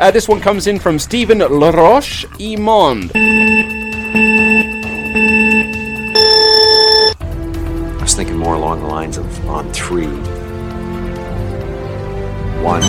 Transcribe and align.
Uh, 0.00 0.12
this 0.12 0.28
one 0.28 0.40
comes 0.40 0.68
in 0.68 0.78
from 0.78 0.96
Stephen 0.96 1.38
Laroche 1.38 2.24
Imond. 2.38 3.10
I 7.98 8.02
was 8.02 8.14
thinking 8.14 8.36
more 8.36 8.54
along 8.54 8.80
the 8.80 8.86
lines 8.86 9.16
of 9.18 9.26
on 9.48 9.68
three. 9.72 10.06
One. 12.62 12.82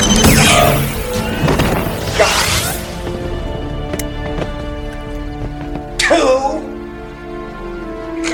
Two. 5.98 6.62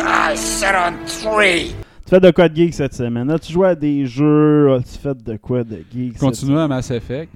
I 0.03 0.35
said 0.35 0.75
on 0.75 1.05
three. 1.07 1.73
Tu 2.03 2.09
fais 2.09 2.19
de 2.19 2.31
quoi 2.31 2.49
de 2.49 2.55
geek 2.55 2.73
cette 2.73 2.93
semaine? 2.93 3.31
As-tu 3.31 3.53
joué 3.53 3.69
à 3.69 3.75
des 3.75 4.05
jeux? 4.05 4.73
As-tu 4.73 4.99
fait 4.99 5.23
de 5.23 5.37
quoi 5.37 5.63
de 5.63 5.81
geek? 5.93 6.17
Continue 6.19 6.59
à 6.59 6.67
Mass 6.67 6.91
Effect. 6.91 7.31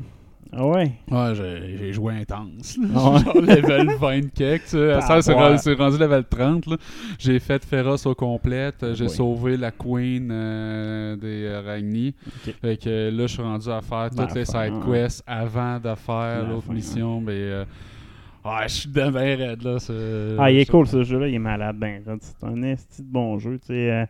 Ah 0.52 0.66
ouais? 0.66 0.92
Ouais, 1.12 1.34
j'ai 1.36 1.78
j'ai 1.78 1.94
joué 1.94 2.16
intense. 2.16 2.80
Ah 2.96 3.12
ouais? 3.12 3.20
Genre 3.24 3.36
level 3.42 3.88
20 4.00 4.34
quelques, 4.34 4.64
tu 4.64 4.70
sais. 4.72 5.00
Ça, 5.02 5.22
c'est 5.22 5.34
Ah 5.36 5.56
rendu, 5.78 5.98
level 6.00 6.24
30. 6.28 6.66
là. 6.66 6.78
J'ai 7.20 7.40
fait 7.40 7.64
Féroce 7.64 8.06
au 8.08 8.16
complète. 8.16 8.94
J'ai 8.96 9.04
Oui. 9.04 9.10
sauvé 9.12 9.58
la 9.58 9.70
queen 9.72 10.30
euh, 10.32 11.16
des 11.18 11.46
euh, 11.46 11.62
Ragni. 11.64 12.16
Ok. 12.48 12.56
Fait 12.62 12.78
que 12.78 12.90
euh, 12.90 13.12
là, 13.12 13.28
je 13.28 13.34
suis 13.34 13.44
rendu 13.44 13.70
à 13.70 13.82
faire 13.82 14.10
Ben, 14.10 14.26
toutes 14.26 14.36
les 14.36 14.46
side 14.46 14.74
quests 14.92 15.24
avant 15.28 15.78
de 15.78 15.94
faire 15.96 16.44
Ben, 16.44 16.50
l'autre 16.50 16.72
mission. 16.74 17.22
Mais 17.22 17.34
euh, 17.34 17.66
ouais, 18.44 18.64
je 18.68 18.74
suis 18.74 18.90
bien 18.90 19.12
raide 19.12 19.62
là. 19.62 19.78
Ah, 20.40 20.50
il 20.52 20.58
est 20.58 20.66
cool 20.70 20.88
ce 20.88 21.04
jeu-là, 21.04 21.28
il 21.28 21.36
est 21.36 21.40
malade. 21.40 21.76
Ben, 21.78 22.02
c'est 22.20 22.44
un 22.48 22.62
esti 22.64 23.04
de 23.04 23.08
bon 23.12 23.38
jeu. 23.38 23.60
tu 23.60 23.68
sais, 23.68 23.92
euh, 23.92 24.06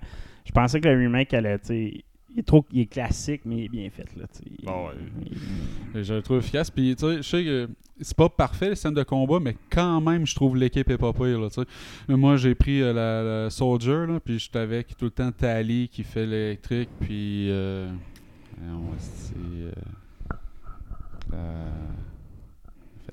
je 0.45 0.52
pensais 0.53 0.80
que 0.80 0.88
le 0.88 0.97
remake 0.97 1.33
allait. 1.33 1.59
tu 1.59 1.66
sais, 1.67 2.03
Il 2.35 2.39
est, 2.39 2.44
trop, 2.44 2.63
il 2.72 2.81
est 2.81 2.85
classique, 2.85 3.41
mais 3.45 3.58
il 3.58 3.63
est 3.66 3.69
bien 3.69 3.89
fait. 3.89 4.08
Là, 4.16 4.25
tu 4.31 4.39
sais. 4.39 4.66
Bon, 4.66 4.88
ouais. 4.88 4.94
Il- 5.94 5.99
Et 5.99 6.03
Je 6.03 6.13
le 6.13 6.22
trouve 6.22 6.38
efficace. 6.38 6.69
Puis, 6.69 6.95
tu 6.95 7.05
sais, 7.05 7.17
je 7.17 7.21
sais 7.23 7.44
que 7.44 7.69
c'est 8.02 8.16
pas 8.16 8.30
parfait 8.30 8.69
les 8.69 8.75
scènes 8.75 8.94
de 8.94 9.03
combat, 9.03 9.39
mais 9.41 9.58
quand 9.69 9.99
même, 9.99 10.25
je 10.25 10.36
trouve 10.36 10.55
l'équipe 10.55 10.89
est 10.89 10.97
pas 10.97 11.11
pire. 11.11 11.39
Là, 11.39 11.49
Moi, 12.08 12.38
j'ai 12.38 12.55
pris 12.55 12.81
euh, 12.81 12.94
la, 12.94 13.44
la 13.45 13.49
Soldier, 13.49 14.05
là, 14.08 14.19
puis 14.23 14.38
j'étais 14.39 14.59
avec 14.59 14.95
tout 14.95 15.05
le 15.05 15.11
temps 15.11 15.31
Tali 15.31 15.89
qui 15.89 16.03
fait 16.03 16.25
l'électrique, 16.25 16.89
puis. 16.99 17.49
Euh, 17.49 17.89
c'est. 18.99 19.33
Euh, 19.36 19.71
la, 21.31 21.38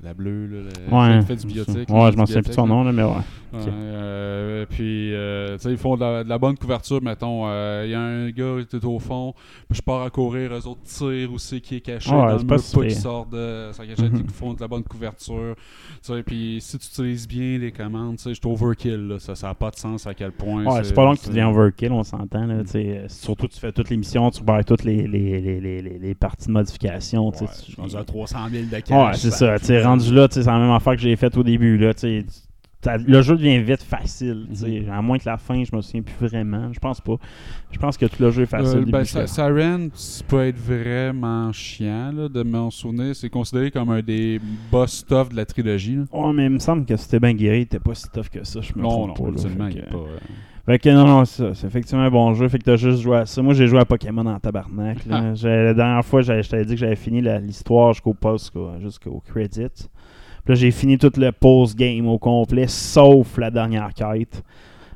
la 0.07 0.15
bleue, 0.15 0.47
là. 0.47 0.71
la- 0.91 0.97
Ouais, 1.19 1.23
fait 1.23 1.37
du 1.37 1.47
biotique. 1.47 1.89
Ouais, 1.91 2.11
je 2.13 2.17
m'en 2.17 2.27
souviens 2.27 2.43
plus 2.43 2.51
de 2.51 2.55
son 2.55 2.67
nom, 2.67 2.83
là, 2.85 2.93
mais 2.93 3.03
ouais. 3.03 3.11
Ouais, 3.53 3.61
Ok. 3.63 3.69
euh, 3.69 4.67
puis, 4.69 5.15
euh, 5.15 5.57
tu 5.57 5.63
sais, 5.63 5.71
ils 5.71 5.77
font 5.77 5.97
de 5.97 6.01
la, 6.01 6.25
de 6.25 6.29
la 6.29 6.39
bonne 6.39 6.57
couverture, 6.57 7.01
mettons. 7.03 7.45
euh, 7.47 7.83
Il 7.87 7.91
y 7.91 7.95
a 7.95 8.01
un 8.01 8.31
gars 8.31 8.65
qui 8.69 8.77
est 8.77 8.85
au 8.85 8.99
fond, 8.99 9.35
puis 9.69 9.77
je 9.79 9.83
pars 9.83 10.03
à 10.03 10.11
courir, 10.11 10.53
eux 10.53 10.67
autres 10.67 10.83
tirent 10.85 11.33
aussi, 11.33 11.61
qui 11.61 11.77
est 11.77 11.81
caché 11.81 12.11
ouais, 12.11 12.17
dans 12.17 12.27
le 12.39 12.45
pas 12.47 12.57
mur, 12.57 12.65
pas 12.75 12.87
qui 12.87 12.95
sort 12.95 13.27
de 13.27 13.69
sa 13.73 13.87
cachette, 13.87 14.13
Mhm. 14.13 14.23
ils 14.25 14.31
font 14.35 14.53
de 14.55 14.61
la 14.61 14.69
bonne 14.69 14.83
couverture. 14.83 15.55
Tu 16.05 16.13
sais, 16.13 16.23
puis 16.23 16.59
si 16.61 16.79
tu 16.79 16.87
utilises 16.87 17.29
bien 17.29 17.59
les 17.59 17.73
commandes, 17.73 18.17
tu 18.17 18.25
sais, 18.25 18.31
je 18.35 18.41
suis 18.43 18.49
overkill, 18.53 19.09
là, 19.09 19.19
ça 19.19 19.35
n'a 19.47 19.55
pas 19.55 19.71
de 19.71 19.77
sens 19.77 20.07
à 20.07 20.15
quel 20.15 20.33
point. 20.33 20.65
Ouais, 20.65 20.85
c'est 20.85 20.95
pas 20.95 21.05
long 21.05 21.15
que 21.15 21.21
tu 21.21 21.29
deviens 21.29 21.49
overkill, 21.49 21.93
on 21.93 22.03
s'entend. 22.03 22.47
Là, 22.47 22.63
tu 22.65 22.71
sais, 22.71 22.87
euh, 22.99 23.09
surtout, 23.09 23.47
tu 23.49 23.59
fais 23.59 23.73
toutes 23.73 23.91
les 23.91 23.97
missions, 23.97 24.31
tu 24.31 24.43
barres 24.43 24.65
toutes 24.65 24.85
les, 24.85 25.07
les, 25.07 25.41
les, 25.41 25.61
les, 25.61 25.83
les- 25.83 25.99
les 25.99 26.15
parties 26.15 26.49
de 26.49 26.53
modification. 26.53 27.31
tu 27.33 27.39
sais, 27.47 27.47
je 27.69 27.89
suis 27.89 27.97
à 27.97 28.05
300 28.05 28.39
000 28.51 28.65
de 28.67 28.81
cash. 28.81 28.91
Ouais, 28.91 29.15
c'est 29.15 29.31
ça. 29.31 29.59
Tu 29.59 29.67
sais, 29.67 29.81
rendu 30.05 30.15
là, 30.15 30.29
c'est 30.31 30.45
la 30.45 30.59
même 30.59 30.71
affaire 30.71 30.95
que 30.95 31.01
j'ai 31.01 31.17
faite 31.17 31.37
au 31.37 31.43
début. 31.43 31.77
Là, 31.79 31.93
le 33.05 33.21
jeu 33.23 33.37
devient 33.37 33.59
vite 33.59 33.83
facile. 33.83 34.47
Mhm. 34.49 34.91
À 34.93 35.03
moins 35.03 35.19
que 35.19 35.25
la 35.27 35.39
fin, 35.39 35.65
je 35.65 35.75
me 35.75 35.81
souviens 35.83 36.03
plus 36.03 36.29
vraiment. 36.29 36.73
Je 36.73 36.79
pense 36.79 37.01
pas. 37.01 37.17
Je 37.73 37.79
pense 37.79 37.97
que 37.97 38.07
tout 38.07 38.23
le 38.23 38.31
jeu 38.31 38.43
est 38.45 38.47
facile. 38.47 38.79
Euh, 38.79 38.85
ben, 38.87 39.01
jusqu'à- 39.01 39.27
Siren, 39.27 39.89
ça 39.93 40.23
peut 40.29 40.47
être 40.47 40.59
vraiment 40.59 41.53
chiant, 41.53 42.13
là, 42.13 42.29
de 42.29 42.43
m'en 42.45 42.71
souvenir. 42.71 43.17
C'est 43.17 43.29
considéré 43.31 43.73
comme 43.73 43.91
un 43.91 44.03
des 44.03 44.41
boss 44.71 44.93
stuff 44.99 45.31
de 45.31 45.37
la 45.37 45.45
trilogie. 45.47 45.97
là. 45.97 46.05
Ouais, 46.13 46.33
mais 46.33 46.45
il 46.45 46.51
me 46.51 46.59
semble 46.61 46.85
que 46.87 46.97
c'était 46.97 47.19
bien 47.19 47.35
guéri, 47.35 47.67
t'es 47.67 47.81
pas 47.81 47.95
si 47.95 48.09
tough 48.09 48.29
que 48.29 48.45
ça, 48.45 48.61
je 48.61 48.73
me 48.77 48.83
Non, 48.83 48.89
trompe 48.89 49.19
non, 49.19 49.33
pas. 49.33 49.43
là. 49.49 49.69
il 49.71 49.75
que- 49.83 49.91
pas... 49.91 49.97
euh, 49.99 50.19
Fait 50.67 50.81
que 50.81 50.89
non, 50.89 51.25
c'est 51.25 51.65
effectivement 51.65 52.03
un 52.03 52.11
bon 52.11 52.35
jeu. 52.35 52.49
Fait 52.49 52.59
que 52.59 52.65
t'as 52.65 52.77
juste 52.77 53.01
joué 53.01 53.19
à 53.19 53.27
ça. 53.27 53.41
Moi, 53.41 53.55
j'ai 53.55 53.69
joué 53.69 53.79
à 53.79 53.85
Pokémon 53.85 54.27
en 54.27 54.41
tabarnak. 54.41 54.99
Ah. 55.09 55.33
là. 55.43 55.63
La 55.63 55.75
dernière 55.75 56.05
fois, 56.05 56.23
je 56.23 56.43
t'avais 56.43 56.65
dit 56.65 56.75
que 56.75 56.81
j'avais 56.81 56.97
fini 56.97 57.23
l'histoire 57.41 57.93
jusqu'au 57.93 58.15
post, 58.15 58.53
jusqu'au 58.83 59.23
credit. 59.29 59.69
Puis 60.45 60.55
là, 60.55 60.55
j'ai 60.55 60.73
fini 60.73 60.99
tout 60.99 61.13
le 61.17 61.31
post-game 61.31 62.09
au 62.09 62.19
complet, 62.19 62.67
sauf 62.67 63.39
la 63.39 63.51
dernière 63.51 63.95
quête. 63.95 64.43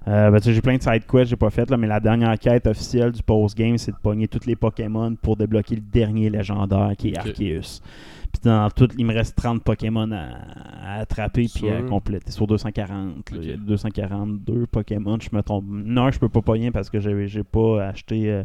Euh, 0.09 0.31
ben, 0.31 0.41
j'ai 0.43 0.61
plein 0.61 0.77
de 0.77 0.83
side 0.83 1.07
quests 1.07 1.11
que 1.11 1.25
j'ai 1.25 1.37
pas 1.37 1.51
fait 1.51 1.71
là, 1.71 1.77
mais 1.77 1.87
la 1.87 2.01
dernière 2.01 2.37
quête 2.39 2.67
officielle 2.67 3.13
du 3.13 3.23
post-game, 3.23 3.77
c'est 3.79 3.93
de 3.93 3.97
pogner 4.03 4.27
tous 4.27 4.47
les 4.47 4.57
Pokémon 4.57 5.15
pour 5.15 5.37
débloquer 5.37 5.77
le 5.77 5.83
dernier 5.83 6.31
légendaire 6.31 6.93
qui 6.97 7.11
est. 7.11 7.19
Arceus. 7.19 7.81
Puis 8.33 8.43
dans 8.45 8.71
tout, 8.71 8.89
il 8.97 9.05
me 9.07 9.13
reste 9.15 9.37
30 9.37 9.63
Pokémon 9.65 10.11
à, 10.13 10.27
à 10.85 11.01
attraper 11.01 11.47
puis 11.53 11.69
à 11.69 11.83
compléter 11.83 12.31
sur 12.31 12.47
240. 12.47 12.91
là. 12.91 13.13
Ok. 13.19 13.39
Il 13.43 13.49
y 13.51 13.53
a 13.53 13.57
242 13.57 14.67
Pokémon, 14.67 15.19
je 15.21 15.29
me 15.35 15.43
trompe. 15.43 15.65
Non, 15.69 16.11
je 16.11 16.19
peux 16.19 16.29
pas 16.29 16.41
pogner 16.43 16.71
parce 16.71 16.89
que 16.91 17.01
j'ai 17.01 17.43
pas 17.45 17.87
acheté. 17.89 18.31
euh, 18.31 18.45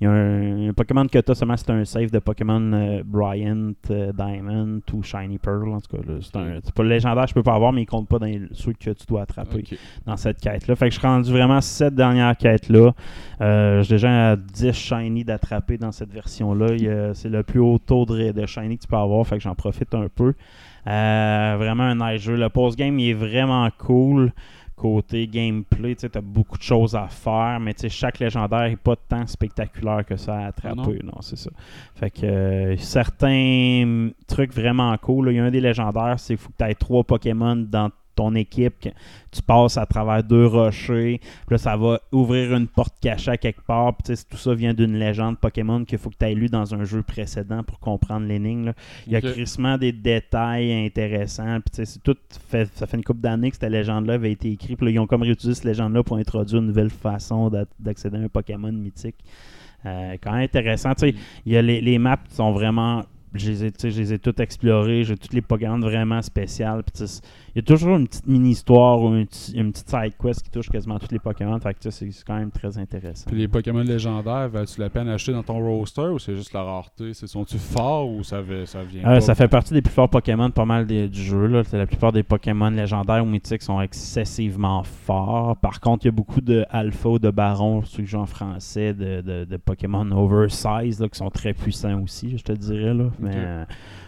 il 0.00 0.04
y 0.04 0.08
a 0.08 0.10
un, 0.10 0.68
un 0.70 0.72
Pokémon 0.72 1.06
que 1.06 1.18
t'as 1.20 1.34
seulement, 1.36 1.56
c'est 1.56 1.70
un 1.70 1.84
save 1.84 2.10
de 2.10 2.18
Pokémon 2.18 2.72
euh, 2.72 3.02
Bryant, 3.06 3.70
euh, 3.90 4.10
Diamond 4.12 4.80
ou 4.92 5.02
Shiny 5.04 5.38
Pearl. 5.38 5.68
En 5.68 5.80
tout 5.80 5.96
cas, 5.96 6.02
là, 6.04 6.18
c'est 6.20 6.36
un- 6.36 6.58
c'est 6.64 6.74
pas 6.74 6.82
le 6.82 6.88
légendaire, 6.88 7.26
je 7.28 7.34
peux 7.34 7.42
pas 7.44 7.54
avoir, 7.54 7.72
mais 7.72 7.82
il 7.82 7.86
compte 7.86 8.08
pas 8.08 8.18
dans 8.18 8.26
les- 8.26 8.42
ceux 8.50 8.72
que 8.72 8.90
tu 8.90 9.06
dois 9.06 9.22
attraper 9.22 9.62
dans 10.04 10.16
cette 10.16 10.40
quête-là. 10.40 10.74
Fait 10.74 10.88
que 10.88 10.94
je 10.94 10.98
suis 10.98 11.06
rendu 11.06 11.30
vraiment 11.30 11.60
cette 11.60 11.94
dernière 11.94 12.36
quête-là. 12.36 12.92
J'ai 13.40 13.94
déjà 13.94 14.32
à 14.32 14.36
10 14.36 14.72
shiny 14.72 15.24
d'attraper 15.24 15.78
dans 15.78 15.92
cette 15.92 16.12
version-là. 16.12 17.12
C'est 17.14 17.28
le 17.28 17.42
plus 17.44 17.60
haut 17.60 17.78
taux 17.78 18.04
de, 18.04 18.32
de 18.32 18.46
shiny 18.46 18.76
que 18.78 18.82
tu 18.82 18.88
peux 18.88 18.96
avoir, 18.96 19.21
fait 19.24 19.36
que 19.36 19.42
j'en 19.42 19.54
profite 19.54 19.94
un 19.94 20.08
peu. 20.08 20.34
Euh, 20.86 21.54
vraiment 21.58 21.84
un 21.84 21.94
nice 21.94 22.22
jeu. 22.22 22.36
Le 22.36 22.48
post-game, 22.48 22.98
il 22.98 23.10
est 23.10 23.14
vraiment 23.14 23.68
cool. 23.78 24.32
Côté 24.74 25.28
gameplay, 25.28 25.94
tu 25.94 26.06
as 26.06 26.20
beaucoup 26.20 26.58
de 26.58 26.62
choses 26.62 26.96
à 26.96 27.06
faire, 27.06 27.60
mais 27.60 27.72
tu 27.72 27.82
sais, 27.82 27.88
chaque 27.88 28.18
légendaire 28.18 28.68
n'est 28.68 28.74
pas 28.74 28.96
tant 28.96 29.26
spectaculaire 29.26 30.04
que 30.04 30.16
ça 30.16 30.36
à 30.38 30.46
attraper. 30.46 30.98
non, 31.04 31.20
c'est 31.20 31.36
ça. 31.36 31.50
Fait 31.94 32.10
que 32.10 32.26
euh, 32.26 32.76
certains 32.78 34.10
trucs 34.26 34.52
vraiment 34.52 34.96
cool. 34.98 35.30
Il 35.30 35.36
y 35.36 35.38
a 35.38 35.44
un 35.44 35.50
des 35.52 35.60
légendaires, 35.60 36.18
c'est 36.18 36.34
qu'il 36.34 36.42
faut 36.42 36.50
que 36.50 36.64
tu 36.64 36.68
aies 36.68 36.74
trois 36.74 37.04
Pokémon 37.04 37.54
dans 37.54 37.90
ton 38.14 38.34
équipe, 38.34 38.74
tu 39.30 39.42
passes 39.42 39.76
à 39.76 39.86
travers 39.86 40.22
deux 40.22 40.46
rochers, 40.46 41.18
puis 41.18 41.52
là 41.54 41.58
ça 41.58 41.76
va 41.76 42.00
ouvrir 42.12 42.54
une 42.54 42.66
porte 42.66 42.94
cachée 43.00 43.30
à 43.30 43.36
quelque 43.36 43.62
part, 43.62 43.94
puis 43.96 44.02
tu 44.14 44.16
sais, 44.16 44.24
tout 44.28 44.36
ça 44.36 44.54
vient 44.54 44.74
d'une 44.74 44.98
légende 44.98 45.38
Pokémon 45.38 45.84
qu'il 45.84 45.98
faut 45.98 46.10
que 46.10 46.16
tu 46.18 46.24
aies 46.26 46.34
lu 46.34 46.48
dans 46.48 46.74
un 46.74 46.84
jeu 46.84 47.02
précédent 47.02 47.62
pour 47.62 47.78
comprendre 47.80 48.26
l'énigme. 48.26 48.72
Il 49.06 49.12
y 49.12 49.16
a 49.16 49.18
Ok. 49.18 49.32
crissement 49.32 49.78
des 49.78 49.92
détails 49.92 50.72
intéressants, 50.86 51.60
puis 51.60 51.84
c'est 51.86 52.02
tout 52.02 52.16
fait, 52.48 52.68
ça 52.74 52.86
fait 52.86 52.96
une 52.96 53.04
couple 53.04 53.20
d'années 53.20 53.50
que 53.50 53.56
cette 53.56 53.70
légende-là 53.70 54.14
avait 54.14 54.32
été 54.32 54.50
écrite, 54.52 54.76
puis 54.76 54.86
là, 54.86 54.92
ils 54.92 54.98
ont 54.98 55.06
comme 55.06 55.22
réutilisé 55.22 55.54
cette 55.54 55.64
légende-là 55.64 56.02
pour 56.02 56.16
introduire 56.18 56.60
une 56.60 56.68
nouvelle 56.68 56.90
façon 56.90 57.48
d'a- 57.48 57.64
d'accéder 57.80 58.18
à 58.18 58.20
un 58.20 58.28
Pokémon 58.28 58.72
mythique. 58.72 59.16
Euh, 59.84 60.16
quand 60.22 60.32
même 60.32 60.42
intéressant, 60.42 60.94
tu 60.94 61.08
sais, 61.08 61.14
il 61.44 61.52
y 61.52 61.56
a 61.56 61.62
les, 61.62 61.80
les 61.80 61.98
maps 61.98 62.18
sont 62.30 62.52
vraiment 62.52 63.02
je 63.34 63.50
les 63.50 63.64
ai, 63.64 63.70
tu 63.72 63.80
sais, 63.80 63.90
je 63.90 64.00
les 64.00 64.12
ai 64.12 64.18
toutes 64.18 64.40
explorées, 64.40 65.04
j'ai 65.04 65.16
toutes 65.16 65.32
les 65.32 65.42
Pokémon 65.42 65.78
vraiment 65.78 66.20
spéciales. 66.22 66.82
Il 67.00 67.06
y 67.56 67.58
a 67.58 67.62
toujours 67.62 67.96
une 67.96 68.06
petite 68.08 68.26
mini-histoire 68.26 69.00
ou 69.02 69.14
une, 69.14 69.26
petit- 69.26 69.52
une 69.52 69.72
petite 69.72 69.88
side 69.90 70.12
quest 70.20 70.42
qui 70.42 70.50
touche 70.50 70.68
quasiment 70.70 70.98
tous 70.98 71.10
les 71.12 71.18
Pokémon. 71.18 71.58
Fait 71.60 71.74
que 71.74 71.90
c'est 71.90 72.08
quand 72.26 72.36
même 72.38 72.50
très 72.50 72.78
intéressant. 72.78 73.24
Puis 73.28 73.38
les 73.38 73.48
Pokémon 73.48 73.82
légendaires, 73.82 74.48
valent-tu 74.48 74.80
la 74.80 74.88
peine 74.90 75.06
d'acheter 75.06 75.32
dans 75.32 75.42
ton 75.42 75.58
roster 75.58 76.08
ou 76.12 76.18
c'est 76.18 76.34
juste 76.34 76.52
la 76.54 76.62
rareté? 76.62 77.12
Sont-tu 77.14 77.58
forts 77.58 78.08
ou 78.10 78.22
ça, 78.22 78.40
vient 78.40 78.62
Euh, 78.62 79.14
pas? 79.14 79.20
ça 79.20 79.34
fait 79.34 79.48
partie 79.48 79.74
des 79.74 79.82
plus 79.82 79.92
forts 79.92 80.08
Pokémon 80.08 80.50
pas 80.50 80.64
mal 80.64 80.86
des- 80.86 81.08
du 81.08 81.22
jeu. 81.22 81.46
Là. 81.46 81.62
La 81.72 81.86
plupart 81.86 82.12
des 82.12 82.22
Pokémon 82.22 82.70
légendaires 82.70 83.22
ou 83.22 83.26
mythiques 83.26 83.62
sont 83.62 83.80
excessivement 83.80 84.82
forts. 84.82 85.56
Par 85.56 85.80
contre, 85.80 86.04
il 86.04 86.08
y 86.08 86.10
a 86.10 86.12
beaucoup 86.12 86.40
de 86.40 86.64
alpha 86.70 87.08
ou 87.10 87.18
de 87.18 87.30
baron, 87.30 87.82
ceux 87.84 88.02
que 88.02 88.08
jouent 88.08 88.18
en 88.20 88.26
français, 88.26 88.94
de, 88.94 89.20
de, 89.20 89.44
de 89.44 89.56
Pokémon 89.56 90.10
oversize 90.12 91.00
là, 91.00 91.08
qui 91.08 91.18
sont 91.18 91.30
très 91.30 91.52
puissants 91.54 92.00
aussi, 92.02 92.36
je 92.38 92.42
te 92.44 92.52
dirais. 92.52 92.94
Là. 92.94 93.10
Mais 93.22 93.34
euh, 93.34 93.64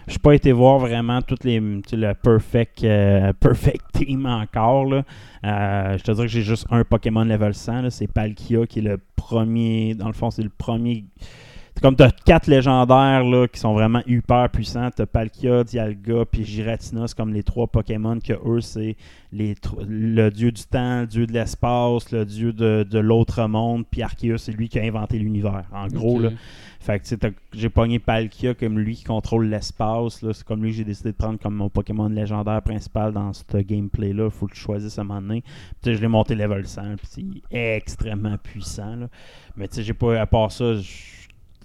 je 0.07 0.13
n'ai 0.13 0.19
pas 0.19 0.35
été 0.35 0.53
voir 0.53 0.79
vraiment 0.79 1.23
toutes 1.23 1.45
le 1.45 2.13
perfect, 2.13 2.85
euh, 2.85 3.33
perfect 3.41 3.85
team 3.93 4.27
encore. 4.27 4.85
Là. 4.87 5.05
Euh, 5.45 5.99
je 5.99 6.03
te 6.03 6.13
dirais 6.13 6.27
que 6.27 6.33
j'ai 6.33 6.43
juste 6.43 6.67
un 6.71 6.85
Pokémon 6.85 7.25
level 7.25 7.55
100. 7.55 7.83
là. 7.83 7.91
C'est 7.91 8.07
Palkia 8.07 8.67
qui 8.67 8.81
est 8.81 8.83
le 8.83 8.99
premier. 9.17 9.95
Dans 9.95 10.09
le 10.09 10.13
fond, 10.13 10.31
c'est 10.31 10.43
le 10.43 10.51
premier. 10.51 11.05
Comme 11.85 11.97
t'as 11.97 12.13
quatre 12.13 12.47
légendaires 12.47 13.25
là, 13.25 13.47
qui 13.47 13.61
sont 13.61 13.75
vraiment 13.75 14.01
hyper 14.07 14.49
puissants. 14.49 14.89
T'as 14.91 15.05
Palkia, 15.05 15.65
Dialga, 15.65 16.25
puis 16.25 16.43
Giratina. 16.43 17.07
C'est 17.07 17.15
comme 17.15 17.35
les 17.35 17.43
trois 17.43 17.67
Pokémon 17.67 18.19
que 18.21 18.33
eux, 18.33 18.63
c'est 18.63 18.97
les 19.33 19.55
le 19.87 20.31
dieu 20.31 20.51
du 20.51 20.63
temps, 20.63 21.03
le 21.03 21.07
dieu 21.07 21.27
de 21.27 21.33
l'espace, 21.33 22.11
le 22.11 22.25
dieu 22.25 22.55
de, 22.55 22.87
de 22.91 22.99
l'autre 22.99 23.47
monde. 23.49 23.85
Puis 23.91 24.01
Arceus, 24.01 24.39
c'est 24.39 24.53
lui 24.53 24.71
qui 24.71 24.79
a 24.79 24.83
inventé 24.83 25.19
l'univers. 25.19 25.65
En 25.75 25.87
gros, 25.89 26.19
là. 26.21 26.31
Fait 26.81 27.01
que 27.01 27.05
tu 27.05 27.17
sais, 27.21 27.33
j'ai 27.53 27.69
pogné 27.69 27.99
Palkia 27.99 28.55
comme 28.55 28.79
lui 28.79 28.97
qui 28.97 29.05
contrôle 29.05 29.49
l'espace. 29.49 30.25
C'est 30.33 30.45
comme 30.45 30.63
lui 30.63 30.71
que 30.71 30.79
j'ai 30.79 30.85
décidé 30.85 31.13
de 31.13 31.17
prendre 31.17 31.39
comme 31.39 31.55
mon 31.55 31.69
Pokémon 31.69 32.09
légendaire 32.09 32.63
principal 32.63 33.13
dans 33.13 33.35
ce 33.35 33.59
gameplay-là. 33.59 34.31
Faut 34.31 34.47
que 34.47 34.57
je 34.57 34.61
choisisse 34.61 34.99
à 34.99 35.03
un 35.03 35.05
moment 35.05 35.21
donné. 35.21 35.45
Puis, 35.83 35.95
je 35.95 36.01
l'ai 36.01 36.09
monté 36.09 36.35
level 36.35 36.67
100. 36.67 36.97
Puis 36.97 37.43
c'est 37.51 37.77
extrêmement 37.77 38.39
puissant. 38.39 38.97
là. 38.97 39.09
Mais 39.55 39.69
tu 39.69 39.77
sais, 39.77 39.83
j'ai 39.83 39.93
pas, 39.93 40.19
à 40.19 40.25
part 40.25 40.51
ça, 40.51 40.77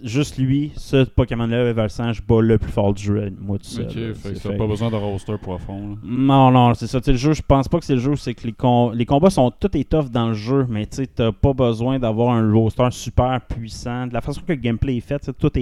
juste 0.04 0.38
lui, 0.38 0.72
ce 0.75 1.04
Pokémon-là, 1.04 1.63
level 1.66 1.90
100, 1.90 2.13
je 2.13 2.22
bats 2.22 2.42
le 2.42 2.57
plus 2.57 2.72
fort 2.72 2.94
du 2.94 3.04
jeu, 3.04 3.31
moi 3.40 3.57
tout 3.57 3.66
seul. 3.66 3.86
Ok, 3.86 3.96
là. 3.96 4.13
fait 4.13 4.34
que 4.34 4.40
t'as 4.40 4.57
pas 4.57 4.68
besoin 4.68 4.90
de 4.90 4.96
roster 4.96 5.38
profond. 5.38 5.90
là. 5.90 5.96
non, 6.04 6.51
non, 6.51 6.74
c'est 6.74 6.88
ça. 6.88 7.00
Le 7.06 7.13
jeu, 7.16 7.34
je 7.34 7.42
pense 7.42 7.68
pas 7.68 7.80
que 7.80 7.86
c'est 7.86 7.96
le 7.96 8.00
jeu, 8.01 8.16
c'est 8.16 8.34
que 8.34 8.46
les, 8.48 8.54
com- 8.54 8.92
les 8.94 9.06
combats 9.06 9.30
sont 9.30 9.51
tout 9.51 9.75
étoffes 9.78 10.10
dans 10.12 10.28
le 10.30 10.34
jeu, 10.34 10.66
mais 10.69 10.86
tu 10.86 10.98
sais, 10.98 11.07
t'as 11.07 11.31
pas 11.31 11.54
besoin 11.54 12.00
d'avoir 12.00 12.36
un 12.36 12.51
roster 12.51 12.88
super 12.92 13.40
puissant. 13.42 14.07
De 14.07 14.13
la 14.13 14.22
façon 14.22 14.42
que 14.42 14.54
le 14.54 14.60
gameplay 14.60 14.98
est 14.98 15.01
fait, 15.01 15.19
tout 15.38 15.50
tu 15.50 15.62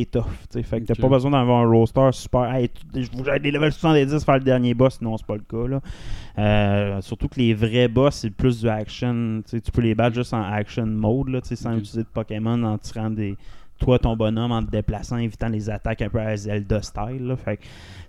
sais. 0.50 0.64
Fait 0.64 0.82
que 0.82 0.86
t'as 0.86 0.96
pas 0.96 1.10
besoin 1.10 1.32
d'avoir 1.32 1.66
un 1.66 1.70
roster 1.70 2.10
super. 2.12 2.54
Hey, 2.54 2.70
je 2.96 3.10
vous 3.12 3.24
j'ai 3.26 3.40
des 3.40 3.52
levels 3.52 3.72
70 3.72 4.24
faire 4.24 4.36
le 4.36 4.44
dernier 4.44 4.74
boss, 4.74 4.98
sinon 4.98 5.18
c'est 5.18 5.26
pas 5.26 5.36
le 5.36 5.42
cas. 5.42 5.68
Là. 5.68 5.82
Euh, 6.40 7.02
surtout 7.02 7.28
que 7.28 7.40
les 7.40 7.54
vrais 7.54 7.88
boss, 7.88 8.16
c'est 8.16 8.30
plus 8.30 8.62
du 8.62 8.70
action. 8.70 9.42
Tu 9.44 9.52
sais, 9.52 9.62
tu 9.62 9.72
peux 9.72 9.82
les 9.82 9.96
battre 9.96 10.16
juste 10.16 10.34
en 10.34 10.44
action 10.44 10.86
mode, 10.86 11.30
là, 11.30 11.40
sans 11.44 11.74
utiliser 11.74 12.04
de 12.04 12.08
Pokémon, 12.14 12.62
en 12.64 12.78
tirant 12.78 13.10
des. 13.10 13.36
Toi, 13.80 14.00
ton 14.00 14.16
bonhomme, 14.16 14.52
en 14.52 14.64
te 14.64 14.72
déplaçant, 14.72 15.18
évitant 15.18 15.50
les 15.50 15.70
attaques 15.70 16.02
un 16.02 16.10
peu 16.10 16.20
à 16.20 16.36
Zelda 16.36 16.82
style. 16.82 17.28
là. 17.28 17.36
Fait 17.36 17.60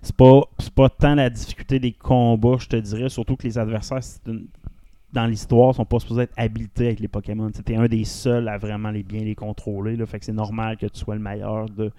c'est 0.01 0.15
pas, 0.15 0.41
pas 0.75 0.89
tant 0.89 1.15
la 1.15 1.29
difficulté 1.29 1.79
des 1.79 1.91
combats, 1.91 2.57
je 2.59 2.67
te 2.67 2.75
dirais. 2.75 3.09
Surtout 3.09 3.35
que 3.35 3.43
les 3.43 3.57
adversaires, 3.57 3.99
dans 5.11 5.25
l'histoire, 5.25 5.75
sont 5.75 5.85
pas 5.85 5.99
supposés 5.99 6.23
être 6.23 6.33
habilités 6.37 6.87
avec 6.87 6.99
les 6.99 7.07
Pokémon. 7.07 7.51
Tu 7.51 7.73
es 7.73 7.75
un 7.75 7.87
des 7.87 8.05
seuls 8.05 8.47
à 8.47 8.57
vraiment 8.57 8.91
les 8.91 9.03
bien 9.03 9.23
les 9.23 9.35
contrôler. 9.35 9.95
Là. 9.95 10.05
Fait 10.05 10.19
que 10.19 10.25
c'est 10.25 10.33
normal 10.33 10.77
que 10.77 10.85
tu 10.85 10.99
sois 10.99 11.15
le 11.15 11.21
meilleur 11.21 11.69
de. 11.69 11.91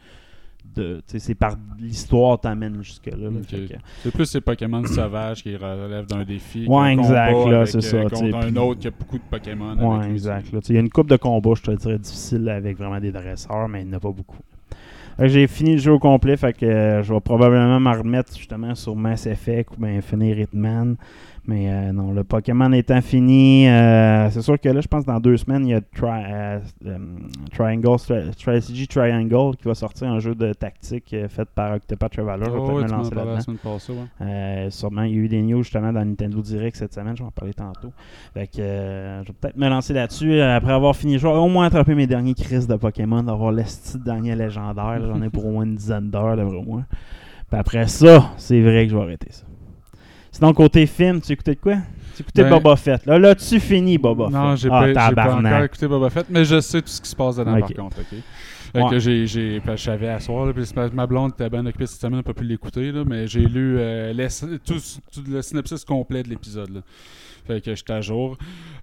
De 0.75 1.01
c'est 1.07 1.35
par 1.35 1.57
l'histoire 1.79 2.41
t'amène 2.41 2.83
jusque-là. 2.83 3.17
là. 3.17 3.31
Que- 3.51 3.75
C'est 4.03 4.13
plus 4.13 4.27
ces 4.27 4.41
Pokémon 4.41 4.85
sauvages 4.87 5.43
qui 5.43 5.55
relèvent 5.57 6.07
d'un 6.07 6.25
défi. 6.25 6.67
Ouais, 6.67 6.93
exact, 6.95 7.33
là, 7.49 7.67
c'est 7.67 7.79
euh, 7.79 7.81
ça, 7.81 8.03
Contre 8.03 8.23
tu 8.25 8.31
sais, 8.31 8.37
un 8.37 8.57
autre 8.57 8.81
qui 8.81 8.89
a 8.89 8.91
beaucoup 8.91 9.19
de 9.19 9.23
Pokémon. 9.31 9.99
Ouais, 9.99 10.11
exact. 10.11 10.49
Il 10.69 10.75
y 10.75 10.79
a 10.79 10.81
une 10.81 10.91
coupe 10.91 11.09
de 11.09 11.17
combats, 11.17 11.55
je 11.57 11.63
te 11.63 11.71
dirais, 11.73 11.99
difficile 11.99 12.49
avec 12.49 12.77
vraiment 12.79 13.01
des 13.01 13.13
dresseurs, 13.13 13.69
mais 13.69 13.83
il 13.83 13.89
n'y 13.89 13.95
en 13.95 13.97
a 13.97 14.01
pas 14.01 14.13
beaucoup. 14.13 14.39
J'ai 15.23 15.47
fini 15.49 15.73
le 15.73 15.79
jeu 15.79 15.93
au 15.93 15.99
complet, 15.99 16.37
fait 16.39 16.55
que 16.55 16.65
euh, 16.65 17.03
je 17.03 17.13
vais 17.13 17.21
probablement 17.21 17.79
m'en 17.79 17.93
remettre 17.93 18.35
justement 18.37 18.75
sur 18.75 18.97
Mass 18.97 19.27
Effect 19.27 19.71
ou 19.77 19.83
bien 19.85 20.01
finir 20.01 20.39
Hitman. 20.39 20.97
Mais 21.47 21.71
euh, 21.73 21.93
non, 21.93 22.13
le 22.13 22.23
Pokémon 22.23 22.71
étant 22.73 23.01
fini, 23.01 23.67
euh, 23.67 24.29
c'est 24.31 24.43
sûr 24.43 24.61
que 24.61 24.69
là, 24.69 24.81
je 24.81 24.87
pense 24.87 25.03
que 25.05 25.11
dans 25.11 25.19
deux 25.21 25.37
semaines, 25.37 25.67
il 25.67 25.71
y 25.71 25.75
a 25.75 25.81
Tri- 25.81 26.07
euh, 26.31 26.59
Triangle, 27.53 27.97
Stra- 27.99 28.31
Strategy 28.33 28.87
Triangle 28.87 29.57
qui 29.57 29.65
va 29.67 29.75
sortir 29.75 30.09
un 30.09 30.19
jeu 30.21 30.35
de 30.35 30.53
tactique 30.53 31.15
fait 31.29 31.49
par 31.55 31.73
Octopath 31.75 32.13
Traveler. 32.13 32.45
Je 32.47 32.51
vais 32.51 32.57
Oh, 32.61 32.67
peut-être 32.67 32.83
me 32.93 32.97
lancer 32.97 33.15
la 33.15 33.25
là-dedans. 33.25 33.37
passée, 33.37 33.93
ouais. 34.21 34.67
Sûrement, 34.71 35.03
il 35.03 35.13
y 35.15 35.15
a 35.15 35.19
eu 35.23 35.29
des 35.29 35.43
news 35.43 35.63
justement 35.63 35.93
dans 35.93 36.05
Nintendo 36.05 36.41
Direct 36.41 36.77
cette 36.77 36.95
semaine, 36.95 37.17
je 37.17 37.23
vais 37.23 37.29
en 37.29 37.33
parler 37.33 37.55
tantôt. 37.55 37.93
Fait 38.35 38.47
que 38.47 38.59
je 38.59 39.27
vais 39.29 39.35
peut-être 39.41 39.57
me 39.57 39.69
lancer 39.69 39.93
là-dessus 39.95 40.41
après 40.41 40.73
avoir 40.73 40.95
fini 40.95 41.15
le 41.15 41.19
jeu. 41.19 41.29
Au 41.29 41.49
moins 41.49 41.67
attraper 41.67 41.95
mes 41.95 42.07
derniers 42.07 42.35
crises 42.35 42.69
de 42.69 42.77
Pokémon, 42.77 43.23
d'avoir 43.23 43.51
le 43.53 43.65
style 43.65 44.03
dernier 44.03 44.37
légendaire. 44.37 45.01
J'en 45.07 45.21
ai 45.23 45.31
pour 45.31 45.47
au 45.47 45.51
moins 45.53 45.65
une 45.65 45.77
dizaine 45.77 46.11
d'heures, 46.11 46.37
d'après 46.37 46.63
moi. 46.63 46.83
Puis 47.51 47.59
après 47.59 47.87
ça, 47.89 48.31
c'est 48.37 48.61
vrai 48.61 48.85
que 48.87 48.93
je 48.93 48.97
vais 48.97 49.03
arrêter 49.03 49.29
ça. 49.31 49.45
Sinon, 50.41 50.55
côté 50.55 50.87
film, 50.87 51.21
tu 51.21 51.33
écoutais 51.33 51.55
de 51.55 51.61
quoi? 51.61 51.77
Tu 52.17 52.23
écoutais 52.23 52.45
Ben- 52.45 52.51
Boba 52.51 52.75
Fett. 52.77 53.05
Là, 53.05 53.19
là 53.19 53.35
tu 53.35 53.61
finis 53.61 53.99
Boba 53.99 54.25
Fett. 54.27 54.35
Non, 54.35 54.57
j'ai 54.57 54.69
ah, 54.73 54.87
pas, 54.95 55.13
pas 55.13 55.35
encore 55.35 55.65
écouté 55.65 55.87
Boba 55.87 56.09
Fett, 56.09 56.27
mais 56.31 56.47
je 56.47 56.61
sais 56.61 56.81
tout 56.81 56.89
ce 56.89 57.01
qui 57.01 57.09
se 57.11 57.17
passe 57.17 57.37
dedans 57.37 57.59
Ok. 57.59 57.75
par 57.75 57.85
contre. 57.85 58.01
ok? 58.01 58.19
Fait 58.73 58.83
Ouais. 58.83 58.89
que 58.91 58.99
j'ai, 58.99 59.27
j'ai, 59.27 59.61
je 59.67 59.77
savais 59.77 60.09
à 60.09 60.19
soir, 60.21 60.47
là, 60.47 60.53
puis 60.55 60.65
ma 60.95 61.07
blonde 61.07 61.33
était 61.33 61.51
bien 61.51 61.67
occupée 61.67 61.87
cette 61.87 62.01
semaine, 62.01 62.19
n'a 62.19 62.23
pas 62.23 62.33
pu 62.33 62.45
l'écouter, 62.45 62.91
là, 62.93 63.03
mais 63.05 63.27
j'ai 63.27 63.41
lu 63.45 63.77
euh, 63.79 64.13
les- 64.13 64.29
tout, 64.65 64.77
tout 65.13 65.25
le 65.29 65.43
synopsis 65.43 65.85
complet 65.85 66.23
de 66.23 66.29
l'épisode. 66.29 66.71
là. 66.73 66.81
Fait 67.47 67.61
que 67.61 67.75
j'étais 67.75 67.93
à 67.93 68.01
jour. 68.01 68.37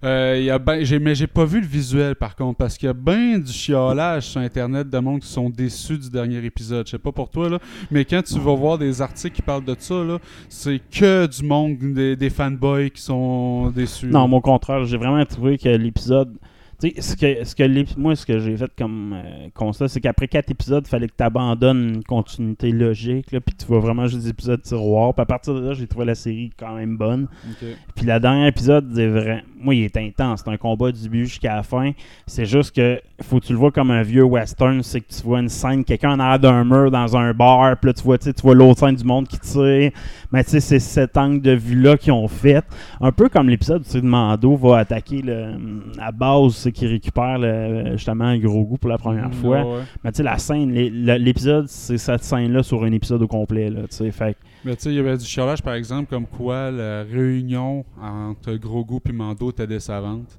Euh, 0.04 0.40
y 0.40 0.50
a 0.50 0.58
ben, 0.58 0.84
j'ai, 0.84 0.98
mais 0.98 1.14
j'ai 1.14 1.26
pas 1.26 1.44
vu 1.44 1.60
le 1.60 1.66
visuel 1.66 2.14
par 2.14 2.36
contre, 2.36 2.58
parce 2.58 2.78
qu'il 2.78 2.86
y 2.86 2.90
a 2.90 2.94
bien 2.94 3.38
du 3.38 3.52
chiolage 3.52 4.28
sur 4.28 4.40
Internet 4.40 4.88
de 4.88 4.98
monde 4.98 5.20
qui 5.20 5.28
sont 5.28 5.50
déçus 5.50 5.98
du 5.98 6.10
dernier 6.10 6.44
épisode. 6.44 6.86
Je 6.86 6.92
sais 6.92 6.98
pas 6.98 7.12
pour 7.12 7.30
toi, 7.30 7.48
là, 7.48 7.58
mais 7.90 8.04
quand 8.04 8.22
tu 8.22 8.38
vas 8.38 8.54
voir 8.54 8.78
des 8.78 9.02
articles 9.02 9.34
qui 9.36 9.42
parlent 9.42 9.64
de 9.64 9.74
ça, 9.78 10.04
là, 10.04 10.18
c'est 10.48 10.80
que 10.90 11.26
du 11.26 11.44
monde, 11.44 11.78
des, 11.94 12.16
des 12.16 12.30
fanboys 12.30 12.90
qui 12.90 13.02
sont 13.02 13.70
déçus. 13.70 14.06
Non, 14.06 14.30
au 14.32 14.40
contraire, 14.40 14.84
j'ai 14.84 14.96
vraiment 14.96 15.24
trouvé 15.24 15.58
que 15.58 15.68
l'épisode. 15.68 16.36
Tu 16.80 16.90
sais, 16.90 17.00
ce 17.00 17.16
que, 17.16 17.44
ce 17.44 17.54
que 17.56 17.98
moi, 17.98 18.14
ce 18.14 18.24
que 18.24 18.38
j'ai 18.38 18.56
fait 18.56 18.70
comme 18.78 19.12
euh, 19.12 19.48
constat, 19.52 19.88
c'est 19.88 20.00
qu'après 20.00 20.28
quatre 20.28 20.50
épisodes, 20.50 20.84
il 20.86 20.88
fallait 20.88 21.08
que 21.08 21.16
tu 21.16 21.24
abandonnes 21.24 21.94
une 21.96 22.04
continuité 22.04 22.70
logique, 22.70 23.32
là, 23.32 23.40
puis 23.40 23.54
tu 23.56 23.66
vois 23.66 23.80
vraiment 23.80 24.06
juste 24.06 24.22
des 24.22 24.30
épisodes 24.30 24.62
tiroirs. 24.62 25.12
Puis 25.12 25.22
à 25.22 25.26
partir 25.26 25.54
de 25.54 25.60
là, 25.60 25.72
j'ai 25.74 25.88
trouvé 25.88 26.06
la 26.06 26.14
série 26.14 26.50
quand 26.56 26.76
même 26.76 26.96
bonne. 26.96 27.28
Ok. 27.50 27.68
Puis 27.96 28.06
le 28.06 28.20
dernier 28.20 28.46
épisode, 28.46 28.92
c'est 28.94 29.08
vrai. 29.08 29.44
Moi, 29.60 29.74
il 29.74 29.84
est 29.84 29.96
intense. 29.96 30.42
C'est 30.44 30.50
un 30.50 30.56
combat 30.56 30.92
du 30.92 31.02
début 31.02 31.26
jusqu'à 31.26 31.56
la 31.56 31.62
fin. 31.62 31.92
C'est 32.26 32.44
juste 32.46 32.74
que 32.74 33.00
faut 33.22 33.40
que 33.40 33.46
tu 33.46 33.52
le 33.52 33.58
vois 33.58 33.70
comme 33.72 33.90
un 33.90 34.02
vieux 34.02 34.22
western. 34.22 34.82
C'est 34.82 35.00
que 35.00 35.08
tu 35.12 35.22
vois 35.22 35.40
une 35.40 35.48
scène, 35.48 35.84
quelqu'un 35.84 36.12
en 36.12 36.20
arrière 36.20 36.38
d'un 36.38 36.64
mur 36.64 36.90
dans 36.90 37.16
un 37.16 37.32
bar. 37.34 37.76
Puis 37.78 37.88
là, 37.88 37.92
tu 37.94 38.02
vois, 38.02 38.18
tu 38.18 38.30
vois 38.42 38.54
l'autre 38.54 38.80
scène 38.80 38.94
du 38.94 39.04
monde 39.04 39.26
qui 39.28 39.38
tire. 39.40 39.90
Mais 40.32 40.44
tu 40.44 40.50
sais, 40.50 40.60
c'est 40.60 40.78
cet 40.78 41.16
angle 41.16 41.40
de 41.42 41.52
vue-là 41.52 41.96
qu'ils 41.96 42.12
ont 42.12 42.28
fait. 42.28 42.64
Un 43.00 43.12
peu 43.12 43.28
comme 43.28 43.48
l'épisode 43.48 43.82
où 43.82 43.84
sais, 43.84 44.00
Mando 44.00 44.56
va 44.56 44.78
attaquer 44.78 45.22
le, 45.22 45.54
la 45.96 46.12
base, 46.12 46.54
c'est 46.54 46.72
qu'il 46.72 46.88
récupère 46.88 47.38
le- 47.38 47.92
justement 47.92 48.24
un 48.24 48.38
gros 48.38 48.64
goût 48.64 48.76
pour 48.78 48.90
la 48.90 48.98
première 48.98 49.32
fois. 49.34 49.62
Ouais, 49.64 49.72
ouais. 49.78 49.82
Mais 50.04 50.12
tu 50.12 50.18
sais, 50.18 50.22
la 50.22 50.38
scène, 50.38 50.70
l'épisode, 50.72 51.66
c'est 51.68 51.98
cette 51.98 52.22
scène-là 52.24 52.62
sur 52.62 52.82
un 52.84 52.92
épisode 52.92 53.22
au 53.22 53.26
complet. 53.28 53.70
Là, 53.70 53.80
tu 53.82 53.96
sais. 53.96 54.10
fait 54.10 54.34
que- 54.34 54.38
Mais 54.64 54.74
tu 54.76 54.82
sais, 54.82 54.90
il 54.90 54.96
y 54.96 54.98
avait 54.98 55.16
du 55.16 55.24
chiolage, 55.24 55.62
par 55.62 55.74
exemple, 55.74 56.08
comme 56.10 56.26
quoi 56.26 56.70
la 56.70 57.02
réunion 57.04 57.84
entre 58.00 58.54
Grogu 58.54 58.98
et 59.08 59.12
Mando 59.12 59.50
était 59.50 59.66
décevante. 59.66 60.38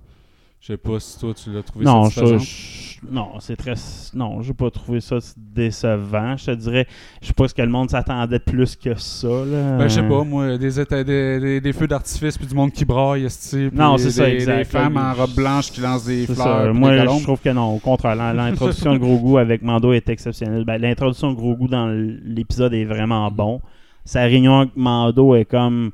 Je 0.61 0.73
sais 0.73 0.77
pas 0.77 0.99
si 0.99 1.17
toi, 1.17 1.33
tu 1.33 1.51
l'as 1.53 1.63
trouvé 1.63 1.85
Non, 1.85 2.09
je, 2.09 2.37
je- 2.37 2.97
non, 3.09 3.39
c'est 3.39 3.55
très. 3.55 3.75
Non, 4.13 4.41
j'ai 4.41 4.53
pas 4.53 4.69
trouvé 4.69 4.99
ça 4.99 5.15
décevant. 5.37 6.35
Je 6.35 6.47
te 6.47 6.51
dirais, 6.51 6.85
je 7.21 7.27
sais 7.27 7.33
pas 7.33 7.47
ce 7.47 7.53
que 7.53 7.61
le 7.61 7.69
monde 7.69 7.89
s'attendait 7.89 8.39
plus 8.39 8.75
que 8.75 8.93
ça. 8.95 9.27
Là. 9.29 9.77
Ben, 9.77 9.87
je 9.87 9.93
sais 9.95 10.03
pas, 10.07 10.21
moi, 10.25 10.57
des, 10.57 10.69
des, 10.69 11.39
des, 11.39 11.61
des 11.61 11.71
feux 11.73 11.87
d'artifice 11.87 12.37
puis 12.37 12.45
du 12.45 12.53
monde 12.55 12.73
qui 12.73 12.83
braille, 12.83 13.25
puis 13.49 13.69
Non, 13.73 13.97
c'est 13.97 14.11
ça, 14.11 14.25
des, 14.25 14.33
exact. 14.33 14.57
des 14.57 14.63
femmes 14.65 14.97
en 14.97 15.13
robe 15.13 15.33
blanche 15.33 15.71
qui 15.71 15.79
lancent 15.79 16.03
des 16.05 16.25
fleurs. 16.25 16.37
ça. 16.65 16.73
Moi, 16.73 16.97
je 16.97 17.23
trouve 17.23 17.39
que 17.39 17.49
non. 17.51 17.75
Au 17.75 17.79
contraire, 17.79 18.17
l'in- 18.17 18.33
l'introduction 18.33 18.91
de 18.93 18.97
Grogu 18.97 19.37
avec 19.39 19.61
Mando 19.61 19.93
est 19.93 20.09
exceptionnelle. 20.09 20.65
Ben, 20.65 20.77
l'introduction 20.77 21.31
de 21.31 21.37
Grogu 21.37 21.69
dans 21.69 21.87
l'épisode 22.25 22.73
est 22.73 22.83
vraiment 22.83 23.31
bon. 23.31 23.61
Sa 24.09 24.23
réunion 24.23 24.61
avec 24.61 24.75
Mando 24.75 25.35
est 25.35 25.45
comme. 25.45 25.91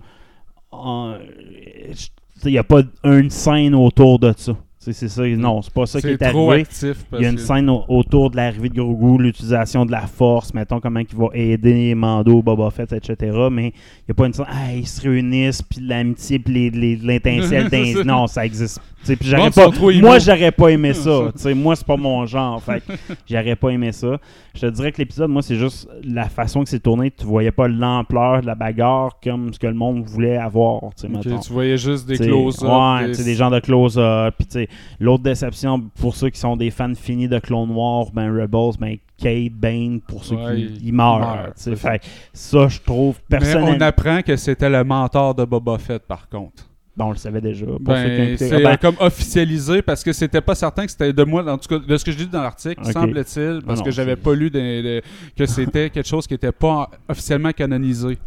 Il 0.71 1.97
n'y 2.45 2.57
a 2.57 2.63
pas 2.63 2.81
une 3.03 3.29
scène 3.29 3.75
autour 3.75 4.19
de 4.19 4.33
ça. 4.37 4.55
C'est 4.93 5.07
ça. 5.09 5.23
Non, 5.25 5.61
c'est 5.61 5.73
pas 5.73 5.85
ça 5.85 5.99
qui 6.01 6.07
est 6.07 6.17
trop 6.17 6.49
arrivé. 6.51 6.61
actif. 6.63 7.05
Parce 7.09 7.21
Il 7.21 7.23
y 7.23 7.27
a 7.27 7.31
une 7.31 7.37
scène 7.37 7.69
au- 7.69 7.83
autour 7.87 8.29
de 8.31 8.35
l'arrivée 8.37 8.69
de 8.69 8.75
Grogu, 8.75 9.23
l'utilisation 9.23 9.85
de 9.85 9.91
la 9.91 10.01
force, 10.01 10.53
mettons 10.53 10.79
comment 10.79 10.99
il 10.99 11.17
va 11.17 11.27
aider 11.33 11.95
Mando, 11.95 12.41
Boba 12.41 12.69
Fett, 12.69 12.93
etc. 12.93 13.15
Mais 13.51 13.67
il 13.67 13.73
n'y 14.07 14.11
a 14.11 14.13
pas 14.13 14.27
une 14.27 14.33
scène, 14.33 14.45
ah, 14.49 14.73
ils 14.75 14.87
se 14.87 15.01
réunissent, 15.01 15.61
puis 15.61 15.79
l'amitié, 15.81 16.39
puis 16.39 16.69
l'intincelle 17.03 17.69
d'un. 17.69 18.03
Non, 18.03 18.27
ça 18.27 18.45
existe. 18.45 18.79
Puis 19.05 19.29
pas- 19.51 19.69
moi, 20.01 20.17
j'aurais 20.17 20.51
pas 20.51 20.69
aimé 20.69 20.93
ça. 20.93 21.31
Tu 21.35 21.41
sais, 21.41 21.53
moi, 21.53 21.75
c'est 21.75 21.85
pas 21.85 21.95
mon 21.97 22.25
genre. 22.25 22.61
Fait 22.63 22.81
j'aurais 23.29 23.55
pas 23.55 23.69
aimé 23.69 23.91
ça. 23.91 24.17
Je 24.55 24.61
te 24.61 24.65
dirais 24.67 24.91
que 24.91 24.97
l'épisode, 24.97 25.29
moi, 25.29 25.43
c'est 25.43 25.57
juste 25.57 25.87
la 26.03 26.27
façon 26.27 26.63
que 26.63 26.69
c'est 26.69 26.79
tourné. 26.79 27.11
Tu 27.11 27.23
voyais 27.23 27.51
pas 27.51 27.67
l'ampleur 27.67 28.41
de 28.41 28.47
la 28.47 28.55
bagarre 28.55 29.19
comme 29.23 29.53
ce 29.53 29.59
que 29.59 29.67
le 29.67 29.75
monde 29.75 30.05
voulait 30.07 30.37
avoir. 30.37 30.81
Tu 30.97 31.53
voyais 31.53 31.77
juste 31.77 32.07
des 32.07 32.15
T'sais, 32.15 32.25
close-up. 32.27 32.67
Ouais, 32.67 33.05
des- 33.07 33.11
t'sais, 33.11 33.23
des 33.25 33.35
gens 33.35 33.51
de 33.51 33.59
close-up. 33.59 34.33
Puis, 34.39 34.47
t'sais, 34.47 34.67
l'autre 34.99 35.23
déception 35.23 35.81
pour 35.99 36.15
ceux 36.15 36.29
qui 36.29 36.39
sont 36.39 36.55
des 36.57 36.71
fans 36.71 36.93
finis 36.95 37.27
de 37.27 37.39
Clone 37.39 37.71
Wars, 37.71 38.07
ben 38.13 38.31
Rebels, 38.31 38.77
ben 38.79 38.97
Kate 39.17 39.53
Bane, 39.53 40.01
pour 40.01 40.25
ceux 40.25 40.35
Ouais, 40.35 40.55
qui 40.55 40.79
il- 40.87 40.93
meurent. 40.93 41.19
meurt, 41.19 41.75
Fait 41.77 42.01
ça, 42.33 42.67
je 42.67 42.79
trouve 42.81 43.19
Mais 43.29 43.37
on 43.37 43.39
personnellement. 43.39 43.85
apprend 43.85 44.21
que 44.21 44.35
c'était 44.35 44.69
le 44.69 44.83
mentor 44.83 45.35
de 45.35 45.45
Boba 45.45 45.77
Fett, 45.77 46.03
par 46.03 46.27
contre. 46.29 46.63
Bon, 46.97 47.07
on 47.07 47.09
le 47.11 47.17
savait 47.17 47.41
déjà. 47.41 47.65
Ben, 47.81 48.37
c'est 48.37 48.49
ben, 48.63 48.67
euh, 48.71 48.77
comme 48.77 48.95
officialisé 49.01 49.81
parce 49.81 50.01
que 50.01 50.13
c'était 50.13 50.39
pas 50.39 50.55
certain 50.55 50.85
que 50.85 50.91
c'était 50.91 51.11
de 51.11 51.23
moi, 51.25 51.45
en 51.51 51.57
tout 51.57 51.67
cas 51.67 51.85
de 51.85 51.97
ce 51.97 52.05
que 52.05 52.11
je 52.11 52.17
dis 52.17 52.27
dans 52.27 52.41
l'article, 52.41 52.85
semble-t-il, 52.85 53.61
parce 53.65 53.79
non, 53.79 53.85
que 53.85 53.91
j'avais 53.91 54.15
pas 54.15 54.33
lu 54.33 54.49
que 54.49 55.45
c'était 55.45 55.89
quelque 55.89 56.07
chose 56.07 56.25
qui 56.25 56.35
était 56.35 56.53
pas 56.53 56.89
officiellement 57.09 57.51
canonisé. 57.51 58.17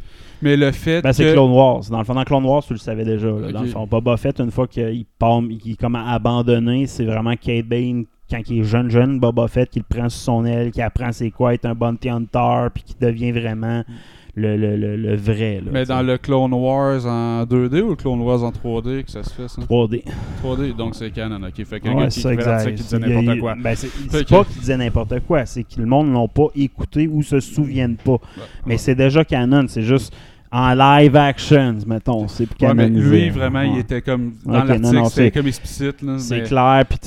Mais 0.42 0.56
le 0.56 0.70
fait 0.72 1.02
ben, 1.02 1.12
c'est 1.12 1.24
que 1.24 1.32
Clone 1.32 1.50
Wars. 1.52 1.82
Dans 1.90 1.98
le 1.98 2.04
fond, 2.04 2.14
dans 2.14 2.24
Clone 2.24 2.44
Wars, 2.44 2.64
tu 2.64 2.72
le 2.72 2.78
savais 2.78 3.04
déjà. 3.04 3.28
là. 3.28 3.52
Dans 3.52 3.62
le 3.62 3.68
fond, 3.68 3.86
Boba 3.86 4.16
Fett, 4.16 4.38
une 4.40 4.50
fois 4.50 4.66
qu'il 4.66 5.04
part, 5.18 5.40
qu'il 5.60 5.72
est 5.72 5.80
comme 5.80 5.96
abandonné, 5.96 6.86
c'est 6.86 7.04
vraiment 7.04 7.34
Kate 7.36 7.66
Bane 7.66 8.04
quand 8.30 8.40
il 8.48 8.60
est 8.60 8.64
jeune, 8.64 8.90
jeune, 8.90 9.18
Boba 9.18 9.48
Fett, 9.48 9.70
qu'il 9.70 9.82
le 9.88 9.96
prend 9.96 10.08
sous 10.08 10.18
son 10.18 10.44
aile, 10.44 10.70
qu'il 10.70 10.82
apprend 10.82 11.12
c'est 11.12 11.30
quoi 11.30 11.54
être 11.54 11.64
un 11.64 11.74
bounty 11.74 12.10
hunter, 12.10 12.66
puis 12.74 12.82
qu'il 12.82 12.98
devient 12.98 13.32
vraiment 13.32 13.82
le, 14.38 14.56
le, 14.56 14.76
le, 14.76 14.96
le 14.96 15.16
vrai. 15.16 15.56
Là, 15.64 15.70
Mais 15.72 15.84
t'sais. 15.84 15.92
dans 15.92 16.02
le 16.02 16.16
Clone 16.18 16.52
Wars 16.54 17.04
en 17.06 17.44
2D 17.44 17.80
ou 17.82 17.90
le 17.90 17.96
Clone 17.96 18.20
Wars 18.20 18.42
en 18.44 18.50
3D 18.50 19.04
que 19.04 19.10
ça 19.10 19.22
se 19.22 19.30
fait 19.34 19.48
ça? 19.48 19.60
3D. 19.62 20.04
3D, 20.42 20.74
donc 20.76 20.94
c'est 20.94 21.10
canon, 21.10 21.40
ok. 21.46 21.64
Fait 21.66 21.80
que 21.80 21.88
Ouais, 21.88 21.94
gars 21.96 22.06
qui 22.08 22.20
c'est 22.20 22.40
ça, 22.40 22.70
qui 22.70 22.74
disait 22.82 22.98
n'importe 22.98 23.40
quoi. 23.40 23.54
ben, 23.60 23.74
c'est 23.76 24.28
pas 24.28 24.44
qu'ils 24.44 24.60
disaient 24.60 24.76
n'importe 24.76 25.20
quoi, 25.26 25.44
c'est 25.46 25.64
que 25.64 25.78
le 25.80 25.86
monde 25.86 26.12
l'ont 26.12 26.28
pas 26.28 26.46
écouté 26.56 27.08
ou 27.08 27.22
se 27.22 27.40
souviennent 27.40 27.96
pas. 27.96 28.18
Mais 28.66 28.78
c'est 28.78 28.94
déjà 28.94 29.24
canon, 29.24 29.66
c'est 29.68 29.82
juste 29.82 30.14
en 30.50 30.74
live 30.74 31.14
action, 31.16 31.76
mettons. 31.86 32.26
C'est 32.28 32.46
plus 32.46 32.66
Ouais, 32.66 32.74
mais 32.74 32.88
lui, 32.88 33.28
vraiment, 33.30 33.60
il 33.62 33.78
était 33.80 34.00
comme. 34.00 34.32
Dans 34.46 34.64
l'article, 34.64 34.86
c'était 34.86 35.08
c'est- 35.10 35.30
comme 35.30 35.46
explicite. 35.46 35.96
C'est 36.18 36.40
mais- 36.40 36.42
clair, 36.44 36.84
puis 36.88 36.98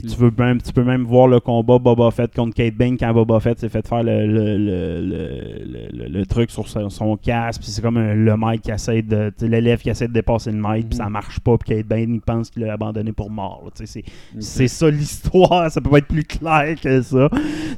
tu 0.00 0.16
veux 0.16 0.32
même, 0.38 0.60
tu 0.62 0.72
peux 0.72 0.84
même 0.84 1.02
voir 1.04 1.28
le 1.28 1.40
combat 1.40 1.78
Boba 1.78 2.10
Fett 2.10 2.34
contre 2.34 2.54
Kate 2.54 2.74
Bane 2.74 2.96
quand 2.96 3.12
Boba 3.12 3.40
Fett 3.40 3.58
s'est 3.58 3.68
fait 3.68 3.86
faire 3.86 4.02
le, 4.02 4.26
le, 4.26 4.56
le, 4.58 6.08
le, 6.08 6.26
truc 6.26 6.50
sur 6.50 6.66
son, 6.68 6.88
son 6.88 7.16
casque, 7.16 7.60
puis 7.62 7.70
c'est 7.70 7.82
comme 7.82 7.96
un- 7.98 8.14
le 8.14 8.36
mec 8.36 8.62
qui 8.62 8.70
essaie 8.70 9.02
de, 9.02 9.32
l'élève 9.42 9.80
qui 9.80 9.90
essaie 9.90 10.08
de 10.08 10.12
dépasser 10.12 10.50
le 10.50 10.58
maître, 10.58 10.88
puis 10.88 10.96
ça 10.96 11.08
marche 11.08 11.40
pas, 11.40 11.56
puis 11.58 11.76
Kate 11.76 11.86
Bane 11.86 12.14
il 12.14 12.20
pense 12.20 12.50
qu'il 12.50 12.62
l'a 12.64 12.72
abandonné 12.72 13.12
pour 13.12 13.30
mort. 13.30 13.70
c'est, 13.74 14.02
c'est 14.38 14.68
ça 14.68 14.90
l'histoire, 14.90 15.70
ça 15.70 15.80
peut 15.80 15.90
pas 15.90 15.98
être 15.98 16.06
plus 16.08 16.24
clair 16.24 16.74
que 16.80 17.02
ça. 17.02 17.28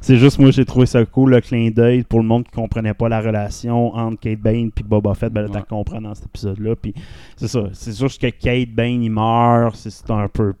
C'est 0.01 0.17
juste 0.17 0.39
moi 0.39 0.51
j'ai 0.51 0.65
trouvé 0.65 0.85
ça 0.85 1.03
cool 1.05 1.31
le 1.31 1.41
clin 1.41 1.69
d'œil 1.69 2.03
pour 2.03 2.19
le 2.19 2.25
monde 2.25 2.45
qui 2.45 2.51
comprenait 2.51 2.93
pas 2.93 3.09
la 3.09 3.19
relation 3.19 3.93
entre 3.95 4.19
Kate 4.19 4.39
Bane 4.39 4.71
puis 4.71 4.83
Boba 4.83 5.00
Fett, 5.15 5.31
ben 5.33 5.41
là 5.43 5.47
t'as 5.51 5.59
Ouais. 5.59 5.65
compris 5.69 5.99
dans 5.99 6.13
cet 6.15 6.25
épisode-là, 6.25 6.75
puis 6.75 6.93
c'est 7.35 7.47
ça, 7.47 7.63
c'est 7.73 7.97
juste 7.97 8.21
que 8.21 8.27
Kate 8.29 8.69
Bane 8.69 9.03
il 9.03 9.09
meurt, 9.11 9.75
c'est, 9.75 10.09
un 10.11 10.27
peu 10.27 10.53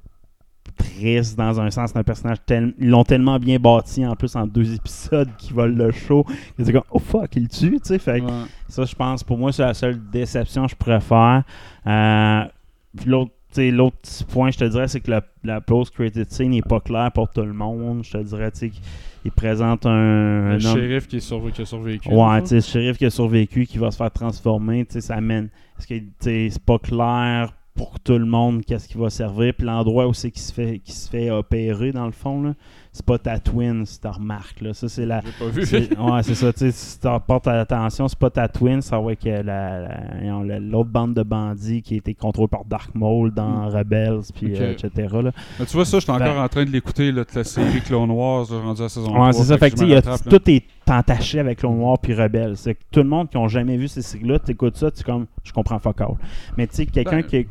triste 0.77 1.37
dans 1.37 1.59
un 1.59 1.69
sens. 1.69 1.91
C'est 1.91 1.99
un 1.99 2.03
personnage 2.03 2.37
tel- 2.45 2.73
ils 2.79 2.89
l'ont 2.89 3.03
tellement 3.03 3.37
bien 3.39 3.59
bâti 3.59 4.05
en 4.05 4.15
plus 4.15 4.35
en 4.35 4.47
deux 4.47 4.73
épisodes 4.75 5.29
qui 5.37 5.53
volent 5.53 5.75
le 5.85 5.91
show. 5.91 6.25
C'est 6.57 6.71
comme 6.71 6.83
oh 6.91 6.99
fuck, 6.99 7.35
il 7.35 7.47
tue, 7.49 7.71
tu 7.71 7.79
sais. 7.83 7.99
Fait 7.99 8.21
Ouais. 8.21 8.29
ça, 8.67 8.85
je 8.85 8.95
pense, 8.95 9.23
pour 9.23 9.37
moi, 9.37 9.51
c'est 9.51 9.63
la 9.63 9.73
seule 9.73 9.99
déception 10.11 10.65
que 10.65 10.71
je 10.71 10.75
pourrais 10.75 11.01
faire. 11.01 11.43
Euh, 11.87 12.43
puis 12.97 13.09
l'autre. 13.09 13.31
L'autre 13.57 13.97
petit 14.01 14.23
point, 14.23 14.51
je 14.51 14.57
te 14.57 14.65
dirais, 14.65 14.87
c'est 14.87 15.01
que 15.01 15.11
la, 15.11 15.21
la 15.43 15.61
post-credit 15.61 16.25
scene 16.29 16.51
n'est 16.51 16.61
pas 16.61 16.79
claire 16.79 17.11
pour 17.11 17.29
tout 17.29 17.41
le 17.41 17.53
monde. 17.53 18.03
Je 18.03 18.11
te 18.11 18.17
dirais, 18.23 18.51
tu 18.51 18.71
il 19.23 19.31
présente 19.31 19.85
un, 19.85 20.49
Le 20.49 20.55
un 20.55 20.59
shérif 20.59 21.07
qui, 21.07 21.17
est 21.17 21.19
surv- 21.19 21.51
qui 21.51 21.61
a 21.61 21.65
survécu. 21.65 22.09
Ouais, 22.09 22.41
tu 22.41 22.47
sais, 22.47 22.55
le 22.55 22.61
shérif 22.61 22.97
qui 22.97 23.05
a 23.05 23.09
survécu, 23.11 23.65
qui 23.67 23.77
va 23.77 23.91
se 23.91 23.97
faire 23.97 24.09
transformer, 24.09 24.85
tu 24.85 24.93
sais, 24.93 25.01
ça 25.01 25.15
amène. 25.15 25.49
Est-ce 25.77 25.87
que, 25.87 25.93
tu 25.99 26.11
sais, 26.19 26.47
c'est 26.49 26.63
pas 26.65 26.79
clair 26.79 27.53
pour 27.75 27.99
tout 27.99 28.17
le 28.17 28.25
monde 28.25 28.63
qu'est-ce 28.65 28.87
qui 28.87 28.97
va 28.97 29.09
servir, 29.09 29.53
puis 29.57 29.65
l'endroit 29.65 30.07
où 30.07 30.13
c'est 30.13 30.29
qui 30.31 30.41
se 30.41 30.53
fait 30.53 30.79
qui 30.79 30.91
se 30.91 31.09
fait 31.09 31.29
opérer 31.31 31.91
dans 31.91 32.05
le 32.05 32.11
fond 32.11 32.41
là, 32.43 32.53
c'est 32.91 33.05
pas 33.05 33.17
Tatooine, 33.17 33.85
si 33.85 33.99
tu 34.01 34.07
remarques 34.07 34.59
là, 34.59 34.73
ça 34.73 34.89
c'est 34.89 35.05
la 35.05 35.21
pas 35.21 35.45
vu. 35.47 35.61
ouais, 35.61 36.23
c'est 36.23 36.35
ça, 36.35 36.51
tu 36.51 36.59
sais, 36.59 36.71
si 36.71 36.99
tu 36.99 37.07
portes 37.25 37.47
attention, 37.47 38.07
c'est 38.09 38.19
pas 38.19 38.29
Tatooine, 38.29 38.81
ça 38.81 38.99
va 38.99 39.15
que 39.15 39.29
la, 39.29 39.41
la- 39.43 40.01
voyons, 40.17 40.43
la- 40.43 40.59
l'autre 40.59 40.89
bande 40.89 41.13
de 41.13 41.23
bandits 41.23 41.81
qui 41.81 41.93
a 41.93 41.97
été 41.97 42.13
contrôlée 42.13 42.49
par 42.49 42.65
Dark 42.65 42.93
Maul 42.93 43.33
dans 43.33 43.69
Rebels, 43.69 44.19
puis 44.35 44.47
Mm. 44.51 44.55
Euh, 44.61 44.71
etc. 44.73 45.07
là. 45.23 45.31
Mais 45.59 45.65
tu 45.65 45.73
vois, 45.77 45.85
ça, 45.85 45.97
je 45.99 46.03
suis 46.03 46.11
encore 46.11 46.25
Ben- 46.35 46.43
en 46.43 46.47
train 46.49 46.65
de 46.65 46.71
l'écouter, 46.71 47.11
la 47.13 47.23
série 47.45 47.79
Clone 47.81 48.11
Wars, 48.11 48.47
rendu 48.49 48.81
à 48.81 48.89
saison 48.89 49.07
3. 49.07 49.27
Ouais, 49.27 49.33
c'est 49.33 49.43
ça. 49.43 49.57
Fait 49.57 49.71
que, 49.71 49.85
y 49.85 49.95
a- 49.95 50.01
tout 50.01 50.49
est 50.51 50.63
entaché 50.91 51.39
avec 51.39 51.59
Clone 51.59 51.77
Noir 51.77 51.97
puis 51.99 52.13
Rebelle. 52.13 52.57
C'est 52.57 52.75
que 52.75 52.81
tout 52.91 53.01
le 53.01 53.09
monde 53.09 53.29
qui 53.29 53.37
n'a 53.37 53.47
jamais 53.47 53.77
vu 53.77 53.87
ces 53.87 54.01
séries-là, 54.01 54.39
tu 54.39 54.51
écoutes 54.51 54.75
ça, 54.77 54.91
tu 54.91 55.01
es 55.01 55.03
comme, 55.03 55.25
je 55.43 55.51
comprends 55.51 55.79
fuck 55.79 56.01
all. 56.01 56.15
Mais 56.57 56.67
tu 56.67 56.75
sais, 56.75 56.85
quelqu'un 56.85 57.21
Ben- 57.21 57.23
qui, 57.23 57.47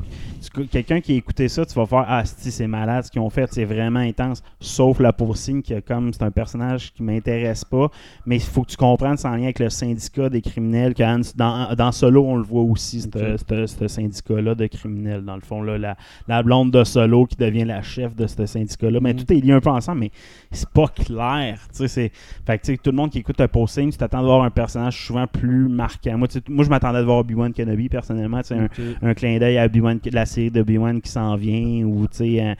tu- 0.54 0.66
quelqu'un 0.66 1.00
qui 1.00 1.12
a 1.12 1.16
écouté 1.16 1.48
ça, 1.48 1.64
tu 1.66 1.74
vas 1.74 1.86
faire, 1.86 2.04
ah, 2.08 2.24
si 2.24 2.50
c'est 2.50 2.66
malade 2.66 3.04
ce 3.04 3.10
qu'ils 3.10 3.20
ont 3.20 3.30
fait, 3.30 3.48
c'est 3.52 3.64
vraiment 3.64 4.00
intense. 4.00 4.42
Sauf 4.60 5.00
la 5.00 5.12
pourcine 5.12 5.62
qui, 5.62 5.74
a 5.74 5.80
comme, 5.80 6.12
c'est 6.12 6.22
un 6.22 6.30
personnage 6.30 6.92
qui 6.92 7.02
m'intéresse 7.02 7.64
pas. 7.64 7.90
Mais 8.26 8.36
il 8.36 8.42
faut 8.42 8.62
que 8.62 8.70
tu 8.70 8.76
comprennes, 8.76 9.16
c'est 9.16 9.28
en 9.28 9.36
lien 9.36 9.44
avec 9.44 9.58
le 9.58 9.70
syndicat 9.70 10.28
des 10.28 10.40
criminels. 10.42 10.94
Que 10.94 11.02
dans, 11.36 11.74
dans 11.74 11.92
Solo, 11.92 12.24
on 12.26 12.36
le 12.36 12.42
voit 12.44 12.62
aussi, 12.62 13.00
ce 13.00 13.88
syndicat-là 13.88 14.54
de 14.54 14.66
criminels. 14.66 15.24
Dans 15.24 15.34
le 15.36 15.40
fond, 15.42 15.62
là, 15.62 15.78
la, 15.78 15.96
la 16.28 16.42
blonde 16.42 16.70
de 16.70 16.84
Solo 16.84 17.26
qui 17.26 17.36
devient 17.36 17.64
la 17.64 17.82
chef 17.82 18.14
de 18.14 18.26
ce 18.26 18.46
syndicat-là. 18.46 18.98
Mais 19.00 19.12
Mhm. 19.14 19.20
tout 19.24 19.32
est 19.32 19.40
lié 19.40 19.52
un 19.52 19.60
peu 19.60 19.70
ensemble, 19.70 20.00
mais 20.00 20.10
c'est 20.50 20.68
pas 20.70 20.88
clair. 20.88 21.60
Tu 21.70 21.76
sais, 21.78 21.88
c'est. 21.88 22.12
Fait 22.46 22.58
que 22.58 22.64
tu 22.66 22.72
sais, 22.72 22.78
tout 22.78 22.90
le 22.90 22.96
monde 22.96 23.10
qui 23.10 23.18
écoute 23.18 23.29
un 23.38 23.48
posting, 23.48 23.90
tu 23.92 23.98
t'attends 23.98 24.20
de 24.20 24.26
voir 24.26 24.42
un 24.42 24.50
personnage 24.50 24.96
souvent 25.06 25.26
plus 25.26 25.68
marquant. 25.68 26.16
Moi, 26.18 26.28
moi 26.48 26.64
je 26.64 26.70
m'attendais 26.70 26.98
de 27.00 27.04
voir 27.04 27.18
Obi-Wan 27.18 27.52
Kenobi 27.52 27.88
personnellement. 27.88 28.40
tu 28.42 28.48
sais, 28.48 28.54
un, 28.54 28.64
Ok. 28.64 28.80
un 29.02 29.14
clin 29.14 29.38
d'œil 29.38 29.58
à 29.58 29.66
Obi-Wan, 29.66 30.00
la 30.12 30.26
série 30.26 30.50
d'Obi-Wan 30.50 31.00
qui 31.00 31.10
s'en 31.10 31.36
vient, 31.36 31.84
ou 31.84 32.06
tu 32.08 32.16
sais, 32.16 32.56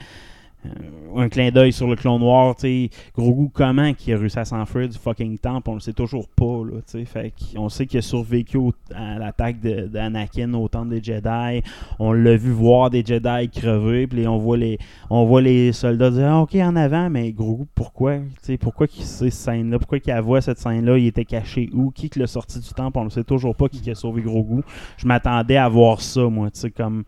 un, 0.65 1.21
un- 1.21 1.29
clin 1.29 1.51
d'œil 1.51 1.73
sur 1.73 1.87
le 1.87 1.95
clone 1.95 2.19
noir. 2.19 2.55
Tu 2.55 2.89
Grogu, 3.15 3.49
comment 3.53 3.93
qui 3.93 4.13
a 4.13 4.17
réussi 4.17 4.39
à 4.39 4.45
s'enfuir 4.45 4.87
du 4.89 4.97
fucking 4.97 5.37
temple, 5.37 5.69
on 5.69 5.73
le 5.75 5.79
sait 5.79 5.93
toujours 5.93 6.27
pas. 6.29 6.63
Là, 6.65 6.81
fait 7.05 7.33
qu'on 7.53 7.69
sait 7.69 7.85
qu'il 7.85 7.99
a 7.99 8.01
survécu 8.01 8.59
à 8.93 9.17
l'attaque 9.17 9.59
d'Anakin 9.59 10.53
au 10.53 10.67
temple 10.67 10.89
des 10.89 11.03
Jedi. 11.03 11.63
On 11.99 12.13
l'a 12.13 12.35
vu 12.35 12.51
voir 12.51 12.89
des 12.89 13.03
Jedi 13.05 13.49
crever, 13.49 14.07
puis 14.07 14.27
on 14.27 14.37
voit 14.37 14.57
les 14.57 14.77
on 15.09 15.25
voit 15.25 15.41
les 15.41 15.71
soldats 15.71 16.11
dire 16.11 16.27
Ah, 16.27 16.41
OK 16.41 16.55
en 16.55 16.75
avant, 16.75 17.09
mais 17.09 17.31
Grogu, 17.31 17.65
pourquoi 17.75 18.17
Tu 18.17 18.25
sais, 18.41 18.57
Pourquoi 18.57 18.87
qu'il 18.87 19.03
cette 19.03 19.33
scène-là? 19.33 19.79
Pourquoi 19.79 19.99
qu'il 19.99 20.13
voit 20.21 20.41
cette 20.41 20.59
scène-là? 20.59 20.97
Il 20.97 21.07
était 21.07 21.25
caché 21.25 21.69
où? 21.73 21.91
Qui 21.91 22.09
l'a 22.17 22.27
sorti 22.27 22.59
du 22.59 22.69
temple? 22.69 22.99
On 22.99 23.05
ne 23.05 23.09
sait 23.09 23.23
toujours 23.23 23.55
pas 23.55 23.67
qui 23.69 23.89
a 23.89 23.95
sauvé 23.95 24.21
Grogu. 24.21 24.61
Je 24.97 25.07
m'attendais 25.07 25.57
à 25.57 25.67
voir 25.69 26.01
ça, 26.01 26.27
moi. 26.29 26.49
Tu 26.51 26.71
comme. 26.71 27.03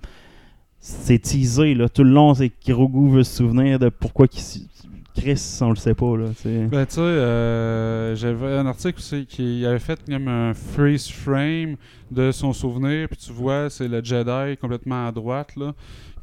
C'est 0.86 1.20
teasé, 1.20 1.76
là. 1.76 1.88
Tout 1.88 2.04
le 2.04 2.10
long, 2.10 2.34
c'est 2.34 2.50
que 2.50 2.74
Grogu 2.74 3.10
veut 3.10 3.24
se 3.24 3.38
souvenir 3.38 3.80
de 3.80 3.88
pourquoi 3.88 4.28
Chris, 4.28 5.60
on 5.62 5.70
le 5.70 5.78
sait 5.78 5.94
pas, 5.94 6.18
là. 6.18 6.26
Ben, 6.44 6.86
tu 6.86 6.96
sais, 6.96 7.00
euh, 7.00 8.14
j'avais 8.18 8.58
un 8.58 8.66
article 8.66 9.00
aussi 9.00 9.26
qui 9.26 9.66
avait 9.66 9.80
fait 9.80 9.98
comme 10.06 10.28
un 10.28 10.54
freeze 10.54 11.08
frame 11.10 11.78
de 12.12 12.34
son 12.34 12.52
souvenir, 12.52 13.08
puis 13.08 13.18
tu 13.18 13.32
vois, 13.32 13.70
c'est 13.70 13.88
le 13.88 14.04
Jedi 14.04 14.58
complètement 14.58 15.08
à 15.08 15.14
droite, 15.14 15.56
là, 15.56 15.74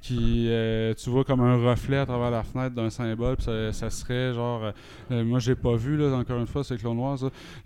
qui, 0.02 0.46
euh, 0.48 0.94
tu 0.94 1.10
vois 1.10 1.24
comme 1.24 1.40
un 1.40 1.56
reflet 1.56 1.98
à 1.98 2.06
travers 2.06 2.30
la 2.30 2.42
fenêtre 2.42 2.74
d'un 2.74 2.88
symbole, 2.90 3.36
puis 3.36 3.44
ça, 3.44 3.72
ça 3.72 3.90
serait 3.90 4.32
genre, 4.32 4.64
euh, 4.64 4.70
euh, 5.12 5.24
moi 5.24 5.38
j'ai 5.40 5.54
pas 5.54 5.76
vu, 5.76 5.96
là, 5.96 6.16
encore 6.16 6.38
une 6.38 6.46
fois, 6.46 6.64
c'est 6.64 6.76
Clone 6.78 6.98
Wars, 6.98 7.18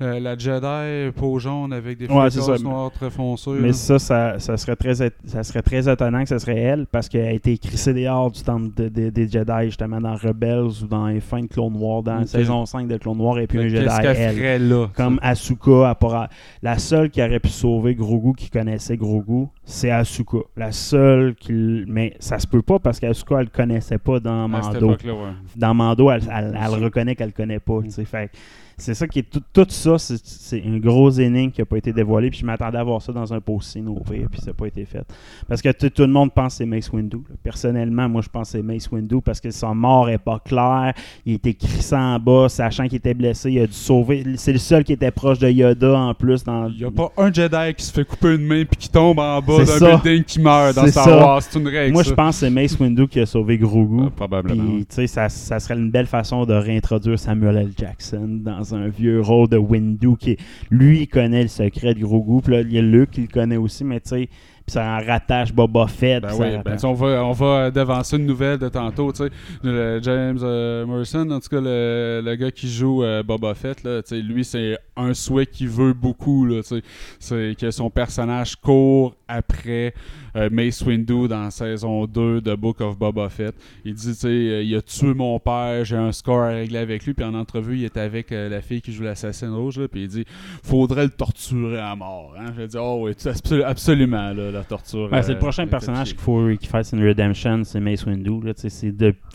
euh, 0.03 0.19
la 0.21 0.37
Jedi 0.37 1.13
peau 1.13 1.39
jaune 1.39 1.73
avec 1.73 1.97
des 1.99 2.07
Ouais, 2.09 2.31
fréquences 2.31 2.63
noires 2.63 2.91
très 2.91 3.11
foncées. 3.11 3.51
Mais 3.61 3.69
là. 3.69 3.73
ça, 3.73 3.99
ça, 3.99 4.39
ça 4.41 4.57
serait 4.57 4.75
très, 4.77 4.95
ça 4.97 5.43
serait 5.45 5.63
très 5.63 5.89
étonnant 5.89 6.23
que 6.25 6.29
ce 6.29 6.39
serait 6.39 6.59
elle, 6.59 6.87
parce 6.87 7.09
qu'elle 7.09 7.27
a 7.27 7.33
été 7.33 7.57
crissée 7.57 7.95
dehors 7.95 8.31
du 8.31 8.41
de- 8.43 8.89
de- 8.89 9.11
des 9.11 9.29
Jedi, 9.29 9.67
justement, 9.67 10.01
dans 10.01 10.17
Rebels 10.17 10.83
ou 10.83 10.87
dans 10.89 11.07
les 11.07 11.21
fins 11.21 11.41
de 11.43 11.47
Clone 11.47 11.73
Noir, 11.73 12.03
dans 12.03 12.17
la 12.17 12.21
Ok. 12.23 12.29
saison 12.29 12.67
5 12.67 12.89
de 12.89 12.97
Clone 12.97 13.19
Noir, 13.19 13.39
et 13.39 13.47
puis 13.47 13.59
un 13.61 13.69
Jedi, 13.69 13.87
elle. 14.03 14.35
ferait 14.37 14.59
là? 14.59 14.89
Comme 14.97 15.19
Asuka, 15.23 15.89
à 15.91 15.95
part- 15.95 16.29
la 16.63 16.79
seule 16.79 17.11
qui 17.11 17.23
aurait 17.23 17.39
pu 17.41 17.49
sauver 17.51 17.95
Grogu, 17.95 18.33
qui 18.37 18.51
connaissait 18.51 18.97
Grogu, 18.97 19.47
c'est 19.65 19.91
Asuka. 19.91 20.39
La 20.57 20.73
seule 20.73 21.35
qui. 21.35 21.85
Mais 21.87 22.15
ça 22.21 22.39
se 22.39 22.47
peut 22.47 22.63
pas 22.63 22.79
parce 22.79 23.01
qu'Asuka, 23.01 23.37
elle 23.39 23.45
le 23.45 23.51
connaissait 23.51 23.99
pas 23.99 24.21
dans 24.21 24.53
à 24.53 24.63
cette 24.63 24.75
Mando. 24.75 24.89
ouais. 24.91 25.33
Dans 25.57 25.75
Mando, 25.75 26.11
elle, 26.11 26.23
elle- 26.31 26.59
elle 26.61 26.85
reconnaît 26.85 27.15
qu'elle 27.17 27.29
le 27.29 27.33
connaît 27.33 27.61
pas. 27.61 27.81
Fait 28.05 28.31
c'est 28.77 28.95
ça 28.95 29.07
qui 29.07 29.21
est 29.21 29.31
tout, 29.31 29.43
tout 29.53 29.67
ça, 29.69 29.99
c'est, 29.99 30.59
une 30.59 30.81
grosse 30.81 31.19
énigme 31.19 31.51
qui 31.51 31.63
a 31.63 31.65
pas 31.65 31.77
été 31.77 31.93
dévoilée. 31.93 32.31
Puis 32.31 32.41
je 32.41 32.47
m'attendais 32.47 32.79
à 32.79 32.85
voir 32.85 33.01
ça 33.01 33.13
dans 33.13 33.33
un 33.33 33.41
posting 33.41 33.87
au 33.87 34.01
pire, 34.01 34.29
puis 34.31 34.41
ça 34.41 34.49
n'a 34.49 34.55
pas 34.55 34.67
été 34.67 34.85
fait. 34.85 35.05
Parce 35.49 35.63
que 35.63 35.71
tout, 35.73 35.91
tout 35.91 36.03
le 36.03 36.09
monde 36.09 36.33
pense 36.33 36.55
que 36.55 36.59
c'est 36.59 36.67
Mace 36.67 36.91
Windu. 36.93 37.17
là. 37.17 37.37
Personnellement, 37.43 38.09
moi 38.09 38.23
je 38.23 38.29
pense 38.29 38.53
que 38.53 38.59
c'est 38.59 38.63
Mace 38.63 38.91
Windu 38.91 39.21
parce 39.25 39.41
que 39.41 39.51
son 39.51 39.75
mort 39.75 40.09
est 40.09 40.19
pas 40.19 40.39
clair. 40.39 40.93
Il 41.25 41.35
était 41.35 41.55
crissant 41.55 42.15
en 42.15 42.19
bas, 42.19 42.49
sachant 42.49 42.85
qu'il 42.87 42.97
était 42.97 43.15
blessé. 43.15 43.53
Il 43.53 43.61
a 43.61 43.67
dû 43.67 43.73
sauver. 43.73 44.25
C'est 44.37 44.53
le 44.53 44.59
seul 44.59 44.85
qui 44.85 44.93
était 44.93 45.11
proche 45.11 45.39
de 45.39 45.49
Yoda 45.49 45.97
en 45.97 46.15
plus. 46.15 46.45
Dans... 46.45 46.69
Il 46.69 46.79
n'y 46.79 46.85
a 46.85 46.91
pas 46.91 47.13
un 47.17 47.33
Jedi 47.33 47.75
qui 47.77 47.85
se 47.85 47.93
fait 47.93 48.05
couper 48.05 48.35
une 48.35 48.47
main 48.47 48.65
puis 48.65 48.77
qui 48.77 48.89
tombe 48.89 49.19
en 49.19 49.41
bas 49.41 49.65
d'un 49.65 49.99
building 49.99 50.25
qui 50.25 50.41
meurt 50.41 50.75
dans 50.75 50.87
Star. 50.87 51.09
Wars. 51.09 51.43
C'est 51.43 51.59
une 51.59 51.69
règle. 51.69 51.93
Moi, 51.93 52.03
je 52.03 52.13
pense 52.13 52.37
que 52.37 52.47
c'est 52.47 52.51
Mace 52.51 52.79
Windu 52.79 53.07
qui 53.07 53.21
a 53.21 53.27
sauvé 53.27 53.59
Grogu. 53.59 54.05
Ah, 54.07 54.11
probablement. 54.15 54.77
Puis, 54.77 54.87
tu 54.87 54.95
sais, 54.95 55.07
ça, 55.07 55.29
ça 55.29 55.61
serait 55.61 55.75
une 55.75 55.91
belle 55.91 56.07
façon 56.07 56.45
de 56.45 56.55
réintroduire 56.55 57.19
Samuel 57.19 57.57
L. 57.57 57.73
Jackson 57.77 58.41
dans 58.43 58.64
un 58.73 58.89
vieux 58.89 59.21
rôle 59.21 59.49
de 59.49 59.57
Windu 59.57 60.17
qui, 60.19 60.37
lui, 60.71 61.03
il 61.03 61.09
connaît 61.09 61.43
le 61.43 61.49
secret 61.49 61.95
de 61.95 62.01
Grogu. 62.01 62.41
Puis 62.43 62.53
là, 62.53 62.61
il 62.61 62.73
y 62.73 62.79
a 62.79 62.83
Luke 62.83 63.11
qui 63.11 63.23
le 63.23 63.27
connaît 63.27 63.57
aussi, 63.57 63.85
mais 63.85 64.01
tu 64.01 64.11
sais, 64.11 64.29
puis 64.67 64.73
ça 64.73 64.83
en 64.83 65.07
rattache 65.07 65.53
Boba 65.53 65.87
Fett. 65.87 66.23
Ben 66.23 66.33
oui, 66.39 66.57
ben, 66.65 66.77
on 66.85 66.95
va, 66.95 67.23
on 67.23 67.33
va 67.33 67.71
devancer 67.71 68.17
une 68.17 68.25
nouvelle 68.25 68.59
de 68.59 68.71
tantôt, 68.71 69.13
tu 69.13 69.25
sais. 69.25 69.31
Le 69.63 70.01
James 70.03 70.39
euh, 70.43 70.87
Morrison, 70.87 71.31
en 71.31 71.41
tout 71.41 71.51
cas, 71.51 71.61
le, 71.61 72.23
le 72.25 72.35
gars 72.37 72.51
qui 72.51 72.71
joue 72.71 73.05
euh, 73.05 73.23
Boba 73.23 73.53
Fett, 73.55 73.83
là, 73.85 74.03
tu 74.03 74.17
sais, 74.17 74.23
lui, 74.23 74.43
c'est 74.43 74.79
un 74.97 75.13
souhait 75.13 75.45
qu'il 75.45 75.69
veut 75.69 75.93
beaucoup. 75.93 76.47
Là, 76.47 76.63
tu 76.63 76.77
sais. 76.77 76.83
c'est 77.19 77.57
que 77.61 77.71
son 77.71 77.91
personnage 77.91 78.57
court 78.57 79.15
après 79.29 79.93
euh, 80.37 80.49
Mace 80.51 80.83
Windu 80.83 81.29
dans 81.29 81.51
saison 81.51 82.07
2 82.07 82.41
de 82.41 82.55
Book 82.55 82.81
of 82.81 82.99
Boba 82.99 83.29
Fett. 83.29 83.55
Il 83.85 83.95
dit, 83.95 84.09
tu 84.09 84.15
sais, 84.15 84.29
euh, 84.29 84.63
il 84.63 84.75
a 84.75 84.83
tué 84.83 85.15
mon 85.15 85.39
père, 85.39 85.85
j'ai 85.85 85.97
un 85.97 86.13
score 86.13 86.41
à 86.43 86.49
régler 86.49 86.79
avec 86.79 87.05
lui. 87.07 87.15
Puis 87.15 87.25
en 87.25 87.35
entrevue, 87.35 87.79
il 87.79 87.85
était 87.85 88.01
avec 88.01 88.33
euh, 88.33 88.49
la 88.49 88.61
fille 88.61 88.81
qui 88.83 88.93
joue 88.93 89.05
l'assassin 89.05 89.55
rouge. 89.55 89.79
Là, 89.79 89.89
puis 89.89 90.03
il 90.03 90.09
dit, 90.09 90.25
faudrait 90.63 91.05
le 91.05 91.11
torturer 91.11 91.79
à 91.81 91.95
mort. 91.97 92.35
Hein? 92.39 92.53
J'ai 92.57 92.67
dit, 92.67 92.77
oh 92.79 93.01
oui, 93.03 93.13
absolu- 93.13 93.63
absolument, 93.65 94.33
là, 94.33 94.51
la 94.51 94.65
torture. 94.65 95.11
Ouais, 95.13 95.23
c'est 95.23 95.33
le 95.35 95.39
prochain 95.39 95.67
personnage 95.67 96.11
qu'il 96.11 96.19
faut 96.21 96.49
qu'il 96.59 96.69
fasse 96.69 96.93
une 96.93 97.07
redemption, 97.07 97.63
c'est 97.65 97.81
Mace 97.81 98.05
Windu. 98.07 98.41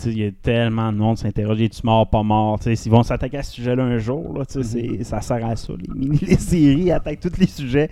Il 0.05 0.17
y 0.17 0.25
a 0.25 0.31
tellement 0.41 0.91
de 0.91 0.97
monde 0.97 1.15
qui 1.17 1.21
s'interroge, 1.23 1.61
es-tu 1.61 1.81
mort, 1.83 2.09
pas 2.09 2.23
mort? 2.23 2.59
S'ils 2.61 2.91
vont 2.91 3.03
s'attaquer 3.03 3.37
à 3.37 3.43
ce 3.43 3.53
sujet-là 3.53 3.83
un 3.83 3.97
jour, 3.97 4.37
là, 4.37 4.43
c'est- 4.47 5.03
ça 5.03 5.21
sert 5.21 5.45
à 5.45 5.55
ça. 5.55 5.73
Les, 6.21 6.35
séries 6.37 6.91
attaquent 6.91 7.19
tous 7.19 7.39
les 7.39 7.47
sujets 7.47 7.89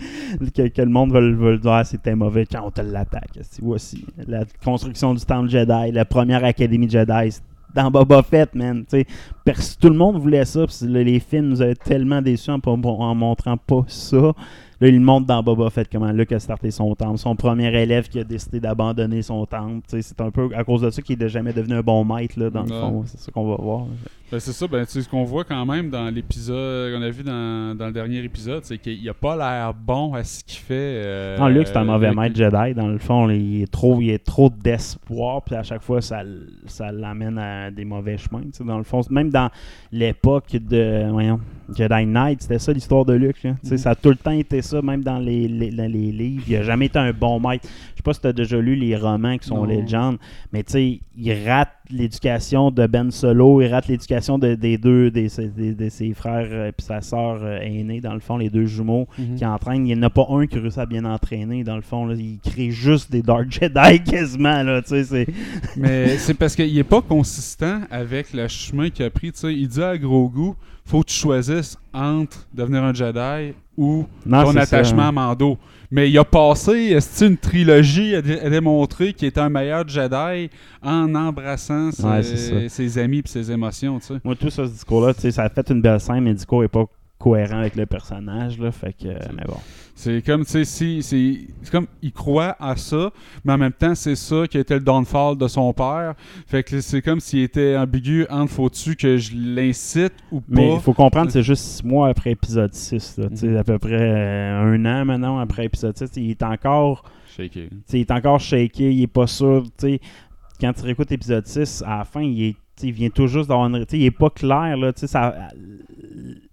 que, 0.55 0.67
que 0.67 0.81
le 0.81 0.89
monde 0.89 1.11
veut, 1.13 1.33
veut 1.33 1.57
dire, 1.57 1.81
c'était 1.85 2.15
mauvais 2.15 2.45
quand 2.45 2.63
on 2.65 2.71
te 2.71 2.81
l'attaque. 3.00 3.39
Voici 3.62 4.06
la 4.27 4.44
construction 4.63 5.13
du 5.13 5.24
temple 5.25 5.50
Jedi, 5.50 5.92
la 5.92 6.06
première 6.06 6.44
académie 6.44 6.89
Jedi. 6.89 7.38
Dans 7.74 7.92
Boba 7.92 8.24
Fett, 8.24 8.56
man. 8.56 8.86
tout 8.86 9.89
le 9.89 9.96
monde 9.96 10.18
voulait 10.18 10.46
ça. 10.46 10.66
puis 10.66 10.88
là, 10.88 11.04
les 11.04 11.20
films 11.20 11.50
nous 11.50 11.62
avaient 11.62 11.75
tellement 11.75 12.22
déçus 12.22 12.50
en, 12.50 12.60
en 12.66 13.16
montrant 13.16 13.58
pas 13.58 13.84
ça. 13.88 14.34
Là, 14.79 14.88
il 14.89 15.00
montre 15.01 15.25
dans 15.25 15.41
Boba 15.41 15.72
Fett 15.72 15.88
comment 15.91 16.12
Luke 16.12 16.31
a 16.34 16.39
starté 16.39 16.69
son 16.69 16.93
temple. 16.93 17.17
Son 17.17 17.36
premier 17.36 17.74
élève 17.81 18.07
qui 18.10 18.19
a 18.19 18.24
décidé 18.24 18.60
d'abandonner 18.60 19.24
son 19.24 19.43
temple. 19.48 19.81
C'est 19.88 20.22
un 20.22 20.29
peu 20.29 20.50
à 20.55 20.63
cause 20.63 20.81
de 20.81 20.89
ça 20.91 21.01
qu'il 21.01 21.17
n'est 21.17 21.29
jamais 21.29 21.51
devenu 21.51 21.74
un 21.75 21.81
bon 21.81 22.05
maître, 22.05 22.39
là, 22.39 22.51
dans 22.51 22.62
le 22.62 22.67
fond. 22.69 23.03
C'est 23.07 23.19
ça 23.19 23.31
qu'on 23.31 23.50
va 23.50 23.55
voir. 23.55 23.86
Ben, 24.31 24.39
c'est 24.39 24.51
ça, 24.51 24.67
ben, 24.67 24.86
ce 24.86 25.07
qu'on 25.10 25.24
voit 25.24 25.46
quand 25.46 25.65
même 25.65 25.89
dans 25.89 26.13
l'épisode 26.13 26.93
qu'on 26.93 27.01
a 27.01 27.10
vu 27.10 27.24
dans, 27.24 27.75
dans 27.75 27.88
le 27.88 27.91
dernier 27.93 28.19
épisode, 28.19 28.65
c'est 28.65 28.77
qu'il 28.77 29.07
a 29.10 29.13
pas 29.15 29.36
l'air 29.36 29.74
bon 29.74 30.13
à 30.13 30.24
ce 30.24 30.43
qu'il 30.43 30.60
fait. 30.60 30.74
euh, 31.05 31.38
Non, 31.39 31.48
Luke, 31.48 31.65
c'est 31.67 31.77
un 31.77 31.84
mauvais 31.86 32.10
Luke. 32.10 32.17
maître 32.19 32.36
Jedi. 32.36 32.74
Dans 32.75 32.88
le 32.89 32.98
fond, 33.00 33.29
il 33.31 33.63
est 33.63 33.72
trop, 33.72 34.00
il 34.01 34.12
est 34.12 34.24
trop 34.24 34.50
d'espoir. 34.51 35.41
Puis 35.41 35.55
à 35.55 35.63
chaque 35.63 35.81
fois, 35.81 36.01
ça, 36.01 36.22
ça 36.65 36.91
l'amène 36.91 37.39
à 37.39 37.72
des 37.72 37.86
mauvais 37.86 38.17
chemins. 38.17 38.43
Dans 38.60 38.77
le 38.77 38.84
fond, 38.84 39.01
même 39.10 39.29
dans 39.31 39.50
l'époque 39.91 40.51
de 40.55 41.10
voyons, 41.10 41.39
Jedi 41.75 42.05
Knight, 42.05 42.41
c'était 42.41 42.59
ça 42.59 42.71
l'histoire 42.74 43.05
de 43.05 43.13
Luke. 43.13 43.43
là. 43.43 43.55
Mhm. 43.63 43.77
Ça 43.77 43.91
a 43.91 43.95
tout 43.95 44.09
le 44.09 44.15
temps 44.15 44.31
été 44.31 44.62
ça, 44.62 44.81
même 44.81 45.03
dans 45.03 45.19
les, 45.19 45.47
les, 45.47 45.71
dans 45.71 45.91
les 45.91 46.12
livres. 46.12 46.43
Il 46.47 46.55
a 46.55 46.63
jamais 46.63 46.86
été 46.86 46.97
un 47.00 47.12
bon 47.12 47.39
maître. 47.39 47.67
Je 47.91 47.97
sais 47.97 48.03
pas 48.03 48.13
si 48.13 48.21
tu 48.21 48.27
as 48.27 48.33
déjà 48.33 48.57
lu 48.59 48.75
les 48.75 48.95
romans 48.95 49.38
qui 49.38 49.47
sont 49.47 49.57
Non. 49.57 49.65
légendes, 49.65 50.17
mais 50.53 50.63
tu 50.63 50.71
sais, 50.74 51.00
il 51.17 51.47
rate 51.50 51.69
l'éducation 51.89 52.72
de 52.72 52.86
Ben 52.88 53.12
Solo, 53.12 53.62
il 53.62 53.67
rate 53.67 53.88
l'éducation 53.88 54.38
de- 54.38 54.56
des 54.56 54.77
deux, 54.77 55.12
des, 55.12 55.27
des- 55.56 55.74
de 55.74 55.89
ses 55.89 56.13
frères 56.13 56.67
et 56.67 56.74
sa 56.79 57.01
sœur 57.01 57.39
euh, 57.41 57.60
aînée, 57.62 58.01
dans 58.01 58.13
le 58.13 58.20
fond, 58.20 58.38
les 58.38 58.50
deux 58.50 58.65
jumeaux 58.65 59.08
Mhm. 59.17 59.36
qui 59.36 59.46
entraînent. 59.46 59.88
Il 59.88 59.94
n'y 59.96 60.00
en 60.00 60.03
a 60.03 60.10
pas 60.10 60.25
un 60.29 60.48
qui 60.48 60.60
réussit 60.60 60.79
à 60.79 60.86
bien 60.86 61.06
entraîner, 61.06 61.63
dans 61.63 61.75
le 61.75 61.82
fond. 61.82 62.06
Là. 62.06 62.15
Il 62.17 62.39
crée 62.39 62.72
juste 62.72 63.12
des 63.12 63.22
Dark 63.22 63.51
Jedi 63.51 64.03
quasiment. 64.06 64.63
Là, 64.63 64.82
tu 64.82 64.89
sais, 64.89 65.03
c'est... 65.03 65.27
Mais 65.77 66.17
c'est 66.17 66.34
parce 66.34 66.56
qu'il 66.56 66.77
est 66.77 66.84
pas 66.84 67.01
consistant 67.01 67.82
avec 67.91 68.34
le 68.34 68.48
chemin 68.48 68.89
qu'il 68.89 69.06
a 69.06 69.10
pris. 69.10 69.32
tu 69.32 69.39
sais. 69.39 69.53
Il 69.53 69.67
dit 69.67 69.82
à 69.84 69.98
Grogu 69.98 70.51
faut 70.86 71.01
que 71.01 71.08
tu 71.10 71.15
choisisses 71.15 71.77
entre 71.94 72.48
devenir 72.53 72.82
un 72.84 72.94
Jedi 72.94 73.53
ou 73.77 74.06
Non, 74.25 74.44
ton 74.46 74.56
attachement 74.56 75.01
ça. 75.01 75.08
à 75.10 75.12
Mando. 75.12 75.58
Mais 75.89 76.10
il 76.10 76.17
a 76.17 76.25
passé 76.25 76.72
est-ce 76.72 77.24
une 77.25 77.38
trilogie 77.38 78.15
à, 78.15 78.22
dé- 78.22 78.39
à 78.39 78.50
démontrer 78.50 79.13
qu'il 79.13 79.27
était 79.29 79.39
un 79.39 79.50
meilleur 79.50 79.88
Jedi 79.88 80.50
en 80.84 81.15
embrassant 81.15 81.91
ses, 81.91 82.03
Ouais, 82.03 82.22
amis 83.00 83.20
et 83.20 83.27
ses 83.27 83.51
émotions. 83.51 84.00
tu 84.00 84.08
sais. 84.08 84.13
Moi, 84.24 84.36
tout 84.36 84.50
ça, 84.50 84.65
ce 84.65 84.72
discours-là, 84.72 85.13
tu 85.13 85.22
sais, 85.22 85.32
ça 85.32 85.44
a 85.44 85.50
fait 85.50 85.70
une 85.70 85.82
belle 85.82 86.00
scène, 86.01 86.22
mais 86.22 86.32
le 86.32 86.36
discours 86.36 86.62
n'est 86.62 86.67
pas 86.67 86.86
cohérent 87.19 87.59
avec 87.59 87.75
le 87.75 87.86
personnage. 87.86 88.59
Là, 88.59 88.71
fait 88.71 88.93
que, 88.93 89.07
mais 89.07 89.43
bon. 89.47 89.57
C'est 89.95 90.21
comme, 90.24 90.45
tu 90.45 90.51
sais, 90.51 90.65
si, 90.65 91.01
c'est 91.01 91.71
comme, 91.71 91.88
il 92.03 92.12
croit 92.12 92.55
à 92.59 92.75
ça, 92.75 93.09
mais 93.43 93.53
en 93.53 93.57
même 93.57 93.71
temps, 93.74 93.95
c'est 93.95 94.15
ça 94.15 94.47
qui 94.47 94.57
a 94.57 94.59
été 94.59 94.75
le 94.75 94.81
downfall 94.81 95.36
de 95.38 95.47
son 95.47 95.74
père. 95.74 96.13
Fait 96.45 96.62
que 96.63 96.79
c'est 96.81 97.01
comme 97.01 97.19
s'il 97.19 97.39
était 97.41 97.75
ambigu 97.75 98.27
entre 98.29 98.51
faut-tu 98.51 98.95
que 98.95 99.17
je 99.17 99.31
l'incite 99.36 100.13
ou 100.31 100.39
pas? 100.41 100.45
Mais 100.50 100.75
il 100.75 100.79
faut 100.79 100.93
comprendre, 100.93 101.31
c'est 101.31 101.41
juste 101.41 101.63
six 101.63 101.83
mois 101.83 102.09
après 102.09 102.31
épisode 102.31 102.74
6. 102.74 103.17
Là, 103.17 103.27
Mhm. 103.31 103.57
À 103.57 103.63
peu 103.63 103.79
près 103.79 103.97
euh, 104.00 104.75
un 104.75 104.86
an 104.86 105.05
maintenant 105.05 105.39
après 105.39 105.65
épisode 105.65 105.97
6. 105.97 106.12
Il 106.17 106.29
est 106.29 106.43
encore, 106.43 107.03
Shaky. 107.36 107.69
il 107.93 108.00
est 108.00 108.12
encore 108.12 108.39
shaké, 108.39 108.93
il 108.93 109.01
est 109.01 109.07
pas 109.07 109.25
sûr. 109.27 109.63
tu 109.63 109.69
sais. 109.93 110.00
Quand 110.62 110.74
tu 110.74 110.83
réécoutes 110.83 111.12
épisode 111.12 111.45
6, 111.47 111.83
à 111.88 111.97
la 112.00 112.05
fin, 112.05 112.21
il 112.21 112.43
est. 112.50 112.55
Il 112.81 112.91
vient 112.91 113.10
tout 113.10 113.27
juste 113.27 113.50
d'avoir 113.50 113.67
une. 113.67 113.86
Il 113.91 114.03
est 114.03 114.12
pas 114.12 114.29
clair. 114.29 114.77
Là, 114.77 114.91
ça, 114.96 115.36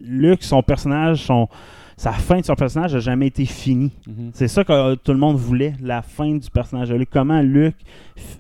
Luke, 0.01 0.43
son 0.43 0.63
personnage, 0.63 1.23
son, 1.23 1.49
sa 1.97 2.13
fin 2.13 2.41
de 2.41 2.45
son 2.45 2.55
personnage 2.55 2.95
n'a 2.95 3.01
jamais 3.01 3.29
été 3.29 3.45
finie. 3.45 3.93
Mhm. 4.07 4.31
C'est 4.33 4.49
ça 4.49 4.65
que 4.65 4.73
euh, 4.73 4.97
tout 4.97 5.13
le 5.13 5.19
monde 5.19 5.37
voulait, 5.37 5.75
la 5.81 6.03
fin 6.03 6.35
du 6.35 6.51
personnage 6.51 6.89
de 6.89 6.95
Luke. 6.95 7.11
Comment 7.13 7.41
Luke 7.41 7.77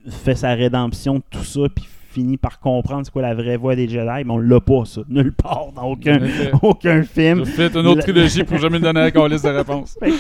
fait 0.09 0.35
sa 0.35 0.55
rédemption 0.55 1.17
de 1.17 1.23
tout 1.31 1.45
ça, 1.45 1.63
puis 1.75 1.85
finit 2.15 2.37
par 2.37 2.61
comprendre 2.61 3.05
c'est 3.05 3.11
quoi 3.11 3.23
la 3.23 3.35
vraie 3.35 3.57
voix 3.57 3.75
des 3.75 3.89
Jedi, 3.89 4.25
mais 4.25 4.31
on 4.31 4.39
l'a 4.39 4.61
pas, 4.61 4.85
ça. 4.85 5.01
Nulle 5.09 5.33
part, 5.33 5.73
dans 5.75 5.91
aucun, 5.91 6.21
aucun 6.63 7.03
film. 7.03 7.45
J'ai 7.45 7.51
fait 7.51 7.75
une 7.75 7.87
autre 7.87 8.03
trilogie 8.03 8.45
pour 8.45 8.59
jamais 8.59 8.79
me 8.79 8.85
donner 8.85 9.11
la 9.11 9.29
liste 9.29 9.45
de 9.45 9.51
réponse. 9.51 9.99
Fait 10.01 10.13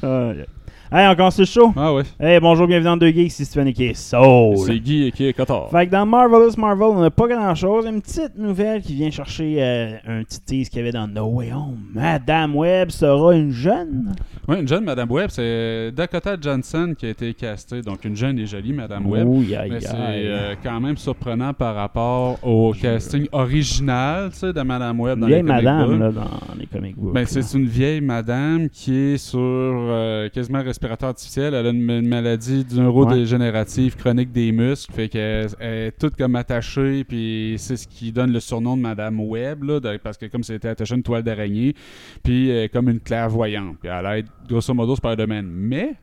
yeah. 0.92 0.98
Hey, 0.98 1.06
encore 1.06 1.32
le 1.38 1.44
show? 1.44 1.72
Ah 1.76 1.94
ouais. 1.94 2.02
Hey, 2.18 2.40
bonjour, 2.40 2.66
bienvenue 2.66 2.86
dans 2.86 2.96
Deux 2.96 3.10
Geeks, 3.10 3.32
c'est 3.32 3.44
Stephen 3.44 3.68
et 3.68 3.72
qui 3.72 3.84
est 3.84 3.94
Soul. 3.94 4.56
C'est 4.58 4.78
Guy 4.80 5.06
et 5.06 5.12
qui 5.12 5.26
est 5.26 5.32
Cotard. 5.32 5.70
Fait 5.70 5.86
que 5.86 5.92
dans 5.92 6.04
Marvelous 6.04 6.56
Marvel, 6.58 6.88
on 6.88 7.00
n'a 7.00 7.10
pas 7.10 7.28
grand 7.28 7.54
chose. 7.54 7.86
Une 7.86 8.00
petite 8.00 8.36
nouvelle 8.36 8.82
qui 8.82 8.94
vient 8.94 9.10
chercher 9.10 9.56
euh, 9.58 9.96
un 10.06 10.22
petit 10.24 10.40
tease 10.40 10.68
qu'il 10.68 10.78
y 10.78 10.82
avait 10.82 10.92
dans 10.92 11.06
No 11.06 11.26
Way 11.26 11.52
Home. 11.52 11.78
Madame 11.94 12.56
Webb 12.56 12.90
sera 12.90 13.34
une 13.34 13.52
jeune. 13.52 14.14
Oui, 14.48 14.58
une 14.60 14.66
jeune 14.66 14.84
Madame 14.84 15.10
Webb, 15.10 15.30
c'est 15.30 15.92
Dakota 15.92 16.36
Johnson 16.40 16.94
qui 16.98 17.06
a 17.06 17.10
été 17.10 17.34
castée. 17.34 17.82
Donc 17.82 18.04
une 18.04 18.16
jeune 18.16 18.38
et 18.38 18.46
jolie 18.46 18.72
Madame 18.72 19.06
Webb. 19.06 19.28
Ouh, 19.28 19.44
aïe, 19.56 19.70
Mais 19.70 19.80
c'est 19.80 19.94
euh, 19.94 20.54
quand 20.62 20.80
même 20.80 20.96
surprenant 20.96 21.52
par 21.52 21.76
rapport 21.76 22.44
au 22.44 22.72
casting 22.72 23.28
original 23.32 24.30
tu 24.30 24.38
sais, 24.38 24.52
de 24.52 24.62
Madame 24.62 24.98
Webb 24.98 25.20
dans 25.20 25.28
Vieille 25.28 25.42
les 25.42 25.48
comic 25.48 25.64
madame 25.64 25.88
books. 25.88 26.00
là, 26.00 26.10
dans 26.10 26.54
les 26.58 26.66
comic 26.66 26.96
books. 26.96 27.14
Ben, 27.14 27.24
c'est 27.26 27.56
une 27.56 27.66
vieille 27.66 28.00
madame 28.00 28.68
qui 28.68 28.94
est 28.94 29.18
sur 29.18 29.38
euh, 29.40 30.28
quasiment 30.30 30.64
artificiel. 30.84 31.54
Elle 31.54 31.66
a 31.66 31.70
une, 31.70 31.88
une 31.90 32.08
maladie 32.08 32.64
neurodégénérative 32.72 33.96
chronique 33.96 34.32
des 34.32 34.52
muscles. 34.52 34.92
Fait 34.92 35.08
qu'elle 35.08 35.48
elle 35.58 35.74
est 35.88 35.98
toute 35.98 36.16
comme 36.16 36.36
attachée. 36.36 37.04
Puis 37.04 37.54
c'est 37.58 37.76
ce 37.76 37.86
qui 37.88 38.12
donne 38.12 38.32
le 38.32 38.40
surnom 38.40 38.76
de 38.76 38.82
Madame 38.82 39.20
Webb. 39.20 39.62
Là, 39.64 39.80
de- 39.80 39.96
parce 39.98 40.16
que 40.16 40.26
comme 40.26 40.42
c'était 40.42 40.68
attaché 40.68 40.94
à 40.94 40.96
une 40.96 41.02
toile 41.02 41.22
d'araignée. 41.22 41.74
Puis 42.22 42.48
elle 42.50 42.64
est 42.64 42.68
comme 42.68 42.88
une 42.88 43.00
clairvoyante. 43.00 43.76
Puis 43.80 43.90
elle 43.90 44.18
aide 44.18 44.26
grosso 44.48 44.72
modo 44.74 44.96
Spider-Man. 44.96 45.46
Mais 45.46 45.94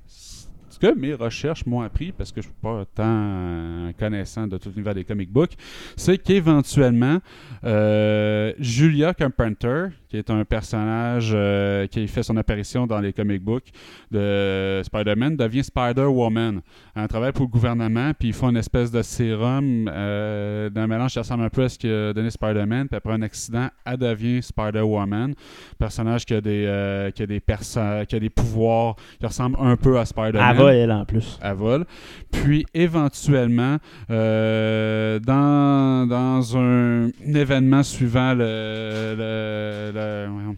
ce 0.80 0.88
que 0.88 0.96
mes 0.96 1.14
recherches 1.14 1.66
m'ont 1.66 1.82
appris, 1.82 2.12
parce 2.12 2.32
que 2.32 2.42
je 2.42 2.48
ne 2.48 2.52
suis 2.52 2.62
pas 2.62 2.86
tant 2.94 3.92
connaissant 3.98 4.48
de 4.48 4.58
tout 4.58 4.70
l'univers 4.70 4.94
des 4.94 5.04
comic 5.04 5.32
books, 5.32 5.54
c'est 5.96 6.18
qu'éventuellement, 6.20 7.18
euh, 7.64 8.54
Julia 8.60 9.14
Carpenter, 9.14 9.88
qui 10.08 10.18
est 10.18 10.30
un 10.30 10.46
personnage 10.46 11.32
euh, 11.34 11.88
qui 11.88 12.08
fait 12.08 12.24
son 12.24 12.38
apparition 12.38 12.88
dans 12.88 13.00
les 13.00 13.12
comic 13.12 13.42
books 13.42 13.70
de 14.12 14.82
Spider-Man, 14.84 15.36
devient 15.36 15.64
Spider-Woman. 15.64 16.62
Elle 16.96 17.08
travaille 17.08 17.32
pour 17.32 17.46
le 17.46 17.52
gouvernement, 17.52 18.12
puis 18.18 18.30
ils 18.30 18.34
font 18.34 18.50
une 18.50 18.58
espèce 18.58 18.92
de 18.92 19.02
sérum 19.02 19.90
euh, 19.92 20.70
d'un 20.70 20.88
mélange 20.88 21.12
qui 21.12 21.20
ressemble 21.20 21.44
un 21.44 21.50
peu 21.50 21.64
à 21.64 21.70
ce 21.70 21.80
qu'a 21.80 22.14
donné 22.14 22.30
Spider-Man, 22.30 22.88
puis 22.88 22.98
après 22.98 23.14
un 23.14 23.22
accident, 23.24 23.68
elle 23.86 23.98
devient 23.98 24.44
Spider-Woman. 24.44 25.34
Personnage 25.80 26.26
qui 26.26 26.36
a 26.36 26.42
des, 26.42 27.12
qui 27.16 27.24
a 27.24 27.26
des, 27.26 27.42
qui 27.42 28.16
a 28.16 28.20
des 28.20 28.30
pouvoirs 28.30 28.96
qui 29.20 29.26
ressemblent 29.26 29.58
un 29.60 29.76
peu 29.76 29.98
à 29.98 30.06
Spider-Man. 30.06 30.67
Elle 30.70 30.78
elle, 30.78 30.92
en 30.92 31.06
plus. 31.06 31.38
À 31.42 31.54
vol. 31.54 31.86
Puis 32.32 32.66
éventuellement, 32.74 33.78
euh, 34.10 35.20
dans, 35.20 36.08
dans 36.08 36.58
un, 36.58 37.10
événement 37.26 37.84
suivant 37.84 38.34
le, 38.34 39.16
le- 39.18 39.92
le- 39.94 40.28
voyons, 40.32 40.56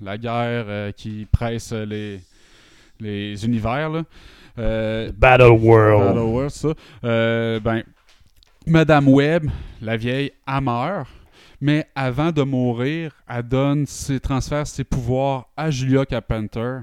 la 0.00 0.18
guerre 0.18 0.64
euh, 0.68 0.92
qui 0.92 1.26
presse 1.30 1.72
les, 1.72 2.20
les 3.00 3.44
univers, 3.44 3.90
là, 3.90 4.02
euh, 4.58 5.10
Battle 5.16 5.52
World. 5.60 6.06
Battle 6.14 6.18
World, 6.26 6.50
ça. 6.50 6.68
Euh, 7.04 7.60
ben, 7.60 7.82
Madame 8.66 9.08
Webb, 9.08 9.44
la 9.80 9.96
vieille, 9.96 10.32
elle 10.46 10.60
meurt. 10.62 11.08
Mais 11.60 11.86
avant 11.94 12.32
de 12.32 12.42
mourir, 12.42 13.12
elle 13.28 13.44
donne 13.44 13.86
ses 13.86 14.18
transfère 14.18 14.66
ses 14.66 14.82
pouvoirs 14.82 15.48
à 15.56 15.70
Julia 15.70 16.04
Carpenter. 16.04 16.78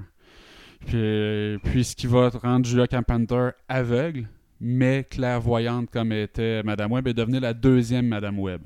Puis, 0.85 1.57
puis 1.63 1.83
ce 1.83 1.95
qui 1.95 2.07
va 2.07 2.29
rendre 2.29 2.65
Julia 2.65 2.87
Carpenter 2.87 3.49
aveugle, 3.67 4.27
mais 4.61 5.03
clairvoyante 5.09 5.89
comme 5.91 6.11
était 6.11 6.63
Madame 6.63 6.91
Webb, 6.91 7.07
et 7.07 7.13
devenir 7.13 7.41
la 7.41 7.53
deuxième 7.53 8.07
Madame 8.07 8.39
Webb. 8.39 8.61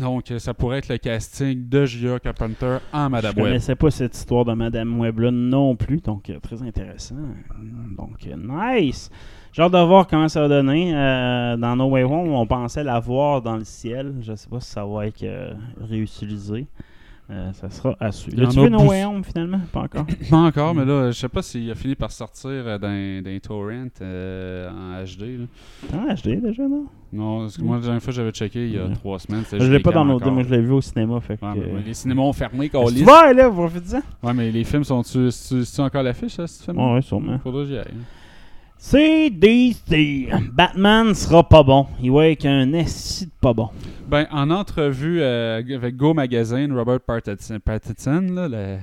Donc, 0.00 0.32
ça 0.38 0.54
pourrait 0.54 0.78
être 0.78 0.88
le 0.88 0.98
casting 0.98 1.68
de 1.68 1.84
Julia 1.86 2.18
Carpenter 2.18 2.78
en 2.92 3.10
Madame 3.10 3.32
Je 3.32 3.36
Webb. 3.36 3.46
connaissais 3.48 3.76
pas 3.76 3.90
cette 3.90 4.16
histoire 4.16 4.44
de 4.44 4.52
Madame 4.54 4.98
Webb 4.98 5.18
là 5.20 5.30
non 5.30 5.76
plus, 5.76 6.00
donc 6.00 6.30
euh, 6.30 6.40
très 6.40 6.62
intéressant. 6.62 7.16
Donc 7.96 8.26
euh, 8.26 8.34
nice. 8.36 9.10
J'ai 9.52 9.62
hâte 9.62 9.72
de 9.72 9.78
voir 9.78 10.08
comment 10.08 10.26
ça 10.28 10.40
va 10.40 10.48
donner. 10.48 10.96
Euh, 10.96 11.56
dans 11.56 11.76
No 11.76 11.90
Way 11.90 12.02
Home, 12.02 12.32
on 12.32 12.44
pensait 12.46 12.82
la 12.82 12.98
voir 12.98 13.40
dans 13.40 13.56
le 13.56 13.62
ciel. 13.64 14.14
Je 14.20 14.34
sais 14.34 14.48
pas 14.48 14.58
si 14.58 14.70
ça 14.70 14.84
va 14.84 15.06
être 15.06 15.22
euh, 15.22 15.52
réutilisé. 15.80 16.66
Euh, 17.30 17.52
ça 17.54 17.70
sera 17.70 17.96
à 18.00 18.12
suivre. 18.12 18.36
Il 18.36 18.42
y 18.42 18.46
en 18.46 18.48
As-tu 18.50 18.58
a 18.60 18.62
vu 18.64 18.70
No. 18.70 18.82
Way 18.90 19.04
Home 19.06 19.24
finalement 19.24 19.60
Pas 19.72 19.80
encore? 19.80 20.04
Pas 20.30 20.36
encore, 20.36 20.74
mais 20.74 20.84
là, 20.84 21.10
je 21.10 21.18
sais 21.18 21.28
pas 21.30 21.40
s'il 21.40 21.70
a 21.70 21.74
fini 21.74 21.94
par 21.94 22.10
sortir 22.10 22.50
euh, 22.50 22.76
d'un 22.78 23.22
d'un 23.22 23.38
torrent 23.38 23.88
euh, 24.02 24.68
en 24.70 25.02
HD. 25.04 25.38
là. 25.40 25.46
T'es 25.88 25.96
en 25.96 26.14
HD 26.14 26.40
déjà, 26.42 26.68
non? 26.68 26.84
Non, 27.14 27.40
parce 27.40 27.56
que 27.56 27.62
moi, 27.62 27.76
la 27.76 27.82
dernière 27.82 28.02
fois 28.02 28.12
j'avais 28.12 28.30
checké 28.30 28.66
il 28.66 28.74
y 28.74 28.78
a 28.78 28.84
Ouais. 28.86 28.92
trois 28.92 29.18
semaines, 29.18 29.44
Je 29.50 29.56
l'ai 29.56 29.78
pas 29.80 29.90
gammes 29.92 30.00
downloadé, 30.08 30.24
encore. 30.24 30.34
moi 30.34 30.42
je 30.42 30.50
l'ai 30.54 30.60
vu 30.60 30.72
au 30.72 30.80
cinéma. 30.82 31.18
Fait 31.20 31.38
que, 31.38 31.44
Ouais, 31.46 31.52
mais, 31.54 31.72
ouais, 31.72 31.82
les 31.86 31.94
cinémas 31.94 32.22
ont 32.22 32.32
fermé, 32.34 32.68
Tu 32.68 32.72
câlisse. 32.72 33.02
vas 33.04 33.32
là, 33.32 33.48
vous 33.48 33.68
faites 33.68 33.86
ça 33.86 34.00
Ouais, 34.22 34.34
mais 34.34 34.50
les 34.50 34.64
films 34.64 34.84
sont-tu. 34.84 35.30
C'est 35.30 35.80
encore 35.80 36.02
l'affiche, 36.02 36.32
ça, 36.34 36.46
ce 36.46 36.62
film? 36.64 36.76
Ouais, 36.78 36.94
ouais, 36.94 37.02
sûrement. 37.02 37.38
Faudrait 37.38 37.62
que 37.64 37.68
j'y 37.70 37.78
aille. 37.78 37.94
DC. 38.92 40.28
Batman 40.52 41.14
sera 41.14 41.48
pas 41.48 41.62
bon. 41.62 41.86
Il 42.02 42.12
va 42.12 42.28
être 42.28 42.46
un 42.46 42.72
esti 42.74 43.28
pas 43.40 43.52
bon. 43.52 43.70
Ben, 44.06 44.26
en 44.30 44.50
entrevue 44.50 45.20
euh, 45.22 45.58
avec 45.58 45.96
Go 45.96 46.12
Magazine, 46.14 46.72
Robert 46.72 47.00
Pattinson, 47.00 47.58
Pattinson, 47.64 48.26
là, 48.30 48.48
le- 48.48 48.78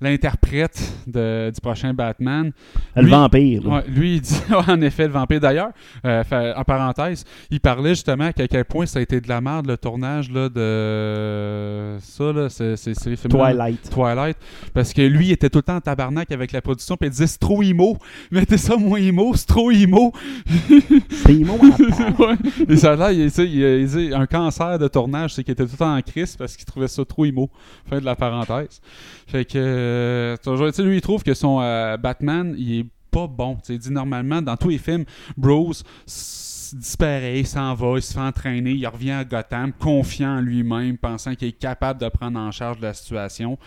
l'interprète 0.00 0.80
de- 1.06 1.50
du 1.54 1.60
prochain 1.60 1.94
Batman, 1.94 2.52
Le 2.96 3.02
Lui- 3.02 3.10
vampire. 3.10 3.62
là. 3.64 3.70
Ouais, 3.76 3.84
lui, 3.88 4.14
il 4.16 4.20
dit, 4.20 4.40
en 4.68 4.80
effet, 4.80 5.06
le 5.06 5.12
vampire. 5.12 5.40
D'ailleurs, 5.40 5.70
euh, 6.04 6.22
en 6.56 6.64
parenthèse, 6.64 7.24
il 7.50 7.60
parlait 7.60 7.90
justement 7.90 8.30
qu'à 8.32 8.46
quel 8.48 8.64
point 8.64 8.86
ça 8.86 8.98
a 8.98 9.02
été 9.02 9.20
de 9.20 9.28
la 9.28 9.40
merde 9.40 9.66
le 9.66 9.76
tournage 9.76 10.30
là, 10.30 10.48
de 10.48 11.96
ça, 12.00 12.32
là, 12.32 12.48
c'est. 12.48 12.74
Twilight. 13.28 13.90
Twilight. 13.90 14.36
Parce 14.72 14.92
que 14.92 15.02
lui, 15.02 15.26
il 15.26 15.32
était 15.32 15.50
tout 15.50 15.58
le 15.58 15.62
temps 15.62 15.76
en 15.76 15.80
tabarnak 15.80 16.30
avec 16.32 16.52
la 16.52 16.60
production, 16.60 16.96
puis 16.96 17.08
il 17.08 17.10
disait 17.10 17.26
c'est 17.26 17.38
trop 17.38 17.62
emo. 17.62 17.98
Mettez 18.30 18.58
ça 18.58 18.76
moins 18.76 18.98
emo, 19.00 19.34
c'est 19.34 19.46
trop 19.46 19.70
emo. 19.70 20.12
C'est 21.24 21.30
à 21.30 22.14
ouais. 22.18 22.36
Et 22.68 22.76
ça 22.76 22.96
l'air, 22.96 23.10
il, 23.12 23.30
il, 23.38 24.14
un 24.14 24.26
cancer 24.26 24.78
de 24.78 24.88
tournage, 24.88 25.34
c'est 25.34 25.44
qu'il 25.44 25.52
était 25.52 25.64
tout 25.64 25.72
le 25.72 25.78
temps 25.78 25.96
en 25.96 26.00
crise 26.02 26.36
parce 26.36 26.56
qu'il 26.56 26.64
trouvait 26.64 26.88
ça 26.88 27.04
trop 27.04 27.24
emo. 27.24 27.50
Fin 27.88 27.98
de 27.98 28.04
la 28.04 28.14
parenthèse. 28.16 28.80
Fait 29.26 29.44
que, 29.44 29.58
euh, 29.84 30.36
lui, 30.78 30.96
il 30.96 31.00
trouve 31.00 31.22
que 31.22 31.34
son 31.34 31.60
euh, 31.60 31.96
Batman, 31.96 32.54
il 32.58 32.80
est 32.80 32.86
pas 33.10 33.26
bon. 33.26 33.58
Il 33.68 33.78
dit 33.78 33.90
normalement, 33.92 34.42
dans 34.42 34.56
tous 34.56 34.70
les 34.70 34.78
films, 34.78 35.04
s- 36.06 36.74
disparaît, 36.76 37.38
il 37.40 37.46
s'en 37.46 37.74
va, 37.74 37.96
il 37.96 38.02
se 38.02 38.12
fait 38.12 38.20
entraîner, 38.20 38.72
il 38.72 38.86
revient 38.86 39.12
à 39.12 39.24
Gotham, 39.24 39.72
confiant 39.72 40.38
en 40.38 40.40
lui-même, 40.40 40.98
pensant 40.98 41.34
qu'il 41.34 41.48
est 41.48 41.52
capable 41.52 42.00
de 42.00 42.08
prendre 42.08 42.38
en 42.38 42.50
charge 42.50 42.80
la 42.80 42.92
situation. 42.94 43.58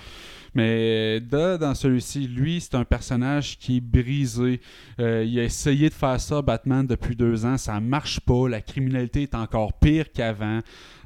Mais 0.58 1.20
là, 1.32 1.56
dans 1.60 1.76
celui-ci, 1.76 2.28
lui, 2.28 2.60
c'est 2.60 2.74
un 2.74 2.84
personnage 2.84 3.60
qui 3.60 3.78
est 3.78 3.80
brisé. 3.80 4.60
Euh, 5.00 5.24
il 5.24 5.40
a 5.40 5.44
essayé 5.44 5.88
de 5.88 5.94
faire 5.94 6.20
ça, 6.20 6.42
Batman, 6.42 6.88
depuis 6.88 7.16
deux 7.16 7.46
ans. 7.46 7.58
Ça 7.58 7.80
marche 7.80 8.20
pas. 8.22 8.50
La 8.50 8.60
criminalité 8.60 9.22
est 9.22 9.36
encore 9.36 9.74
pire 9.74 10.12
qu'avant. 10.12 10.62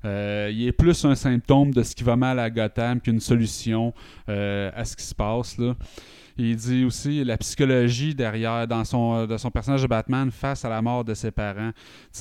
Euh, 0.06 0.50
il 0.54 0.66
est 0.66 0.72
plus 0.72 1.04
un 1.04 1.16
symptôme 1.16 1.74
de 1.74 1.84
ce 1.84 1.94
qui 1.94 2.06
va 2.06 2.16
mal 2.16 2.40
à 2.40 2.50
Gotham 2.50 3.02
qu'une 3.02 3.20
solution 3.20 3.94
euh, 4.30 4.72
à 4.74 4.86
ce 4.86 4.96
qui 4.96 5.04
se 5.04 5.14
passe. 5.14 5.58
Là. 5.58 5.76
Il 6.38 6.56
dit 6.56 6.86
aussi 6.86 7.22
la 7.26 7.36
psychologie 7.36 8.16
derrière 8.16 8.66
dans 8.70 8.86
son, 8.86 9.28
de 9.28 9.36
son 9.36 9.52
personnage 9.52 9.82
de 9.82 9.88
Batman 9.88 10.32
face 10.32 10.64
à 10.64 10.70
la 10.70 10.82
mort 10.82 11.04
de 11.04 11.14
ses 11.14 11.32
parents. 11.32 11.72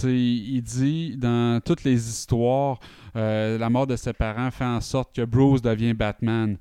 Il 0.02 0.62
dit 0.62 1.16
dans 1.16 1.60
toutes 1.64 1.84
les 1.84 2.08
histoires, 2.08 2.80
la 3.14 3.70
mort 3.70 3.86
de 3.86 3.94
ses 3.94 4.12
parents 4.12 4.50
fait 4.50 4.64
en 4.64 4.80
sorte 4.80 5.14
que 5.14 5.24
Bruce 5.24 5.62
devient 5.62 5.94
Batman. 5.94 6.58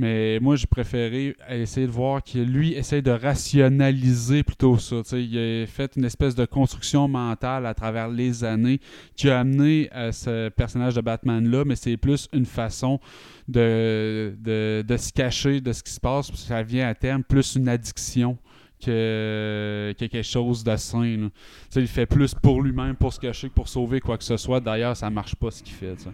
Mais 0.00 0.38
moi, 0.40 0.56
j'ai 0.56 0.66
préféré 0.66 1.36
essayer 1.50 1.86
de 1.86 1.92
voir 1.92 2.24
que 2.24 2.38
lui 2.38 2.72
essaye 2.72 3.02
de 3.02 3.10
rationaliser 3.10 4.42
plutôt 4.42 4.78
ça. 4.78 5.02
Il 5.12 5.36
a 5.36 5.66
fait 5.66 5.94
une 5.94 6.06
espèce 6.06 6.34
de 6.34 6.46
construction 6.46 7.06
mentale 7.06 7.66
à 7.66 7.74
travers 7.74 8.08
les 8.08 8.42
années 8.42 8.80
qui 9.14 9.28
a 9.28 9.40
amené 9.40 9.90
à 9.92 10.10
ce 10.10 10.48
personnage 10.48 10.94
de 10.94 11.02
Batman-là, 11.02 11.66
mais 11.66 11.76
c'est 11.76 11.98
plus 11.98 12.30
une 12.32 12.46
façon 12.46 12.98
de, 13.46 14.34
de, 14.40 14.82
de 14.88 14.96
se 14.96 15.12
cacher 15.12 15.60
de 15.60 15.70
ce 15.70 15.82
qui 15.82 15.92
se 15.92 16.00
passe, 16.00 16.30
puis 16.30 16.38
ça 16.38 16.62
vient 16.62 16.88
à 16.88 16.94
terme 16.94 17.22
plus 17.22 17.56
une 17.56 17.68
addiction 17.68 18.38
que, 18.82 19.94
que 19.98 20.06
quelque 20.06 20.22
chose 20.22 20.64
de 20.64 20.76
sain. 20.76 21.28
il 21.76 21.88
fait 21.88 22.06
plus 22.06 22.34
pour 22.34 22.62
lui-même, 22.62 22.96
pour 22.96 23.12
se 23.12 23.20
cacher 23.20 23.50
que 23.50 23.54
pour 23.54 23.68
sauver 23.68 24.00
quoi 24.00 24.16
que 24.16 24.24
ce 24.24 24.38
soit. 24.38 24.60
D'ailleurs, 24.60 24.96
ça 24.96 25.10
marche 25.10 25.34
pas 25.34 25.50
ce 25.50 25.62
qu'il 25.62 25.74
fait. 25.74 25.94
tu 25.96 26.04
sais. 26.04 26.10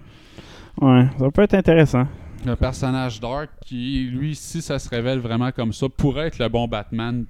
Ouais, 0.81 1.07
ça 1.21 1.31
peut 1.31 1.43
être 1.43 1.55
intéressant. 1.55 2.09
Un 2.47 2.57
personnage 2.57 3.21
dark 3.21 3.51
qui, 3.65 4.05
lui, 4.13 4.35
si 4.35 4.63
ça 4.63 4.79
se 4.79 4.89
révèle 4.89 5.19
vraiment 5.19 5.51
comme 5.51 5.73
ça, 5.73 5.87
pourrait 5.89 6.29
être 6.29 6.39
le 6.39 6.49
bon 6.49 6.69
Batman 6.69 7.25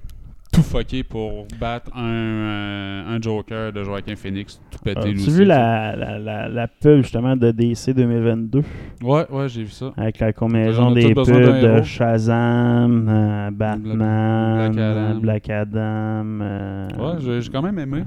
tout 0.52 0.62
fucké 0.62 1.02
pour 1.02 1.46
battre 1.60 1.90
un, 1.94 2.04
euh, 2.08 3.16
un 3.16 3.20
Joker 3.20 3.72
de 3.72 3.82
Joaquin 3.82 4.14
Phoenix 4.16 4.58
tout 4.70 4.78
pété 4.78 5.00
As-tu 5.00 5.14
aussi, 5.16 5.30
vu 5.30 5.44
la, 5.44 5.94
la, 5.96 6.18
la, 6.18 6.48
la 6.48 6.68
pub 6.68 7.02
justement 7.02 7.36
de 7.36 7.50
DC 7.50 7.90
2022 7.94 8.62
Ouais, 9.02 9.26
ouais, 9.30 9.48
j'ai 9.48 9.64
vu 9.64 9.70
ça. 9.70 9.92
avec 9.96 10.18
la 10.20 10.28
On 10.28 10.32
combinaison 10.32 10.92
des 10.92 11.12
pubs 11.14 11.26
de. 11.26 11.82
Shazam, 11.82 13.06
euh, 13.08 13.50
Batman, 13.50 14.70
Black 14.72 14.78
Adam. 14.78 15.00
euh, 15.10 15.14
Black 15.20 15.50
Adam. 15.50 16.40
euh, 16.40 16.88
Ouais, 16.98 17.40
j'ai 17.42 17.50
quand 17.50 17.62
même 17.62 17.78
aimé. 17.78 18.04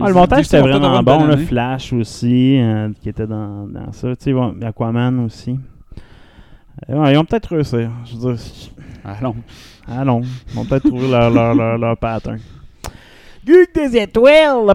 Ah, 0.00 0.08
le 0.08 0.14
montage 0.14 0.46
était 0.46 0.60
vraiment 0.60 1.02
bon. 1.02 1.24
Le. 1.26 1.36
Flash 1.36 1.92
aussi, 1.92 2.58
euh, 2.58 2.90
qui 3.02 3.08
était 3.08 3.26
dans, 3.26 3.66
dans 3.66 3.92
ça. 3.92 4.08
Tu 4.16 4.24
sais, 4.24 4.32
bon, 4.32 4.54
Aquaman 4.62 5.18
aussi. 5.20 5.58
Ouais, 6.88 7.12
ils 7.12 7.18
ont 7.18 7.24
peut-être 7.24 7.54
réussi. 7.54 7.76
Je 8.04 8.16
veux 8.16 8.34
dire, 8.34 8.42
Allons. 9.04 9.36
allons. 9.88 10.22
Ils 10.48 10.54
vont 10.54 10.64
peut-être 10.64 10.88
trouver 10.88 11.10
leur, 11.10 11.30
leur, 11.30 11.54
leur, 11.54 11.78
leur 11.78 11.96
pattern. 11.96 12.38
Des 13.42 13.96
étoiles! 13.96 14.74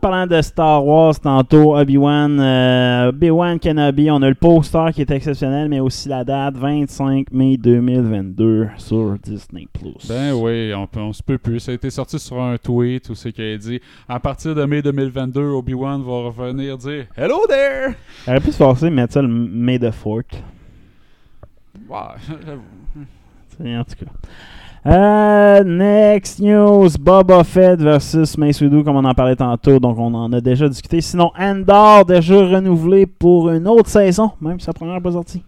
Parlant 0.00 0.26
de 0.26 0.40
Star 0.40 0.84
Wars 0.84 1.20
tantôt, 1.20 1.76
Obi-Wan, 1.76 2.40
euh, 2.40 3.08
Obi-Wan 3.10 3.60
Kenobi, 3.60 4.10
on 4.10 4.22
a 4.22 4.28
le 4.28 4.34
poster 4.34 4.92
qui 4.94 5.02
est 5.02 5.10
exceptionnel, 5.10 5.68
mais 5.68 5.80
aussi 5.80 6.08
la 6.08 6.24
date 6.24 6.56
25 6.56 7.30
mai 7.30 7.58
2022 7.58 8.68
sur 8.78 9.18
Disney+. 9.22 9.68
Ben 10.08 10.32
oui, 10.32 10.72
on, 10.96 11.12
se 11.12 11.22
peut 11.22 11.36
plus. 11.36 11.60
Ça 11.60 11.72
a 11.72 11.74
été 11.74 11.90
sorti 11.90 12.18
sur 12.18 12.40
un 12.40 12.56
tweet 12.56 13.10
où 13.10 13.14
c'est 13.14 13.32
qu'il 13.32 13.44
a 13.44 13.58
dit 13.58 13.80
à 14.08 14.18
partir 14.18 14.54
de 14.54 14.64
mai 14.64 14.80
2022, 14.80 15.42
Obi-Wan 15.42 16.02
va 16.02 16.30
revenir 16.30 16.78
dire 16.78 17.06
Hello 17.16 17.40
there! 17.48 17.94
Il 18.26 18.30
aurait 18.30 18.40
pu 18.40 18.50
se 18.50 18.56
forcer 18.56 18.86
de 18.86 18.94
mettre 18.94 19.12
ça 19.12 19.22
le 19.22 19.28
May 19.28 19.78
the 19.78 19.92
4th. 19.92 20.42
J'avoue. 22.46 23.78
En 23.80 23.84
tout 23.84 24.04
cas. 24.04 24.10
Euh, 24.86 25.62
next 25.62 26.40
news, 26.40 26.88
Boba 26.98 27.44
Fett 27.44 27.78
versus 27.80 28.38
Mace 28.38 28.60
comme 28.60 28.96
on 28.96 29.04
en 29.04 29.12
parlait 29.12 29.36
tantôt, 29.36 29.78
donc 29.78 29.98
on 29.98 30.14
en 30.14 30.32
a 30.32 30.40
déjà 30.40 30.68
discuté. 30.68 31.02
Sinon, 31.02 31.32
Andor 31.38 32.06
déjà 32.06 32.36
renouvelé 32.36 33.04
pour 33.04 33.50
une 33.50 33.68
autre 33.68 33.90
saison, 33.90 34.30
même 34.40 34.58
si 34.58 34.64
sa 34.64 34.72
première 34.72 34.94
n'est 34.94 35.02
pas 35.02 35.12
sortie. 35.12 35.44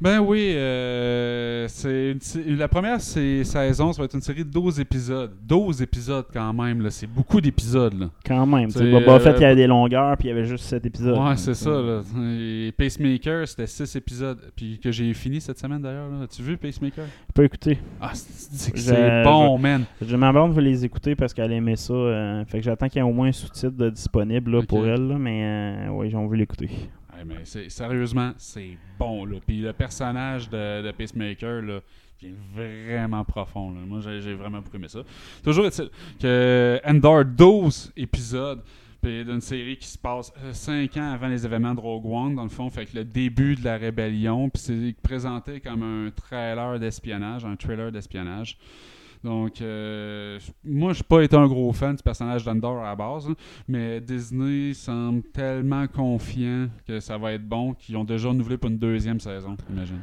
Ben 0.00 0.18
oui, 0.18 0.52
euh, 0.54 1.66
c'est 1.68 2.16
une 2.46 2.56
la 2.56 2.68
première 2.68 3.00
c'est- 3.02 3.44
saison, 3.44 3.92
ça 3.92 4.00
va 4.00 4.06
être 4.06 4.14
une 4.14 4.22
série 4.22 4.44
de 4.44 4.50
12 4.50 4.80
épisodes. 4.80 5.30
12 5.46 5.82
épisodes 5.82 6.24
quand 6.32 6.52
même, 6.54 6.80
là. 6.80 6.90
c'est 6.90 7.06
beaucoup 7.06 7.38
d'épisodes. 7.40 7.92
Là. 7.92 8.10
Quand 8.24 8.46
même. 8.46 8.70
C'est, 8.70 8.90
Boba 8.90 9.12
euh, 9.16 9.20
Fett, 9.20 9.34
il 9.36 9.42
y 9.42 9.44
avait 9.44 9.56
des 9.56 9.66
longueurs, 9.66 10.16
puis 10.16 10.28
il 10.28 10.30
y 10.30 10.32
avait 10.32 10.46
juste 10.46 10.64
7 10.64 10.86
épisodes. 10.86 11.18
Ouais, 11.18 11.36
c'est 11.36 11.52
ça. 11.52 11.70
Là. 11.70 12.00
Et 12.18 12.72
Pacemaker, 12.78 13.46
c'était 13.46 13.66
6 13.66 13.94
épisodes. 13.96 14.38
Puis 14.56 14.78
que 14.82 14.90
j'ai 14.90 15.12
fini 15.12 15.38
cette 15.40 15.58
semaine 15.58 15.82
d'ailleurs. 15.82 16.08
là. 16.10 16.22
As-tu 16.24 16.42
vu 16.42 16.56
Pacemaker? 16.56 17.04
Peux 17.34 17.44
écouter. 17.44 17.78
Ah, 18.00 18.12
c'est 18.14 18.72
que 18.72 18.78
Je- 18.78 18.82
c'est 18.84 19.22
bon, 19.22 19.58
man. 19.58 19.84
Je, 20.00 20.16
ma 20.16 20.32
blonde 20.32 20.54
veut 20.54 20.62
les 20.62 20.82
écouter 20.84 21.14
parce 21.14 21.34
qu'elle 21.34 21.52
aimait 21.52 21.76
ça. 21.76 21.92
euh, 21.92 22.44
fait 22.46 22.58
que 22.58 22.64
j'attends 22.64 22.88
qu'il 22.88 22.96
y 23.02 23.04
ait 23.04 23.08
au 23.08 23.12
moins 23.12 23.28
un 23.28 23.32
sous-titre 23.32 23.76
de 23.76 23.90
disponible 23.90 24.50
là, 24.52 24.62
pour 24.66 24.86
elle, 24.86 25.08
là, 25.08 25.18
mais 25.18 25.42
euh, 25.44 25.88
oui, 25.92 26.08
j'ai 26.10 26.16
envie 26.16 26.30
de 26.30 26.36
l'écouter. 26.36 26.70
Mais 27.26 27.44
sérieusement, 27.44 28.32
c'est 28.36 28.76
bon. 28.98 29.24
Là. 29.24 29.38
Puis 29.46 29.60
le 29.60 29.72
personnage 29.72 30.48
de, 30.48 30.82
de 30.82 30.90
Pacemaker, 30.92 31.62
là, 31.62 31.80
est 32.22 32.34
vraiment 32.54 33.24
profond. 33.24 33.70
Moi, 33.70 34.00
j'ai 34.00 34.34
vraiment 34.34 34.62
aimé 34.74 34.88
ça. 34.88 35.00
Toujours 35.42 35.66
est-il 35.66 35.90
que 36.20 36.80
Endor 36.84 37.24
12 37.24 37.92
épisodes. 37.96 38.62
D'une 39.02 39.40
série 39.40 39.78
qui 39.78 39.88
se 39.88 39.96
passe 39.96 40.30
5 40.52 40.94
ans 40.98 41.12
avant 41.14 41.28
les 41.28 41.46
événements 41.46 41.74
de 41.74 41.80
Rogue 41.80 42.04
One, 42.04 42.34
dans 42.34 42.42
le 42.42 42.50
fond, 42.50 42.68
fait 42.68 42.84
que 42.84 42.98
le 42.98 43.04
début 43.06 43.56
de 43.56 43.64
la 43.64 43.78
rébellion, 43.78 44.50
puis 44.50 44.62
c'est 44.62 44.94
présenté 45.02 45.58
comme 45.58 45.82
un 45.82 46.10
trailer 46.10 46.78
d'espionnage, 46.78 47.46
un 47.46 47.56
trailer 47.56 47.90
d'espionnage. 47.90 48.58
Donc, 49.22 49.60
euh, 49.60 50.38
moi, 50.64 50.90
je 50.90 50.96
suis 50.96 51.04
pas 51.04 51.22
été 51.22 51.36
un 51.36 51.46
gros 51.46 51.72
fan 51.72 51.94
du 51.94 52.02
personnage 52.02 52.44
d'Endor 52.44 52.84
à 52.84 52.96
base, 52.96 53.28
mais 53.68 54.00
Disney 54.00 54.72
semble 54.72 55.22
tellement 55.22 55.86
confiant 55.86 56.68
que 56.86 57.00
ça 57.00 57.18
va 57.18 57.32
être 57.32 57.46
bon 57.46 57.74
qu'ils 57.74 57.96
ont 57.96 58.04
déjà 58.04 58.28
renouvelé 58.28 58.56
pour 58.56 58.70
une 58.70 58.78
deuxième 58.78 59.20
saison, 59.20 59.56
imagine. 59.68 60.00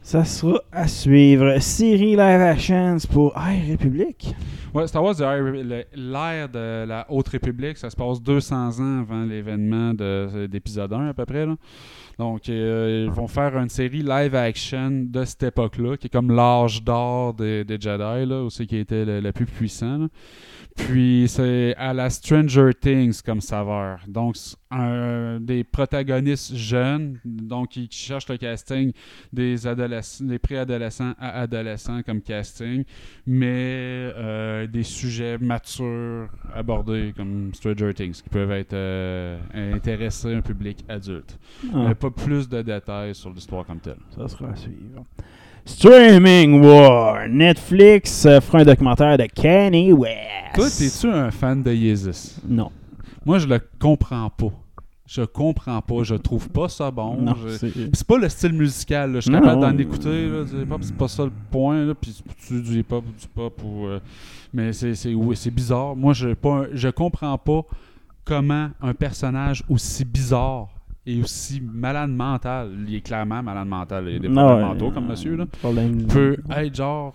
Ça 0.00 0.24
sera 0.24 0.62
à 0.72 0.86
suivre. 0.88 1.58
Série 1.60 2.12
live 2.12 2.20
action 2.20 2.96
pour 3.12 3.36
Air 3.36 3.66
République. 3.68 4.34
Ouais, 4.72 4.86
Star 4.86 5.02
Wars, 5.02 5.14
l'ère 5.18 6.48
de 6.48 6.84
la 6.86 7.06
Haute 7.10 7.28
République, 7.28 7.76
ça 7.76 7.90
se 7.90 7.96
passe 7.96 8.22
200 8.22 8.80
ans 8.80 9.00
avant 9.00 9.24
l'événement 9.24 9.92
de- 9.92 10.46
d'épisode 10.46 10.92
1 10.92 11.08
à 11.08 11.14
peu 11.14 11.26
près. 11.26 11.44
Là. 11.44 11.56
Donc, 12.18 12.48
euh, 12.48 13.04
ils 13.06 13.10
vont 13.12 13.28
faire 13.28 13.56
une 13.58 13.68
série 13.68 14.02
live 14.02 14.34
action 14.34 14.90
de 15.06 15.24
cette 15.24 15.42
époque-là, 15.42 15.96
qui 15.96 16.06
est 16.06 16.10
comme 16.10 16.30
l'âge 16.30 16.82
d'or 16.82 17.34
des, 17.34 17.64
Jedi, 17.68 18.26
là, 18.26 18.42
aussi 18.42 18.66
qui 18.66 18.76
était 18.76 19.04
le, 19.04 19.30
plus 19.32 19.46
puissant. 19.46 20.06
Puis, 20.86 21.26
c'est 21.28 21.74
à 21.76 21.92
la 21.92 22.08
Stranger 22.08 22.70
Things 22.80 23.20
comme 23.22 23.40
saveur. 23.42 24.00
Donc, 24.08 24.36
un, 24.70 25.38
des 25.40 25.64
protagonistes 25.64 26.54
jeunes, 26.54 27.18
donc 27.24 27.68
qui, 27.70 27.88
qui 27.88 27.98
cherchent 27.98 28.28
le 28.28 28.36
casting 28.38 28.92
des 29.32 29.66
adolescents, 29.66 30.24
des 30.24 30.38
préadolescents 30.38 31.12
à 31.18 31.40
adolescents 31.40 32.02
comme 32.02 32.22
casting, 32.22 32.84
mais 33.26 34.12
euh, 34.16 34.66
des 34.66 34.82
sujets 34.82 35.36
matures 35.38 36.28
abordés 36.54 37.12
comme 37.16 37.52
Stranger 37.54 37.92
Things 37.94 38.22
qui 38.22 38.28
peuvent 38.30 38.52
être 38.52 38.74
euh, 38.74 39.38
intéresser 39.54 40.34
un 40.34 40.40
public 40.42 40.84
adulte. 40.88 41.38
Ah, 41.74 41.88
Mais 41.88 41.94
pas 41.94 42.10
plus 42.10 42.48
de 42.48 42.62
détails 42.62 43.14
sur 43.14 43.30
l'histoire 43.30 43.66
comme 43.66 43.80
telle. 43.80 43.98
ça 44.16 44.26
sera 44.28 44.50
à 44.50 44.56
suivre. 44.56 45.04
Streaming 45.68 46.62
War. 46.64 47.28
Netflix 47.28 48.24
euh, 48.26 48.40
fera 48.40 48.60
un 48.60 48.64
documentaire 48.64 49.18
de 49.18 49.26
Kanye 49.26 49.92
West. 49.92 50.16
Toi, 50.54 50.66
es-tu 50.66 51.06
un 51.08 51.30
fan 51.30 51.62
de 51.62 51.72
Yeezus? 51.72 52.40
Non. 52.48 52.70
Moi, 53.24 53.38
je 53.38 53.46
le 53.46 53.60
comprends 53.78 54.30
pas. 54.30 54.50
Je 55.06 55.22
comprends 55.22 55.80
pas. 55.82 56.02
Je 56.02 56.14
trouve 56.14 56.48
pas 56.48 56.68
ça 56.68 56.90
bon. 56.90 57.34
Je- 57.46 57.56
c'est- 57.58 58.06
pas 58.06 58.18
le 58.18 58.28
style 58.28 58.54
musical. 58.54 59.12
là. 59.12 59.16
Je 59.20 59.24
suis 59.24 59.30
Non, 59.30 59.40
capable 59.40 59.60
d'en 59.60 59.78
écouter. 59.78 60.28
Là, 60.28 60.44
du 60.44 60.62
hip-hop, 60.62 60.80
c'est 60.82 60.96
pas 60.96 61.08
ça 61.08 61.24
le 61.24 61.32
point. 61.50 61.84
Là. 61.84 61.94
Puis 61.94 62.22
tu 62.46 62.60
du 62.62 62.78
hip-hop, 62.80 63.04
du 63.04 63.26
pop. 63.28 63.60
Ou, 63.64 63.86
euh, 63.86 64.00
mais 64.52 64.72
c'est, 64.72 64.94
c'est, 64.94 65.12
oui, 65.14 65.36
c'est 65.36 65.50
bizarre. 65.50 65.94
Moi, 65.94 66.12
je, 66.14 66.30
pas 66.34 66.50
un- 66.62 66.66
je 66.72 66.88
comprends 66.88 67.36
pas 67.38 67.62
comment 68.24 68.70
un 68.82 68.94
personnage 68.94 69.62
aussi 69.68 70.04
bizarre 70.04 70.68
et 71.10 71.22
aussi 71.22 71.60
malade 71.60 72.10
mental, 72.10 72.70
il 72.86 72.94
est 72.96 73.00
clairement 73.00 73.42
malade 73.42 73.66
mental, 73.66 74.04
il 74.08 74.12
y 74.12 74.16
a 74.16 74.18
des 74.18 74.28
problèmes 74.28 74.60
mentaux 74.60 74.90
comme 74.90 75.06
monsieur, 75.06 75.36
là, 75.36 75.46
problème- 75.46 76.06
peut 76.06 76.36
être 76.50 76.74
genre 76.74 77.14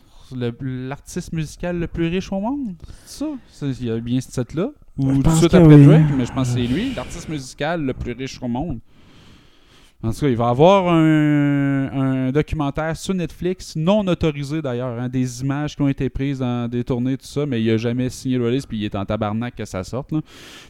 l'artiste 0.62 1.32
musical 1.34 1.80
le 1.80 1.86
plus 1.88 2.08
riche 2.08 2.32
au 2.32 2.40
monde. 2.40 2.74
C'est 3.06 3.26
ça? 3.50 3.68
Il 3.80 3.86
y 3.86 3.92
a 3.92 4.00
bien 4.00 4.20
ce 4.20 4.32
titre-là. 4.32 4.70
Ou 4.98 5.22
tout 5.22 5.30
de 5.30 5.36
suite 5.36 5.54
après 5.54 5.76
oui. 5.76 5.86
Drake, 5.86 6.04
mais 6.18 6.26
je 6.26 6.34
pense 6.34 6.54
que 6.54 6.60
c'est 6.60 6.68
lui, 6.68 6.94
l'artiste 6.96 7.30
musical 7.30 7.84
le 7.84 7.94
plus 7.94 8.14
riche 8.14 8.42
au 8.42 8.48
monde. 8.48 8.80
En 10.04 10.12
tout 10.12 10.20
cas, 10.20 10.28
il 10.28 10.36
va 10.36 10.48
y 10.48 10.50
avoir 10.50 10.94
un, 10.94 12.28
un 12.28 12.32
documentaire 12.34 12.96
sur 12.98 13.14
Netflix, 13.14 13.76
non 13.78 14.06
autorisé 14.06 14.62
d'ailleurs, 14.62 15.00
hein, 15.00 15.08
des 15.08 15.42
images 15.42 15.78
qui 15.78 15.82
ont 15.82 15.88
été 15.88 16.10
prises 16.10 16.40
dans 16.40 16.68
des 16.68 16.84
tournées, 16.84 17.16
tout 17.16 17.26
ça, 17.26 17.46
mais 17.46 17.62
il 17.62 17.70
a 17.72 17.78
jamais 17.78 18.10
signé 18.10 18.38
le 18.38 18.46
release, 18.46 18.66
puis 18.66 18.80
il 18.80 18.84
est 18.84 18.96
en 18.96 19.06
tabarnak 19.06 19.56
que 19.56 19.64
ça 19.64 19.82
sorte. 19.86 20.12
là. 20.12 20.20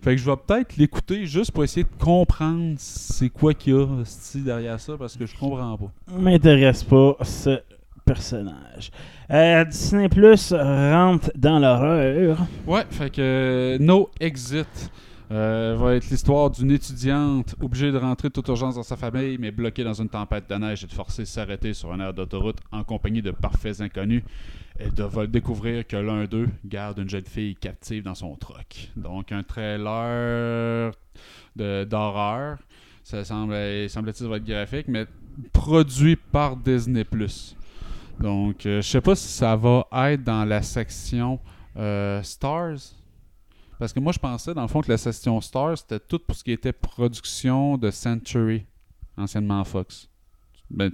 Fait 0.03 0.11
que 0.15 0.21
je 0.21 0.29
vais 0.29 0.37
peut-être 0.37 0.77
l'écouter 0.77 1.25
juste 1.25 1.51
pour 1.51 1.63
essayer 1.63 1.83
de 1.83 2.03
comprendre 2.03 2.75
c'est 2.77 3.29
quoi 3.29 3.55
qu'il 3.55 3.73
y 3.73 3.75
a 3.75 3.87
derrière 4.35 4.79
ça, 4.79 4.93
parce 4.99 5.17
que 5.17 5.25
je 5.25 5.35
comprends 5.35 5.77
pas. 5.77 5.91
m'intéresse 6.15 6.83
pas 6.83 7.17
ce 7.23 7.59
personnage. 8.05 8.91
Euh, 9.31 9.65
Disney 9.65 10.09
Plus 10.09 10.53
rentre 10.53 11.31
dans 11.35 11.57
l'horreur. 11.57 12.37
Ouais, 12.67 12.83
fait 12.89 13.09
que 13.09 13.21
euh, 13.21 13.77
No 13.79 14.11
Exit 14.19 14.91
euh, 15.33 15.75
va 15.77 15.95
être 15.95 16.09
l'histoire 16.09 16.51
d'une 16.51 16.71
étudiante 16.71 17.55
obligée 17.59 17.91
de 17.91 17.97
rentrer 17.97 18.29
de 18.29 18.33
toute 18.33 18.47
urgence 18.47 18.75
dans 18.75 18.83
sa 18.83 18.95
famille, 18.95 19.37
mais 19.39 19.51
bloquée 19.51 19.83
dans 19.83 19.99
une 19.99 20.09
tempête 20.09 20.47
de 20.49 20.55
neige 20.55 20.83
et 20.83 20.87
de 20.87 20.91
forcer 20.91 21.25
s'arrêter 21.25 21.73
sur 21.73 21.91
une 21.93 22.01
aire 22.01 22.13
d'autoroute 22.13 22.59
en 22.71 22.83
compagnie 22.83 23.21
de 23.21 23.31
parfaits 23.31 23.81
inconnus. 23.81 24.23
Elle 24.77 24.91
va 24.91 25.25
découvrir 25.25 25.87
que 25.87 25.95
l'un 25.95 26.25
d'eux 26.25 26.49
garde 26.63 26.99
une 26.99 27.09
jeune 27.09 27.25
fille 27.25 27.55
captive 27.55 28.03
dans 28.03 28.15
son 28.15 28.35
truck. 28.35 28.91
Donc 28.95 29.31
un 29.31 29.43
trailer 29.43 30.91
d'horreur. 31.55 32.59
Ça 33.03 33.25
semble, 33.25 33.89
semble-t-il 33.89 34.31
être 34.31 34.45
graphique, 34.45 34.87
mais 34.87 35.05
produit 35.51 36.15
par 36.15 36.55
Disney+. 36.55 37.05
Donc, 38.19 38.65
euh, 38.65 38.81
je 38.81 38.87
sais 38.87 39.01
pas 39.01 39.15
si 39.15 39.27
ça 39.27 39.55
va 39.55 39.85
être 40.11 40.23
dans 40.23 40.45
la 40.45 40.61
section 40.61 41.39
euh, 41.77 42.21
Stars. 42.23 42.77
Parce 43.79 43.93
que 43.93 43.99
moi, 43.99 44.11
je 44.11 44.19
pensais, 44.19 44.53
dans 44.53 44.61
le 44.61 44.67
fond, 44.67 44.81
que 44.81 44.91
la 44.91 44.97
section 44.97 45.39
Stars, 45.41 45.79
c'était 45.79 45.99
tout 45.99 46.19
pour 46.19 46.35
ce 46.35 46.43
qui 46.43 46.51
était 46.51 46.73
production 46.73 47.77
de 47.77 47.91
Century, 47.91 48.65
anciennement 49.17 49.63
Fox. 49.63 50.09
Ben, 50.69 50.91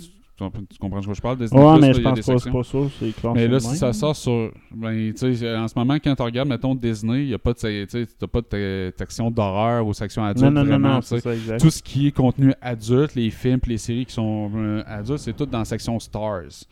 tu- 0.70 0.78
comprends 0.80 1.00
de 1.00 1.06
quoi 1.06 1.14
je 1.14 1.22
parle? 1.22 1.38
Disney+, 1.38 1.60
Ouais, 1.60 1.66
là, 1.74 1.78
mais 1.80 1.88
il 1.90 1.94
je 1.96 2.02
pense 2.02 2.20
pas, 2.22 2.38
c'est 2.38 2.52
pas 2.52 2.64
ça. 2.64 2.78
C'est 3.00 3.12
clair 3.16 3.34
Mais 3.34 3.48
là, 3.48 3.60
si 3.60 3.76
ça 3.76 3.94
sort 3.94 4.16
sur. 4.16 4.52
Ben, 4.74 5.14
tu 5.14 5.36
sais, 5.36 5.56
en 5.58 5.68
ce 5.68 5.74
moment, 5.78 5.96
quand 5.96 6.16
tu 6.16 6.22
regardes, 6.24 6.48
mettons, 6.50 6.76
Disney, 6.76 7.24
il 7.24 7.28
n'y 7.28 7.34
a 7.34 7.40
pas 7.40 7.54
de, 7.54 7.58
tu 7.86 7.90
sais, 7.90 8.08
t'as 8.18 8.28
pas 8.28 8.42
de 8.42 8.94
section 8.98 9.30
d'horreur 9.32 9.86
ou 9.86 9.94
section 9.94 10.24
adulte. 10.24 10.46
Non, 10.46 10.52
non, 10.52 10.62
non, 10.62 10.68
vraiment, 10.70 10.94
non, 10.96 11.02
c'est 11.02 11.20
ça, 11.20 11.34
exact. 11.34 11.60
Tout 11.62 11.70
ce 11.70 11.84
qui 11.84 12.08
est 12.08 12.12
contenu 12.12 12.54
adulte, 12.62 13.16
les 13.16 13.30
films 13.30 13.60
et 13.66 13.70
les 13.70 13.78
séries 13.78 14.06
qui 14.06 14.14
sont 14.14 14.52
euh, 14.56 14.84
adultes, 14.88 15.20
c'est 15.20 15.34
tout 15.36 15.46
dans 15.46 15.60
la 15.60 15.66
section 15.66 16.00
Stars. 16.00 16.66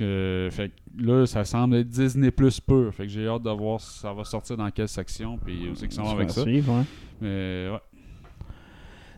Euh, 0.00 0.50
fait 0.50 0.68
que 0.70 1.04
là, 1.04 1.26
ça 1.26 1.44
semble 1.44 1.76
être 1.76 1.88
Disney 1.88 2.30
Plus 2.30 2.58
pur. 2.60 2.94
Fait 2.94 3.02
que 3.04 3.10
j'ai 3.10 3.26
hâte 3.26 3.42
de 3.42 3.50
voir 3.50 3.80
si 3.80 3.98
ça 3.98 4.12
va 4.12 4.24
sortir 4.24 4.56
dans 4.56 4.70
quelle 4.70 4.88
section. 4.88 5.36
Puis 5.44 5.58
qu'ils 5.76 5.92
sont 5.92 6.04
Ça 6.06 6.12
avec 6.12 6.30
ça. 6.30 6.42
suivre, 6.42 6.72
ouais. 6.72 6.84
Mais 7.20 7.68
ouais. 7.70 7.78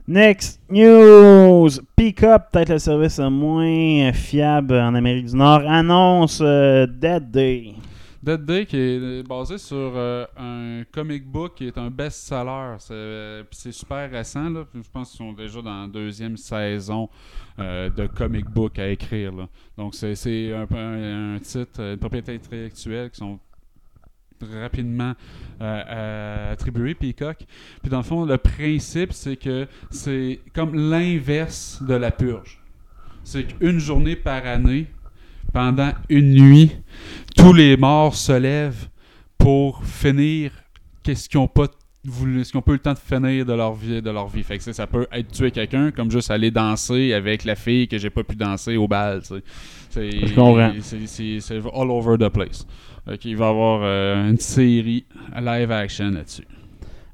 Next 0.09 0.61
news. 0.69 1.69
Pick 1.95 2.25
Up, 2.25 2.47
peut-être 2.51 2.71
le 2.71 2.79
service 2.81 3.21
moins 3.21 4.13
fiable 4.13 4.75
en 4.75 4.97
Amérique 4.97 5.27
du 5.27 5.37
Nord, 5.37 5.63
annonce 5.65 6.41
euh, 6.43 6.89
Dead 6.89 7.31
Day. 7.31 7.75
Dead 8.21 8.45
Day 8.45 8.67
qui 8.67 8.77
est 8.77 8.99
euh, 8.99 9.23
basé 9.23 9.59
sur 9.59 9.77
euh, 9.77 10.27
un 10.37 10.83
comic 10.91 11.25
book 11.25 11.55
qui 11.55 11.69
est 11.69 11.79
un 11.79 11.89
best-seller. 11.89 12.79
C'est 13.53 13.73
super 13.73 14.11
récent. 14.11 14.51
Là. 14.51 14.65
Je 14.75 14.91
pense 14.93 15.11
qu'ils 15.11 15.19
sont 15.19 15.33
déjà 15.33 15.63
dans 15.63 15.83
la 15.83 15.87
deuxième 15.87 16.37
saison 16.37 17.09
de 17.57 18.07
comic 18.09 18.51
book 18.51 18.81
à 18.81 18.89
écrire. 18.89 19.33
Donc 19.79 19.95
c'est 19.95 20.53
un, 20.53 20.67
un, 20.77 21.37
un 21.37 21.39
titre, 21.39 21.81
une 21.81 21.97
propriété 21.97 22.35
intellectuelle 22.35 23.09
qui 23.11 23.19
sont 23.19 23.39
rapidement 24.61 25.15
euh, 25.61 25.83
euh, 25.89 26.53
attribués 26.53 26.95
Peacock. 26.95 27.39
Puis 27.81 27.91
dans 27.91 27.99
le 27.99 28.03
fond, 28.03 28.25
le 28.25 28.39
principe, 28.39 29.13
c'est 29.13 29.37
que 29.37 29.67
c'est 29.91 30.41
comme 30.55 30.75
l'inverse 30.91 31.83
de 31.87 31.95
la 31.95 32.11
purge. 32.11 32.61
C'est 33.25 33.45
qu'une 33.45 33.79
journée 33.79 34.17
par 34.17 34.45
année, 34.47 34.87
pendant 35.53 35.93
une 36.09 36.35
nuit, 36.35 36.73
tous 37.37 37.53
les 37.53 37.77
morts 37.77 38.15
se 38.15 38.33
lèvent 38.33 38.89
pour 39.39 39.85
finir 39.85 40.53
qu'est-ce 41.03 41.29
qu'ils 41.29 41.41
n'ont 41.41 41.49
pas 41.49 41.69
ce 42.05 42.59
pas 42.59 42.73
eu 42.73 42.75
le 42.75 42.79
temps 42.81 42.95
de 42.95 42.99
finir 42.99 43.47
de 43.47 43.53
leur 43.53 43.75
vie, 43.75 44.03
de 44.03 44.11
leur 44.11 44.27
vie. 44.27 44.43
Fait 44.43 44.59
que 44.59 44.73
ça, 44.73 44.87
peut 44.87 45.07
être 45.13 45.31
tuer 45.31 45.51
quelqu'un 45.51 45.93
comme 45.93 46.11
juste 46.11 46.31
aller 46.31 46.51
danser 46.51 47.13
avec 47.13 47.45
la 47.45 47.55
fille 47.55 47.87
que 47.87 47.97
j'ai 47.99 48.11
pas 48.11 48.25
pu 48.25 48.35
danser 48.35 48.77
au 48.77 48.89
bal. 48.89 49.23
c'est 49.89 50.11
all 51.73 51.91
over 51.91 52.17
the 52.19 52.29
place. 52.29 52.67
Qu'il 53.21 53.37
va 53.37 53.47
y 53.47 53.51
avoir 53.51 53.81
euh, 53.83 54.31
une 54.31 54.39
série 54.39 55.05
live 55.41 55.71
action 55.73 56.11
là-dessus. 56.11 56.47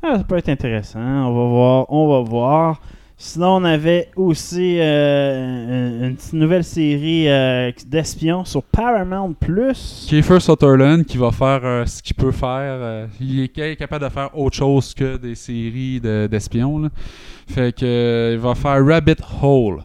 Ah, 0.02 0.18
ça 0.18 0.24
peut 0.24 0.36
être 0.36 0.48
intéressant. 0.50 1.00
On 1.00 1.34
va 1.34 1.48
voir. 1.48 1.86
On 1.88 2.08
va 2.08 2.20
voir. 2.28 2.80
Sinon, 3.20 3.56
on 3.56 3.64
avait 3.64 4.10
aussi 4.14 4.76
euh, 4.78 6.06
une, 6.08 6.14
petite 6.14 6.34
nouvelle 6.34 6.62
série 6.62 7.28
euh, 7.28 7.72
d'espions 7.86 8.44
sur 8.44 8.62
Paramount 8.62 9.32
Plus. 9.32 10.06
Kiefer 10.08 10.38
Sutherland 10.38 11.04
qui 11.04 11.16
va 11.18 11.32
faire 11.32 11.60
euh, 11.64 11.84
ce 11.84 12.00
qu'il 12.00 12.14
peut 12.14 12.30
faire. 12.30 13.08
il 13.20 13.40
est 13.40 13.50
ca- 13.52 13.74
capable 13.74 14.04
de 14.04 14.10
faire 14.10 14.30
autre 14.38 14.56
chose 14.56 14.94
que 14.94 15.16
des 15.16 15.34
séries 15.34 16.00
de- 16.00 16.28
d'espions. 16.30 16.90
fait 17.48 17.74
que 17.74 18.34
il 18.34 18.38
va 18.38 18.54
faire 18.54 18.86
Rabbit 18.86 19.16
Hole. 19.42 19.80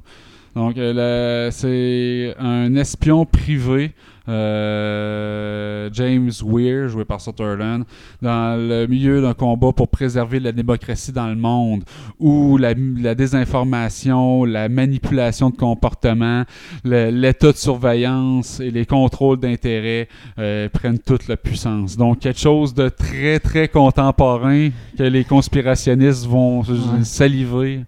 Donc 0.55 0.77
euh, 0.77 1.49
c'est 1.51 2.35
un 2.39 2.75
espion 2.75 3.25
privé. 3.25 3.91
euh, 4.29 5.89
James 5.91 6.31
Weir, 6.45 6.87
joué 6.87 7.03
par 7.05 7.19
Sutherland, 7.19 7.83
dans 8.21 8.55
le 8.57 8.85
milieu 8.87 9.21
d'un 9.21 9.33
combat 9.33 9.71
pour 9.73 9.89
préserver 9.89 10.39
la 10.39 10.51
démocratie 10.53 11.11
dans 11.11 11.27
le 11.27 11.35
monde, 11.35 11.83
où 12.19 12.57
la, 12.57 12.73
la 13.01 13.15
désinformation, 13.15 14.45
la 14.45 14.69
manipulation 14.69 15.49
de 15.49 15.55
comportement, 15.57 16.43
l'état 16.85 17.51
de 17.51 17.57
surveillance 17.57 18.59
et 18.61 18.71
les 18.71 18.85
contrôles 18.85 19.39
d'intérêt 19.39 20.07
euh, 20.39 20.69
prennent 20.69 20.99
toute 20.99 21.27
la 21.27 21.35
puissance. 21.35 21.97
Donc, 21.97 22.19
quelque 22.19 22.39
chose 22.39 22.73
de 22.73 22.87
très, 22.89 23.39
très 23.39 23.67
contemporain 23.67 24.69
que 24.97 25.03
les 25.03 25.23
conspirationnistes 25.25 26.25
vont 26.27 26.61
Ouais. 26.63 27.03
saliver, 27.03 27.81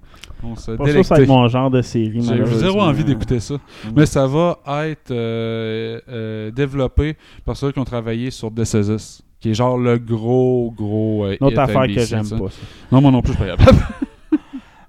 vont 0.46 0.56
se 0.56 0.72
Pas 0.72 0.86
sûr 0.86 0.96
que 0.96 1.04
ça 1.04 1.16
va 1.16 1.22
être 1.22 1.28
mon 1.28 1.48
genre 1.48 1.70
de 1.70 1.82
série. 1.82 2.22
J'ai 2.22 2.46
zéro 2.46 2.82
envie 2.82 3.04
d'écouter 3.04 3.40
ça. 3.40 3.56
Mais 3.96 4.06
ça 4.06 4.28
va 4.28 4.60
être 4.86 5.12
euh, 5.12 6.00
euh, 6.10 6.52
développé 6.52 7.16
par 7.44 7.58
ceux 7.58 7.72
qui 7.72 7.80
ont 7.80 7.86
travaillé 7.86 8.32
sur 8.32 8.54
This 8.54 8.74
Is 8.74 8.92
Us, 8.92 9.22
qui 9.40 9.52
est 9.52 9.54
genre 9.54 9.78
le 9.78 9.98
gros, 9.98 10.74
gros 10.76 11.26
euh, 11.26 11.38
Une 11.40 11.48
autre 11.48 11.54
hit 11.54 11.60
affaire 11.60 11.88
que 11.88 12.00
j'aime 12.00 12.30
pas. 12.30 12.50
ça. 12.50 12.62
Non, 12.92 13.02
moi 13.02 13.12
non 13.12 13.22
plus, 13.22 13.34
je 13.34 13.38
suis 13.38 13.46
pas 13.46 13.58
capable. 13.58 13.78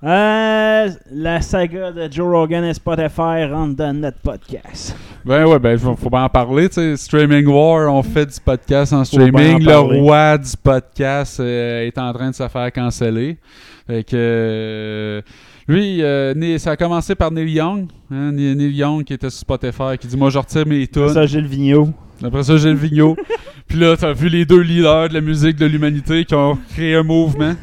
Euh, 0.04 0.88
la 1.10 1.40
saga 1.40 1.90
de 1.90 2.12
Joe 2.12 2.26
Rogan 2.28 2.64
et 2.64 2.74
Spotify 2.74 3.44
rentre 3.50 3.76
dans 3.76 3.98
notre 3.98 4.18
podcast. 4.18 4.94
Ben 5.24 5.46
ouais, 5.46 5.58
ben 5.58 5.78
faut, 5.78 5.96
faut 5.96 6.10
bien 6.10 6.24
en 6.24 6.28
parler, 6.28 6.68
tu 6.68 6.74
sais. 6.74 6.96
Streaming 6.96 7.46
War, 7.46 7.92
on 7.92 8.02
fait 8.02 8.26
du 8.26 8.38
podcast 8.44 8.92
en 8.92 9.04
streaming. 9.04 9.54
en 9.54 9.58
Le 9.58 10.00
roi 10.00 10.38
du 10.38 10.50
podcast 10.62 11.40
euh, 11.40 11.86
est 11.86 11.98
en 11.98 12.12
train 12.12 12.30
de 12.30 12.34
se 12.34 12.46
faire 12.46 12.70
canceller. 12.72 13.38
Fait 13.86 14.04
que 14.04 14.16
euh, 14.16 15.22
Lui, 15.66 16.02
euh, 16.02 16.58
ça 16.58 16.72
a 16.72 16.76
commencé 16.76 17.14
par 17.14 17.30
Neil 17.32 17.50
Young. 17.52 17.86
hein, 18.12 18.32
Neil 18.32 18.72
Young 18.76 19.02
qui 19.02 19.14
était 19.14 19.30
sur 19.30 19.40
Spotify, 19.40 19.96
qui 19.98 20.06
dit 20.08 20.16
Moi, 20.16 20.28
je 20.30 20.38
retire 20.38 20.66
mes 20.66 20.86
tunes. 20.86 21.08
Ça, 21.08 21.24
Gilles 21.26 21.46
Vigneault. 21.46 21.88
Après 22.22 22.42
ça, 22.42 22.56
Gilles 22.56 22.76
Vigneault. 22.76 23.16
Puis 23.66 23.78
là, 23.78 23.96
t'as 23.96 24.12
vu 24.12 24.28
les 24.28 24.44
deux 24.44 24.60
leaders 24.60 25.08
de 25.08 25.14
la 25.14 25.20
musique 25.20 25.56
de 25.56 25.66
l'humanité 25.66 26.24
qui 26.24 26.34
ont 26.34 26.56
créé 26.74 26.94
un 26.94 27.02
mouvement. 27.02 27.54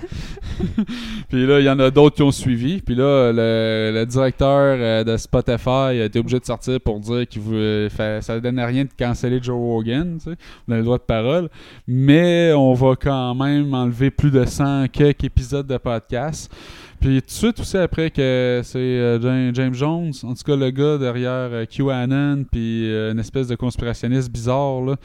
Puis 1.29 1.45
là, 1.45 1.59
il 1.59 1.65
y 1.65 1.69
en 1.69 1.79
a 1.79 1.91
d'autres 1.91 2.15
qui 2.15 2.23
ont 2.23 2.31
suivi. 2.31 2.81
Puis 2.81 2.95
là, 2.95 3.31
le, 3.31 4.05
directeur 4.05 4.77
euh, 4.79 5.03
de 5.03 5.17
Spotify 5.17 5.69
a 5.69 6.05
été 6.05 6.19
obligé 6.19 6.39
de 6.39 6.45
sortir 6.45 6.79
pour 6.81 6.99
dire 6.99 7.27
qu'il 7.27 7.41
voulait 7.41 7.89
ça 7.89 8.35
ne 8.35 8.39
donnait 8.39 8.65
rien 8.65 8.83
de 8.83 8.89
canceller 8.97 9.39
Joe 9.41 9.55
Rogan. 9.55 10.17
tu 10.17 10.31
sais. 10.31 10.37
Le 10.67 10.83
droit 10.83 10.97
de 10.97 11.03
parole. 11.03 11.49
Mais 11.87 12.53
on 12.53 12.73
va 12.73 12.95
quand 12.95 13.35
même 13.35 13.73
enlever 13.73 14.11
plus 14.11 14.31
de 14.31 14.45
100 14.45 14.87
quelques 14.89 15.23
épisodes 15.23 15.67
de 15.67 15.77
podcast. 15.77 16.53
Puis 16.99 17.21
tout 17.21 17.27
de 17.27 17.31
suite 17.31 17.59
aussi 17.59 17.77
après 17.77 18.11
que 18.11 18.61
c'est 18.63 18.77
euh, 18.77 19.51
James, 19.53 19.73
Jones, 19.73 20.13
en 20.23 20.33
tout 20.35 20.43
cas 20.45 20.55
le 20.55 20.69
gars 20.69 20.97
derrière 20.97 21.49
euh, 21.51 21.65
QAnon, 21.65 22.45
puis 22.49 22.87
une 22.87 23.19
espèce 23.19 23.47
de 23.47 23.55
conspirationniste 23.55 24.31
bizarre, 24.31 24.95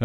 qui 0.00 0.04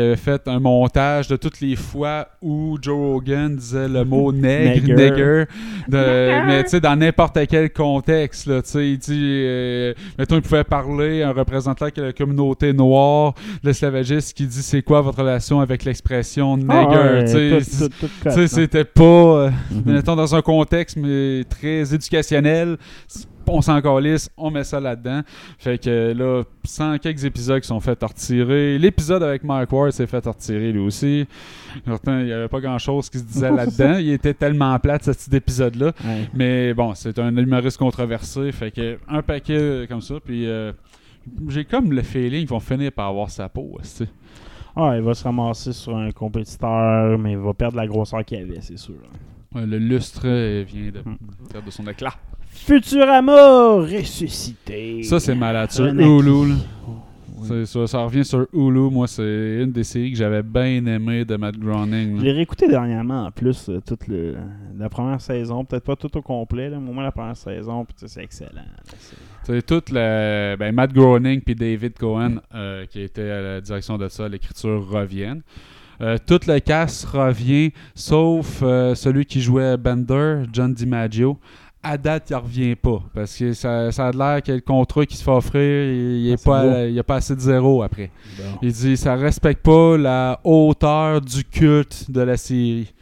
avait 0.00 0.14
fait 0.14 0.46
un 0.46 0.60
montage 0.60 1.26
de 1.26 1.34
toutes 1.34 1.60
les 1.60 1.74
fois 1.74 2.28
où 2.40 2.78
Joe 2.80 2.96
Rogan 2.96 3.56
disait 3.56 3.88
le 3.88 4.04
mot 4.04 4.17
nègre, 4.32 4.86
Nègre. 4.94 4.96
nègre, 4.96 5.46
de- 5.88 6.46
mais 6.46 6.62
tu 6.64 6.70
sais, 6.70 6.80
dans 6.80 6.96
n'importe 6.96 7.38
quel 7.48 7.70
contexte, 7.70 8.46
là, 8.46 8.62
tu 8.62 8.70
sais, 8.70 8.90
il 8.90 8.98
dit, 8.98 9.42
euh, 9.44 9.94
mettons, 10.18 10.36
il 10.36 10.42
pouvait 10.42 10.64
parler 10.64 11.22
à 11.22 11.28
un 11.28 11.32
représentant 11.32 11.86
de 11.94 12.02
la 12.02 12.12
communauté 12.12 12.72
noire, 12.72 13.34
l'esclavagiste, 13.62 14.36
qui 14.36 14.46
dit 14.46 14.62
c'est 14.62 14.82
quoi 14.82 15.00
votre 15.00 15.18
relation 15.18 15.60
avec 15.60 15.84
l'expression 15.84 16.56
nègre, 16.56 16.92
Ah 16.92 17.12
ouais, 17.14 17.24
tu 17.24 17.64
sais, 17.64 18.46
c'était 18.48 18.84
pas. 18.84 19.02
euh, 19.02 19.50
Mhm. 19.70 19.82
Mettons 19.94 20.16
dans 20.16 20.34
un 20.34 20.42
contexte 20.42 20.96
mais 20.96 21.44
très 21.48 21.94
éducationnel. 21.94 22.76
On 23.50 23.60
s'en 23.62 23.80
calisse, 23.80 24.30
on 24.36 24.50
met 24.50 24.64
ça 24.64 24.78
là-dedans. 24.78 25.22
Fait 25.58 25.78
que 25.82 26.12
là, 26.12 26.42
100 26.64 26.98
quelques 26.98 27.24
épisodes 27.24 27.60
qui 27.60 27.66
sont 27.68 27.80
faits 27.80 28.02
retirer. 28.02 28.78
L'épisode 28.78 29.22
avec 29.22 29.42
Mike 29.44 29.72
Ward 29.72 29.90
s'est 29.92 30.06
fait 30.06 30.24
retirer 30.24 30.70
lui 30.72 30.80
aussi. 30.80 31.26
Pourtant, 31.84 32.18
il 32.18 32.26
n'y 32.26 32.32
avait 32.32 32.48
pas 32.48 32.60
grand-chose 32.60 33.08
qui 33.10 33.18
se 33.18 33.24
disait 33.24 33.50
là-dedans. 33.50 33.96
Il 33.98 34.10
était 34.10 34.34
tellement 34.34 34.78
plate, 34.78 35.04
ce 35.04 35.10
petit 35.12 35.36
épisode-là. 35.36 35.92
Ouais. 36.04 36.28
Mais 36.34 36.74
bon, 36.74 36.94
c'est 36.94 37.18
un 37.18 37.34
humoriste 37.36 37.78
controversé. 37.78 38.52
Fait 38.52 38.70
que 38.70 38.98
un 39.08 39.22
paquet 39.22 39.86
comme 39.88 40.00
ça. 40.02 40.16
Puis 40.24 40.46
euh, 40.46 40.72
j'ai 41.48 41.64
comme 41.64 41.92
le 41.92 42.02
feeling 42.02 42.40
qu'ils 42.40 42.48
vont 42.48 42.60
finir 42.60 42.92
par 42.92 43.08
avoir 43.08 43.30
sa 43.30 43.48
peau. 43.48 43.78
tu 43.82 43.88
sais. 43.88 44.08
Ah, 44.76 44.92
il 44.96 45.02
va 45.02 45.12
se 45.14 45.24
ramasser 45.24 45.72
sur 45.72 45.96
un 45.96 46.10
compétiteur, 46.12 47.18
mais 47.18 47.32
il 47.32 47.38
va 47.38 47.52
perdre 47.54 47.76
la 47.76 47.86
grosseur 47.86 48.24
qu'il 48.24 48.38
avait, 48.38 48.60
c'est 48.60 48.78
sûr. 48.78 48.94
Ouais, 49.54 49.66
le 49.66 49.78
lustre 49.78 50.20
euh, 50.26 50.62
vient 50.66 50.90
de 50.92 51.00
Hmm. 51.00 51.16
perdre 51.50 51.66
de 51.66 51.70
son 51.72 51.86
éclat. 51.88 52.12
Futurama 52.66 53.82
ressuscité. 53.82 55.02
Ça, 55.02 55.20
c'est 55.20 55.34
malade. 55.34 55.70
Sur. 55.70 55.86
Hulu. 55.86 56.54
Oui. 57.40 57.66
Ça, 57.66 57.86
ça 57.86 57.98
revient 58.00 58.24
sur 58.24 58.46
Hulu. 58.52 58.90
Moi, 58.90 59.06
c'est 59.06 59.62
une 59.62 59.70
des 59.72 59.84
séries 59.84 60.12
que 60.12 60.18
j'avais 60.18 60.42
bien 60.42 60.84
aimé 60.86 61.24
de 61.24 61.36
Matt 61.36 61.56
Groening. 61.56 62.18
Je 62.18 62.24
l'ai 62.24 62.32
réécouté 62.32 62.68
dernièrement 62.68 63.26
en 63.26 63.30
plus, 63.30 63.68
euh, 63.68 63.80
toute 63.86 64.08
le, 64.08 64.36
la 64.76 64.88
première 64.88 65.20
saison, 65.20 65.64
peut-être 65.64 65.84
pas 65.84 65.96
tout 65.96 66.14
au 66.16 66.22
complet, 66.22 66.68
là, 66.68 66.78
mais 66.80 66.90
au 66.90 66.92
moins 66.92 67.04
la 67.04 67.12
première 67.12 67.36
saison, 67.36 67.84
puis 67.84 67.94
c'est 68.06 68.22
excellent. 68.22 68.50
là, 68.56 68.96
c'est-. 68.98 69.92
Ben, 70.58 70.74
Matt 70.74 70.92
Groening 70.92 71.40
puis 71.40 71.54
David 71.54 71.96
Cohen, 71.98 72.40
euh, 72.54 72.84
qui 72.86 73.00
était 73.00 73.30
à 73.30 73.40
la 73.40 73.60
direction 73.60 73.96
de 73.96 74.08
ça, 74.08 74.28
l'écriture 74.28 74.86
reviennent. 74.88 75.42
Euh, 76.00 76.16
tout 76.24 76.38
le 76.46 76.60
cast 76.60 77.06
revient, 77.06 77.72
sauf 77.94 78.60
euh, 78.62 78.94
celui 78.94 79.24
qui 79.24 79.40
jouait 79.40 79.76
Bender, 79.76 80.42
John 80.52 80.72
DiMaggio. 80.72 81.38
À 81.82 81.96
date, 81.96 82.30
il 82.30 82.34
revient 82.36 82.74
pas. 82.74 83.00
Parce 83.14 83.36
que 83.36 83.52
ça, 83.52 83.92
ça 83.92 84.08
a 84.08 84.10
l'air 84.12 84.42
que 84.42 84.52
le 84.52 84.60
contrat 84.60 85.06
qui 85.06 85.16
se 85.16 85.22
fait 85.22 85.30
offrir, 85.30 85.60
il 85.62 86.22
n'y 86.24 86.32
Ah, 86.32 86.34
a, 86.98 87.02
pas- 87.04 87.16
assez 87.16 87.34
de 87.36 87.40
zéro 87.40 87.82
après. 87.82 88.10
Bon. 88.36 88.44
Il 88.62 88.72
dit 88.72 88.96
ça 88.96 89.14
respecte 89.14 89.62
pas 89.64 89.96
la 89.96 90.40
hauteur 90.42 91.20
du 91.20 91.44
culte 91.44 92.10
de 92.10 92.20
la 92.20 92.36
série. 92.36 92.92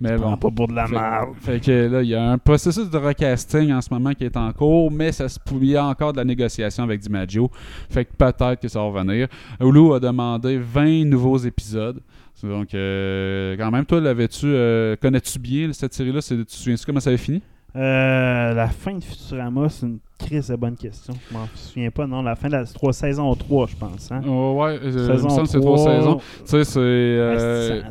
Mais 0.00 0.16
bon. 0.16 0.36
pas 0.36 0.50
pour 0.50 0.68
de 0.68 0.74
la 0.74 0.88
merde. 0.88 1.34
fait 1.40 1.60
que 1.60 1.88
là, 1.88 2.02
il 2.02 2.08
y 2.08 2.14
a 2.14 2.30
un 2.30 2.36
processus 2.38 2.90
de 2.90 2.98
recasting 2.98 3.72
en 3.72 3.80
ce 3.80 3.88
moment 3.92 4.12
qui 4.12 4.24
est 4.24 4.36
en 4.36 4.52
cours, 4.52 4.90
mais 4.90 5.12
ça 5.12 5.28
se 5.28 5.38
il 5.60 5.64
y 5.70 5.76
a 5.76 5.84
encore 5.86 6.12
de 6.12 6.18
la 6.18 6.24
négociation 6.24 6.82
avec 6.82 7.00
DiMaggio. 7.00 7.50
Fait 7.90 8.04
que 8.04 8.10
peut-être 8.16 8.60
que 8.60 8.68
ça 8.68 8.80
va 8.80 8.86
revenir. 8.86 9.28
Hulu 9.60 9.94
a 9.94 10.00
demandé 10.00 10.58
20 10.58 11.04
nouveaux 11.04 11.38
épisodes. 11.38 12.00
Donc, 12.42 12.74
euh, 12.74 13.56
quand 13.56 13.70
même, 13.70 13.86
toi, 13.86 14.00
l'avais-tu, 14.00 14.44
euh, 14.46 14.96
connais-tu 15.00 15.38
bien 15.38 15.72
cette 15.72 15.94
série-là? 15.94 16.20
Tu 16.20 16.44
te 16.44 16.52
souviens 16.52 16.74
comment 16.84 17.00
ça 17.00 17.08
avait 17.08 17.16
fini? 17.16 17.40
Euh, 17.76 18.54
la 18.54 18.68
fin 18.68 18.94
de 18.94 19.02
Futurama, 19.02 19.68
c'est 19.68 19.86
une 19.86 19.98
crise 20.18 20.48
de 20.48 20.56
bonne 20.56 20.76
question. 20.76 21.12
Je 21.28 21.36
m'en 21.36 21.46
souviens 21.54 21.90
pas, 21.90 22.06
non. 22.06 22.22
La 22.22 22.36
fin 22.36 22.46
de 22.46 22.52
la 22.52 22.64
trois 22.64 22.92
saison 22.92 23.34
3, 23.34 23.66
je 23.66 23.76
pense. 23.76 24.12
Hein? 24.12 24.22
Oh, 24.26 24.60
ouais, 24.60 24.78
euh, 24.80 24.90
il 24.90 24.92
me 24.92 25.16
saison 25.16 25.44
c'est 25.44 25.60
trois 25.60 25.76
3. 25.76 25.96
saisons. 25.96 26.16
Tu 26.16 26.22
sais, 26.44 26.64
c'est 26.64 26.78
euh, 26.78 27.82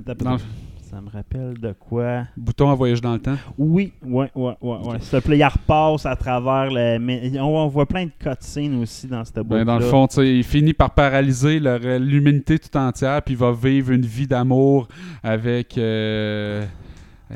ça, 0.82 1.02
me 1.02 1.10
rappelle 1.10 1.60
de 1.60 1.74
quoi? 1.74 2.24
Bouton 2.38 2.70
à 2.70 2.76
voyage 2.76 3.02
dans 3.02 3.14
le 3.14 3.20
temps. 3.20 3.36
Oui, 3.58 3.92
ouais, 4.06 4.32
ouais, 4.36 4.54
ouais. 4.62 4.78
ouais. 4.86 5.00
S'il 5.02 5.20
te 5.20 5.26
plaît, 5.26 5.38
il 5.38 5.44
repasse 5.44 6.06
à 6.06 6.16
travers 6.16 6.72
le. 6.72 6.98
mais 7.00 7.38
on, 7.42 7.68
voit 7.68 7.86
plein 7.86 8.06
de 8.06 8.12
cutscenes 8.18 8.80
aussi 8.82 9.08
dans 9.08 9.26
cette 9.26 9.40
boîte. 9.40 9.62
Ben, 9.62 9.66
dans 9.66 9.80
le 9.80 9.86
fond, 9.86 10.08
tu 10.08 10.16
sais, 10.16 10.34
il 10.34 10.44
finit 10.44 10.74
par 10.74 10.92
paralyser 10.92 11.60
leur- 11.60 12.00
l'humanité 12.00 12.58
tout 12.58 12.78
entière, 12.78 13.22
puis 13.22 13.34
il 13.34 13.38
va 13.38 13.52
vivre 13.52 13.92
une 13.92 14.06
vie 14.06 14.28
d'amour 14.28 14.88
avec. 15.24 15.78
Euh, 15.78 16.64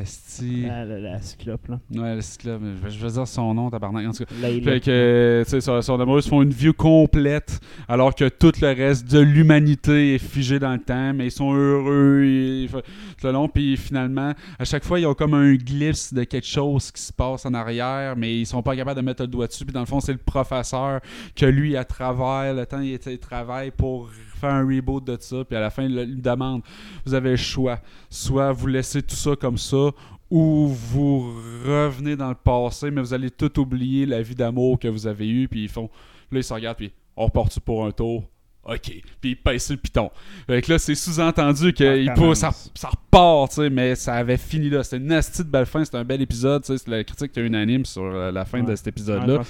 esti- 0.04 0.68
La, 0.68 0.86
la, 0.86 1.00
la 1.00 1.22
cyclope, 1.22 1.68
là. 1.68 1.80
Ouais, 1.96 2.16
le 2.16 2.22
cyclope, 2.22 2.62
je 2.64 2.84
vais- 2.86 2.92
je 2.92 3.06
vais 3.06 3.12
dire 3.12 3.28
son 3.28 3.54
nom, 3.54 3.70
tabarnak. 3.70 4.08
En 4.08 4.12
tout 4.12 4.26
cas. 4.26 4.36
Fait 4.36 4.80
que, 4.80 5.44
tu 5.46 5.50
sais, 5.50 5.62
son, 5.62 5.82
son 5.82 6.00
amoureuse 6.00 6.28
font 6.28 6.42
une 6.42 6.50
vie 6.52 6.74
complète, 6.74 7.60
alors 7.88 8.14
que 8.16 8.28
tout 8.30 8.52
le 8.62 8.68
reste 8.68 9.12
de 9.12 9.20
l'humanité 9.20 10.16
est 10.16 10.20
figé 10.20 10.60
dans 10.60 10.74
le 10.74 10.80
temps, 10.80 11.14
mais 11.14 11.28
ils 11.28 11.32
sont 11.32 11.54
heureux 11.54 12.24
ils- 12.26 12.70
tout 12.70 13.28
le 13.28 13.32
long, 13.32 13.48
puis 13.48 13.78
finalement, 13.78 14.34
à 14.60 14.66
chaque 14.66 14.84
fois, 14.84 15.00
ils 15.00 15.06
ont 15.06 15.14
comme 15.14 15.34
un 15.34 15.54
glisse 15.56 16.14
de 16.14 16.24
quelque 16.24 16.48
chose 16.48 16.92
qui 16.92 17.02
se 17.02 17.14
passe 17.14 17.46
en 17.46 17.54
arrière, 17.54 18.16
mais 18.16 18.40
ils 18.40 18.46
sont 18.46 18.62
pas 18.64 18.76
capables 18.76 19.00
de 19.00 19.06
mettre 19.06 19.22
le 19.24 19.28
doigt 19.28 19.48
dessus, 19.48 19.66
puis 19.66 19.74
dans 19.74 19.80
le 19.82 19.86
fond, 19.86 20.00
c'est 20.00 20.12
le 20.14 20.18
professeur 20.20 21.02
que 21.36 21.46
lui, 21.46 21.76
à 21.76 21.84
travers 21.86 22.54
le 22.54 22.66
temps, 22.66 22.82
il, 22.82 22.98
il 23.06 23.20
travaille 23.20 23.72
pour 23.72 24.10
faire 24.38 24.54
un 24.54 24.66
reboot 24.66 25.04
de 25.04 25.18
ça, 25.20 25.44
puis 25.44 25.58
à 25.58 25.60
la 25.60 25.70
fin, 25.70 25.84
il 25.84 25.96
lui 25.96 26.22
demande, 26.22 26.62
vous 27.06 27.14
avez 27.14 27.32
le 27.32 27.36
choix, 27.36 27.80
soit 28.10 28.52
vous 28.52 28.68
laissez 28.68 29.02
tout 29.02 29.16
ça 29.16 29.36
comme 29.36 29.58
ça, 29.58 29.92
ou 30.30 30.68
vous 30.68 31.34
revenez 31.66 32.16
dans 32.16 32.30
le 32.30 32.36
passé, 32.36 32.92
mais 32.92 33.02
vous 33.02 33.14
allez 33.14 33.32
tout 33.32 33.60
oublier 33.60 34.06
la 34.06 34.22
vie 34.22 34.36
d'amour 34.36 34.80
que 34.80 34.88
vous 34.88 35.08
avez 35.08 35.28
eue, 35.28 35.48
puis 35.48 35.64
ils 35.64 35.70
font. 35.70 35.90
Là, 36.32 36.40
ils 36.40 36.44
se 36.44 36.54
regardent, 36.54 36.78
puis 36.78 36.92
on 37.16 37.26
repart 37.26 37.60
pour 37.60 37.86
un 37.86 37.92
tour? 37.92 38.24
OK. 38.68 38.92
Puis 39.22 39.32
ils 39.32 39.36
pèsent 39.36 39.66
sur 39.66 39.76
le 39.76 39.80
piton. 39.82 40.12
Fait 40.46 40.62
que 40.62 40.74
là, 40.74 40.80
c'est 40.80 40.94
sous-entendu 40.96 41.72
que 41.74 41.86
Ça 41.86 41.96
il 41.96 42.10
recommence. 42.10 42.30
peut- 42.30 42.36
ça, 42.36 42.52
ça 42.76 42.90
repart, 42.90 43.50
tu 43.50 43.56
sais, 43.56 43.70
mais 43.70 43.96
ça 43.96 44.16
avait 44.16 44.38
fini 44.38 44.70
là. 44.70 44.84
C'était 44.84 44.98
une 44.98 45.06
nasty 45.08 45.44
de 45.44 45.50
belle 45.50 45.66
fin, 45.66 45.84
c'était 45.86 45.98
un 45.98 46.04
bel 46.04 46.22
épisode, 46.22 46.64
tu 46.64 46.74
sais. 46.74 46.78
c'est 46.78 46.90
La 46.92 47.04
critique 47.04 47.32
était 47.32 47.42
unanime 47.46 47.86
sur 47.86 48.04
euh, 48.04 48.32
la 48.32 48.44
fin 48.46 48.60
Ouais. 48.62 48.66
de 48.72 48.76
cet 48.76 48.88
épisode-là. 48.88 49.42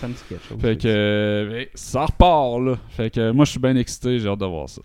Fait 0.60 0.78
que 0.78 0.88
euh, 0.88 1.66
ça 1.74 2.06
repart 2.06 2.62
là. 2.62 2.76
Fait 2.90 3.10
que 3.10 3.20
euh, 3.20 3.34
moi 3.34 3.46
je 3.46 3.52
suis 3.52 3.60
bien 3.60 3.76
excité, 3.76 4.20
j'ai 4.20 4.28
hâte 4.30 4.40
de 4.40 4.46
voir 4.46 4.70
ça. 4.70 4.82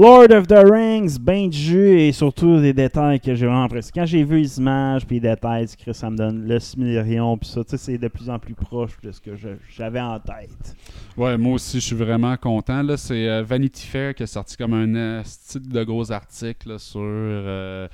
Lord 0.00 0.30
of 0.30 0.46
the 0.46 0.62
Rings, 0.64 1.18
ben 1.18 1.48
de 1.48 1.52
jus 1.52 1.98
et 1.98 2.12
surtout 2.12 2.60
des 2.60 2.72
détails 2.72 3.18
que 3.18 3.34
j'ai 3.34 3.46
vraiment 3.46 3.64
apprécié. 3.64 3.90
Quand 3.92 4.06
j'ai 4.06 4.22
vu 4.22 4.38
les 4.38 4.58
images 4.58 5.04
puis 5.04 5.16
les 5.18 5.30
détails, 5.30 5.66
Chris, 5.76 5.92
ça 5.92 6.08
me 6.08 6.16
donne 6.16 6.46
le 6.46 6.60
Smillion 6.60 7.36
puis 7.36 7.48
ça, 7.48 7.62
c'est 7.66 7.98
de 7.98 8.06
plus 8.06 8.30
en 8.30 8.38
plus 8.38 8.54
proche 8.54 8.92
de 9.02 9.10
ce 9.10 9.20
que 9.20 9.32
j'avais 9.76 10.00
en 10.00 10.20
tête. 10.20 10.76
Ouais, 11.16 11.36
moi 11.36 11.54
aussi, 11.54 11.80
je 11.80 11.86
suis 11.86 11.96
vraiment 11.96 12.36
content. 12.36 12.80
Là, 12.84 12.96
c'est 12.96 13.28
euh, 13.28 13.42
Vanity 13.42 13.88
Fair 13.88 14.14
qui 14.14 14.22
a 14.22 14.28
sorti 14.28 14.56
comme 14.56 14.72
un 14.72 14.94
euh, 14.94 15.22
style 15.24 15.68
de 15.68 15.82
gros 15.82 16.12
article 16.12 16.78
sur 16.78 17.00
euh, 17.02 17.88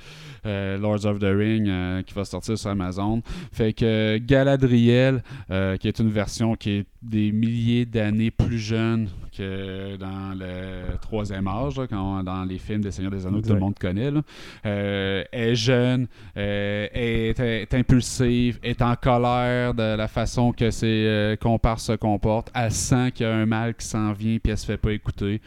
euh, 0.45 0.77
Lords 0.77 1.07
of 1.07 1.17
the 1.17 1.33
Ring 1.35 2.03
qui 2.05 2.13
va 2.13 2.23
sortir 2.23 2.55
sur 2.55 2.69
Amazon. 2.69 3.23
Fait 3.51 3.73
que 3.73 4.19
Galadriel, 4.19 5.23
qui 5.49 5.87
est 5.87 5.97
une 5.97 6.11
version 6.11 6.53
qui 6.53 6.69
est 6.69 6.85
des 7.01 7.31
milliers 7.31 7.87
d'années 7.87 8.29
plus 8.29 8.59
jeune 8.59 9.09
que 9.35 9.95
dans 9.97 10.37
le 10.37 10.97
troisième 11.01 11.47
âge, 11.47 11.77
là, 11.77 11.87
quand, 11.87 12.23
dans 12.23 12.43
les 12.43 12.57
films 12.57 12.81
des 12.81 12.91
Seigneurs 12.91 13.11
des 13.11 13.25
Anneaux 13.25 13.41
que 13.41 13.47
tout 13.47 13.53
le 13.53 13.59
monde 13.59 13.77
connaît, 13.79 14.11
là, 14.11 14.21
euh, 14.65 15.23
est 15.31 15.55
jeune, 15.55 16.07
euh, 16.37 16.87
est, 16.93 17.39
est 17.39 17.73
impulsive, 17.73 18.59
est 18.63 18.81
en 18.81 18.95
colère 18.95 19.73
de 19.73 19.95
la 19.95 20.07
façon 20.07 20.51
que 20.51 20.71
ses 20.71 21.05
euh, 21.05 21.35
compars 21.35 21.79
se 21.79 21.93
comportent. 21.93 22.51
Elle 22.53 22.71
sent 22.71 23.11
qu'il 23.11 23.25
y 23.25 23.29
a 23.29 23.33
un 23.35 23.45
mal 23.45 23.75
qui 23.75 23.85
s'en 23.85 24.13
vient 24.13 24.37
puis 24.39 24.51
elle 24.51 24.57
se 24.57 24.65
fait 24.65 24.77
pas 24.77 24.91
écouter. 24.91 25.41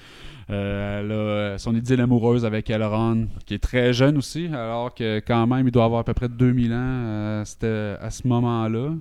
Euh, 0.50 1.00
elle 1.00 1.54
a 1.54 1.58
son 1.58 1.74
idylle 1.74 2.00
amoureuse 2.00 2.44
avec 2.44 2.70
Elrond, 2.70 3.26
qui 3.44 3.54
est 3.54 3.62
très 3.62 3.92
jeune 3.92 4.16
aussi, 4.16 4.46
alors 4.46 4.94
que 4.94 5.20
quand 5.26 5.46
même 5.46 5.66
il 5.66 5.70
doit 5.70 5.84
avoir 5.84 6.00
à 6.00 6.04
peu 6.04 6.14
près 6.14 6.28
2000 6.28 6.72
ans 6.72 7.42
à 7.42 7.44
ce 7.44 8.26
moment-là. 8.26 8.92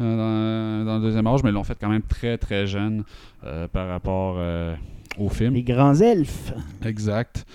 Euh, 0.00 0.80
dans, 0.80 0.86
dans 0.86 0.96
le 0.96 1.02
deuxième 1.02 1.26
âge, 1.26 1.42
mais 1.42 1.50
ils 1.50 1.54
l'ont 1.54 1.64
fait 1.64 1.76
quand 1.80 1.88
même 1.88 2.02
très 2.02 2.38
très 2.38 2.66
jeune 2.66 3.04
euh, 3.44 3.66
par 3.68 3.88
rapport 3.88 4.36
euh, 4.38 4.74
au 5.18 5.28
film. 5.28 5.54
Les 5.54 5.62
grands 5.62 5.94
elfes. 6.00 6.52
Exact. 6.84 7.46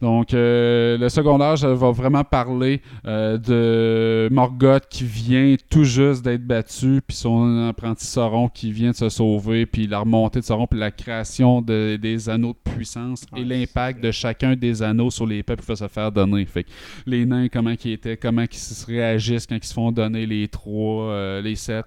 Donc, 0.00 0.32
euh, 0.34 0.96
le 0.98 1.08
secondaire, 1.08 1.58
ça 1.58 1.72
va 1.74 1.90
vraiment 1.90 2.24
parler 2.24 2.80
euh, 3.06 3.36
de 3.38 4.32
Morgoth 4.32 4.84
qui 4.88 5.04
vient 5.04 5.56
tout 5.68 5.84
juste 5.84 6.24
d'être 6.24 6.46
battu, 6.46 7.00
puis 7.06 7.16
son 7.16 7.68
apprenti 7.68 8.06
Sauron 8.06 8.48
qui 8.48 8.72
vient 8.72 8.90
de 8.92 8.96
se 8.96 9.08
sauver, 9.08 9.66
puis 9.66 9.86
la 9.86 10.00
remontée 10.00 10.40
de 10.40 10.44
Sauron, 10.44 10.66
puis 10.66 10.78
la 10.78 10.90
création 10.90 11.60
de- 11.62 11.96
des 12.00 12.28
anneaux 12.28 12.54
de 12.64 12.70
puissance 12.72 13.24
et 13.36 13.40
Ouais, 13.40 13.44
l'impact 13.46 14.02
de 14.02 14.10
chacun 14.10 14.56
des 14.56 14.82
anneaux 14.82 15.10
sur 15.10 15.26
les 15.26 15.42
peuples 15.42 15.62
qui 15.62 15.68
va 15.68 15.76
se 15.76 15.88
faire 15.88 16.10
donner. 16.10 16.44
Fait 16.46 16.64
que 16.64 16.70
les 17.06 17.26
nains, 17.26 17.48
comment 17.48 17.74
ils 17.84 17.92
étaient, 17.92 18.16
comment 18.16 18.42
ils 18.50 18.54
se 18.56 18.86
réagissent 18.86 19.46
quand 19.46 19.56
ils 19.56 19.64
se 19.64 19.74
font 19.74 19.92
donner 19.92 20.26
les 20.26 20.48
trois, 20.48 21.04
euh, 21.10 21.42
les 21.42 21.56
sept, 21.56 21.86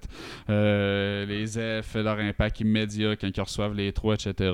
euh, 0.49 1.25
les 1.25 1.57
elfes, 1.57 1.95
leur 1.95 2.19
impact 2.19 2.59
immédiat 2.61 3.15
quand 3.15 3.29
ils 3.35 3.41
reçoivent 3.41 3.73
les 3.75 3.91
trois, 3.91 4.15
etc. 4.15 4.51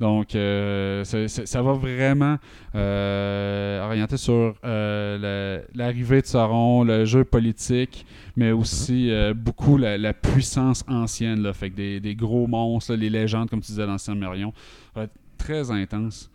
Donc, 0.00 0.34
euh, 0.34 1.04
ça 1.04 1.62
va 1.62 1.72
vraiment 1.72 2.36
euh, 2.88 3.84
orienter 3.86 4.16
sur 4.16 4.54
euh, 4.64 5.18
la- 5.18 5.64
l'arrivée 5.74 6.20
de 6.22 6.26
Sauron, 6.26 6.84
le 6.84 7.04
jeu 7.04 7.24
politique, 7.24 8.06
mais 8.36 8.50
aussi 8.52 9.10
euh, 9.10 9.34
beaucoup 9.34 9.76
la, 9.76 9.98
la 9.98 10.12
puissance 10.14 10.84
ancienne. 10.88 11.42
Là, 11.42 11.52
fait 11.52 11.70
que 11.70 11.76
des, 11.76 12.00
des 12.00 12.14
gros 12.14 12.46
monstres, 12.46 12.92
là, 12.92 12.96
les 12.98 13.10
légendes, 13.10 13.48
comme 13.50 13.60
tu 13.60 13.72
disais 13.72 13.86
dans 13.86 13.98
être 15.04 15.14
très 15.36 15.70
intense. 15.70 16.30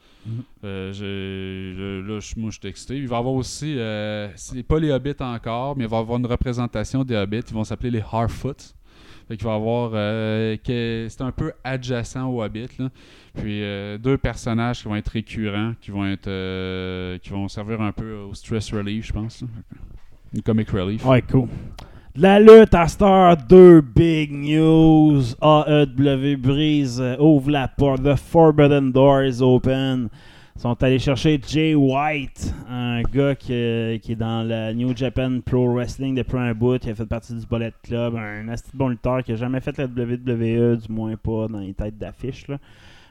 Euh, 0.63 0.93
j'ai- 0.93 1.75
je- 1.77 2.01
là, 2.07 2.19
je- 2.21 2.39
moi, 2.39 2.49
je 2.49 2.57
suis 2.59 2.69
excité. 2.69 2.95
Il 2.97 3.07
va 3.09 3.17
y 3.17 3.19
avoir 3.19 3.33
aussi, 3.33 3.77
euh, 3.77 4.29
c'est 4.35 4.63
pas 4.63 4.79
les 4.79 4.89
Hobbits 4.91 5.15
encore, 5.19 5.75
mais 5.75 5.83
il 5.83 5.89
va 5.89 5.97
y 5.97 5.99
avoir 5.99 6.17
une 6.19 6.25
représentation 6.25 7.03
des 7.03 7.15
Hobbits. 7.15 7.43
Ils 7.49 7.53
vont 7.53 7.63
s'appeler 7.65 7.91
les 7.91 8.03
Harfoot. 8.09 8.73
Fait 9.27 9.41
va 9.41 9.53
avoir. 9.55 9.91
euh, 9.93 10.55
c'est 10.65 11.21
un 11.21 11.31
peu 11.31 11.53
adjacent 11.63 12.27
aux 12.29 12.43
Hobbits. 12.43 12.67
Là. 12.79 12.89
Puis 13.35 13.63
euh, 13.63 13.97
deux 13.97 14.17
personnages 14.17 14.81
qui 14.81 14.87
vont 14.87 14.95
être 14.95 15.09
récurrents, 15.09 15.73
qui 15.81 15.91
vont 15.91 16.05
être. 16.05 16.27
euh, 16.27 17.17
qui 17.19 17.29
vont 17.29 17.47
servir 17.47 17.81
un 17.81 17.91
peu 17.91 18.13
au 18.15 18.33
stress 18.33 18.73
relief, 18.73 19.07
je 19.07 19.13
pense. 19.13 19.43
Une 20.33 20.41
comic 20.41 20.69
relief. 20.69 21.05
Ouais, 21.05 21.21
cool. 21.21 21.47
De 22.15 22.21
la 22.21 22.39
lutte 22.39 22.75
à 22.75 22.87
Star, 22.87 23.37
deux 23.37 23.81
big 23.81 24.31
news. 24.31 25.21
AEW 25.41 26.37
brise, 26.37 27.01
ouvre 27.19 27.49
la 27.49 27.67
porte. 27.67 28.03
The 28.03 28.15
Forbidden 28.15 28.91
Door 28.91 29.23
is 29.23 29.41
open. 29.41 30.09
Sont 30.55 30.81
allés 30.83 30.99
chercher 30.99 31.41
Jay 31.45 31.73
White, 31.73 32.53
un 32.69 33.01
gars 33.01 33.35
qui, 33.35 33.99
qui 34.01 34.11
est 34.11 34.15
dans 34.15 34.47
la 34.47 34.73
New 34.73 34.95
Japan 34.95 35.39
Pro 35.43 35.73
Wrestling 35.73 36.15
depuis 36.15 36.37
un 36.37 36.53
bout, 36.53 36.79
qui 36.79 36.91
a 36.91 36.95
fait 36.95 37.07
partie 37.07 37.33
du 37.33 37.45
Bullet 37.45 37.73
Club, 37.81 38.15
un 38.15 38.45
de 38.45 38.61
bon 38.73 38.89
lutteur 38.89 39.23
qui 39.23 39.31
a 39.31 39.35
jamais 39.35 39.59
fait 39.61 39.75
la 39.77 39.85
WWE, 39.85 40.77
du 40.77 40.91
moins 40.91 41.15
pas 41.15 41.47
dans 41.47 41.59
les 41.59 41.73
têtes 41.73 41.97
d'affiche. 41.97 42.45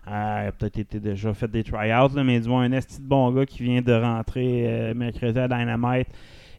Euh, 0.09 0.40
il 0.45 0.49
a 0.49 0.53
peut-être 0.53 0.78
été 0.78 1.01
déjà 1.01 1.34
fait 1.34 1.49
des 1.49 1.64
tryouts, 1.64 2.14
là, 2.14 2.24
mais 2.24 2.40
du 2.40 2.49
moins 2.49 2.62
un 2.62 2.72
asti 2.72 3.01
de 3.01 3.07
bon 3.07 3.30
gars 3.32 3.45
qui 3.45 3.62
vient 3.64 3.82
de 3.82 3.93
rentrer 3.93 4.64
euh, 4.66 4.95
mercredi 4.95 5.38
à 5.38 5.49
Dynamite. 5.49 6.09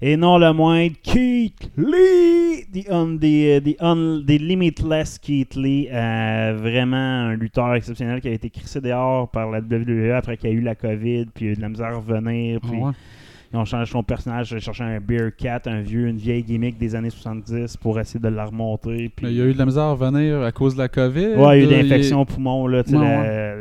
Et 0.05 0.17
non 0.17 0.37
le 0.37 0.51
moindre, 0.51 0.95
Keith 1.01 1.71
Lee, 1.77 2.65
the, 2.73 2.91
un- 2.91 3.15
the, 3.15 3.63
the, 3.63 3.75
un- 3.79 4.21
the 4.27 4.37
Limitless 4.37 5.17
Keith 5.17 5.55
Lee, 5.55 5.87
euh, 5.93 6.57
vraiment 6.61 6.97
un 7.29 7.35
lutteur 7.35 7.73
exceptionnel 7.75 8.19
qui 8.19 8.27
a 8.27 8.31
été 8.31 8.49
crissé 8.49 8.81
dehors 8.81 9.29
par 9.29 9.49
la 9.49 9.59
WWE 9.59 10.11
après 10.13 10.35
qu'il 10.35 10.49
y 10.49 10.53
a 10.53 10.55
eu 10.57 10.61
la 10.61 10.75
COVID, 10.75 11.27
puis 11.33 11.45
il 11.45 11.47
a 11.47 11.51
eu 11.51 11.55
de 11.55 11.61
la 11.61 11.69
misère 11.69 11.85
à 11.87 11.95
revenir, 11.95 12.59
puis 12.59 12.71
ouais. 12.81 12.91
ils 13.53 13.57
ont 13.57 13.63
changé 13.63 13.89
son 13.89 14.03
personnage, 14.03 14.51
ils 14.51 14.57
ont 14.57 14.59
cherché 14.59 14.83
un 14.83 14.99
Beer 14.99 15.29
Cat, 15.37 15.61
un 15.67 15.79
vieux, 15.79 16.07
une 16.07 16.17
vieille 16.17 16.43
gimmick 16.43 16.77
des 16.77 16.95
années 16.95 17.09
70 17.09 17.77
pour 17.77 17.97
essayer 17.97 18.19
de 18.19 18.27
la 18.27 18.43
remonter. 18.47 19.09
Puis... 19.15 19.25
Mais 19.25 19.31
il 19.31 19.37
y 19.37 19.41
a 19.41 19.45
eu 19.45 19.53
de 19.53 19.57
la 19.57 19.65
misère 19.65 19.83
à 19.83 19.91
revenir 19.93 20.41
à 20.41 20.51
cause 20.51 20.73
de 20.73 20.79
la 20.79 20.89
COVID. 20.89 21.35
Ouais, 21.37 21.61
il 21.61 21.69
y 21.71 21.73
a 21.73 21.79
eu 21.79 21.81
là, 21.81 21.83
l'infection 21.83 22.19
au 22.19 22.25
poumon, 22.25 22.67
là, 22.67 22.83
tu 22.83 22.89
sais, 22.89 22.97
Ouais, 22.97 23.03
la- 23.05 23.21
ouais. 23.21 23.52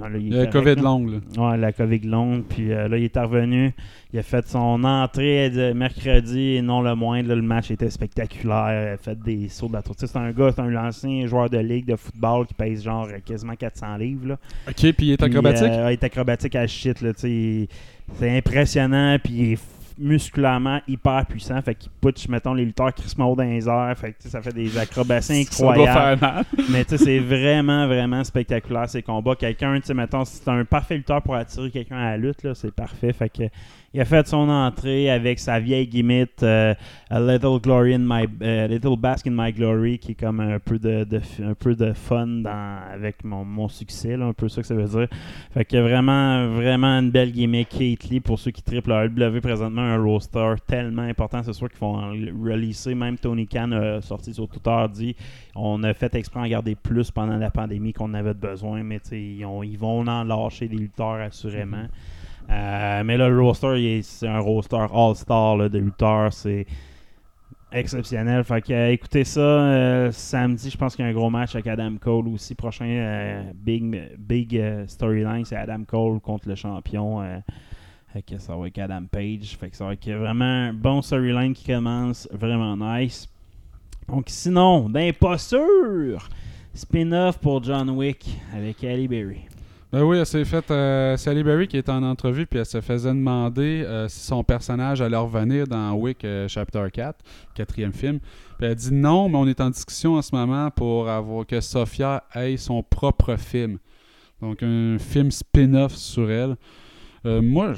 La- 0.00 0.08
la- 0.08 0.18
là, 0.18 0.18
il 0.18 0.30
correct, 0.50 0.52
COVID 0.52 0.76
longue. 0.82 1.20
Ouais, 1.38 1.56
la 1.56 1.72
COVID 1.72 2.00
longue. 2.00 2.44
Puis 2.48 2.72
euh, 2.72 2.88
là, 2.88 2.98
il 2.98 3.04
est 3.04 3.18
revenu. 3.18 3.72
Il 4.12 4.18
a 4.18 4.22
fait 4.22 4.46
son 4.46 4.82
entrée 4.84 5.50
de 5.50 5.72
mercredi 5.72 6.56
et 6.56 6.62
non 6.62 6.80
le 6.80 6.94
moindre. 6.94 7.28
là, 7.28 7.34
le 7.34 7.42
match 7.42 7.70
était 7.70 7.90
spectaculaire. 7.90 8.90
Il 8.90 8.94
a 8.94 8.96
fait 8.96 9.18
des 9.20 9.48
sauts 9.48 9.68
de 9.68 9.74
la 9.74 9.82
tour. 9.82 9.94
C'est 9.98 10.16
un 10.16 10.30
gars, 10.32 10.50
c'est 10.54 10.62
un 10.62 10.74
ancien 10.76 11.26
joueur 11.26 11.50
de 11.50 11.58
ligue 11.58 11.86
de 11.86 11.96
football 11.96 12.46
qui 12.46 12.54
pèse 12.54 12.82
genre 12.84 13.08
quasiment 13.24 13.54
400 13.56 13.96
livres. 13.96 14.28
Là. 14.28 14.38
Ok, 14.68 14.74
puis 14.74 14.94
il 15.00 15.10
est 15.12 15.16
Puis, 15.16 15.26
acrobatique? 15.26 15.64
euh, 15.68 15.90
il 15.90 15.92
est 15.94 16.04
acrobatique 16.04 16.54
à 16.56 16.66
shit. 16.66 17.00
Là, 17.02 17.10
c'est 17.16 17.68
impressionnant. 18.22 19.16
Puis 19.22 19.32
il 19.34 19.52
est 19.52 19.60
musculairement 19.98 20.80
hyper 20.86 21.26
puissant. 21.26 21.60
Fait 21.62 21.74
qu'il 21.74 21.90
putsch, 22.00 22.28
mettons, 22.28 22.54
les 22.54 22.64
lutteurs 22.64 22.94
Chris 22.94 23.14
Maud 23.16 23.38
dans 23.38 23.44
les 23.44 23.68
airs. 23.68 23.94
Fait 23.96 24.12
que 24.12 24.28
ça 24.28 24.42
fait 24.42 24.52
des 24.52 24.76
acrobaties 24.76 25.32
incroyables. 25.40 26.44
Mais 26.70 26.84
tu 26.84 26.96
sais, 26.96 27.04
c'est 27.04 27.18
vraiment, 27.18 27.86
vraiment 27.86 28.22
spectaculaire 28.24 28.88
ces 28.88 29.02
combats. 29.02 29.36
Quelqu'un, 29.36 29.78
tu 29.80 29.86
sais, 29.86 29.94
mettons, 29.94 30.24
c'est 30.24 30.48
un 30.48 30.64
parfait 30.64 30.96
lutteur 30.96 31.22
pour 31.22 31.34
attirer 31.34 31.70
quelqu'un 31.70 31.96
à 31.96 32.10
la 32.10 32.16
lutte, 32.16 32.42
là, 32.42 32.54
c'est 32.54 32.74
parfait. 32.74 33.12
Fait 33.12 33.28
que 33.28 33.44
il 33.94 34.00
a 34.00 34.04
fait 34.04 34.26
son 34.26 34.48
entrée 34.48 35.10
avec 35.10 35.38
sa 35.38 35.58
vieille 35.58 35.86
gimmick 35.86 36.42
euh, 36.42 36.74
A 37.10 37.20
Little 37.20 37.60
Glory 37.60 37.94
in 37.94 38.00
My 38.00 38.26
euh, 38.42 38.66
Little 38.66 38.96
Bask 38.98 39.26
in 39.26 39.34
My 39.34 39.52
Glory, 39.52 39.98
qui 39.98 40.12
est 40.12 40.14
comme 40.14 40.40
un 40.40 40.58
peu 40.58 40.78
de, 40.78 41.06
un 41.42 41.54
peu 41.54 41.74
de 41.74 41.92
fun 41.92 42.26
dans, 42.26 42.80
avec 42.92 43.24
mon, 43.24 43.44
mon 43.44 43.68
succès, 43.68 44.16
là, 44.16 44.26
un 44.26 44.32
peu 44.32 44.48
ça 44.48 44.60
que 44.60 44.66
ça 44.66 44.74
veut 44.74 44.84
dire. 44.84 45.08
Fait 45.52 45.64
que 45.64 45.76
vraiment, 45.76 46.48
vraiment 46.48 46.98
une 46.98 47.10
belle 47.10 47.32
gimmick. 47.32 47.68
Kate 47.68 48.10
Lee, 48.10 48.20
pour 48.20 48.38
ceux 48.38 48.50
qui 48.50 48.62
triplent 48.62 48.92
à 48.92 49.06
AEW 49.06 49.40
présentement, 49.40 49.82
un 49.82 50.02
roster 50.02 50.54
tellement 50.66 51.02
important, 51.02 51.42
c'est 51.42 51.52
sûr 51.52 51.68
qu'ils 51.68 51.78
vont 51.78 51.94
releaser. 51.94 52.94
Même 52.94 53.18
Tony 53.18 53.46
Khan 53.46 53.72
a 53.72 54.00
sorti 54.00 54.34
sur 54.34 54.48
Twitter, 54.48 54.84
dit 54.92 55.16
on 55.54 55.82
a 55.84 55.94
fait 55.94 56.14
exprès 56.14 56.40
en 56.40 56.46
garder 56.46 56.74
plus 56.74 57.10
pendant 57.10 57.38
la 57.38 57.50
pandémie 57.50 57.92
qu'on 57.92 58.14
avait 58.14 58.34
besoin, 58.34 58.82
mais 58.82 59.00
ils 59.10 59.78
vont 59.78 60.06
en 60.06 60.24
lâcher 60.24 60.68
des 60.68 60.76
lutteurs 60.76 61.20
assurément. 61.20 61.86
Euh, 62.50 63.02
mais 63.04 63.16
là, 63.16 63.28
le 63.28 63.40
roster, 63.40 64.00
c'est 64.02 64.28
un 64.28 64.38
roster 64.38 64.86
all-star 64.92 65.70
de 65.70 65.78
lutteurs. 65.78 66.32
C'est 66.32 66.66
exceptionnel. 67.72 68.44
Fait 68.44 68.62
que, 68.62 68.72
euh, 68.72 68.92
écoutez 68.92 69.24
ça, 69.24 69.40
euh, 69.40 70.12
samedi, 70.12 70.70
je 70.70 70.76
pense 70.76 70.94
qu'il 70.94 71.04
y 71.04 71.08
a 71.08 71.10
un 71.10 71.14
gros 71.14 71.30
match 71.30 71.54
avec 71.54 71.66
Adam 71.66 71.96
Cole 72.00 72.28
aussi. 72.28 72.54
Prochain 72.54 73.44
big, 73.54 74.16
big 74.18 74.62
storyline, 74.86 75.44
c'est 75.44 75.56
Adam 75.56 75.84
Cole 75.84 76.20
contre 76.20 76.48
le 76.48 76.54
champion. 76.54 77.22
que 78.26 78.38
ça 78.38 78.54
va 78.54 78.62
avec 78.62 78.78
Adam 78.78 79.04
Page. 79.10 79.56
Fait 79.58 79.68
que 79.68 79.76
ça 79.76 79.84
va 79.84 79.92
être 79.92 80.10
vraiment 80.10 80.44
un 80.68 80.72
bon 80.72 81.02
storyline 81.02 81.52
qui 81.52 81.66
commence. 81.66 82.28
Vraiment 82.32 82.76
nice. 82.76 83.28
Donc 84.08 84.26
sinon, 84.28 84.88
d'imposture, 84.88 86.28
spin-off 86.72 87.38
pour 87.38 87.62
John 87.62 87.90
Wick 87.90 88.24
avec 88.54 88.82
Halle 88.84 89.08
Berry. 89.08 89.46
Ben 89.92 90.02
oui, 90.02 90.18
elle 90.18 90.26
s'est 90.26 90.44
fait. 90.44 90.68
Euh, 90.70 91.16
Sally 91.16 91.44
Berry 91.44 91.68
qui 91.68 91.76
était 91.76 91.92
en 91.92 92.02
entrevue, 92.02 92.46
puis 92.46 92.58
elle 92.58 92.66
se 92.66 92.80
faisait 92.80 93.10
demander 93.10 93.84
euh, 93.86 94.08
si 94.08 94.18
son 94.18 94.42
personnage 94.42 95.00
allait 95.00 95.16
revenir 95.16 95.66
dans 95.68 95.92
Wick 95.94 96.24
euh, 96.24 96.48
Chapter 96.48 96.84
4, 96.92 97.16
quatrième 97.54 97.92
film. 97.92 98.18
Puis 98.58 98.66
elle 98.66 98.74
dit 98.74 98.92
non, 98.92 99.28
mais 99.28 99.36
on 99.38 99.46
est 99.46 99.60
en 99.60 99.70
discussion 99.70 100.14
en 100.14 100.22
ce 100.22 100.34
moment 100.34 100.70
pour 100.72 101.08
avoir 101.08 101.46
que 101.46 101.60
Sophia 101.60 102.24
ait 102.34 102.56
son 102.56 102.82
propre 102.82 103.36
film. 103.36 103.78
Donc 104.42 104.62
un 104.62 104.98
film 104.98 105.30
spin-off 105.30 105.94
sur 105.94 106.30
elle. 106.30 106.56
Euh, 107.26 107.42
moi, 107.42 107.72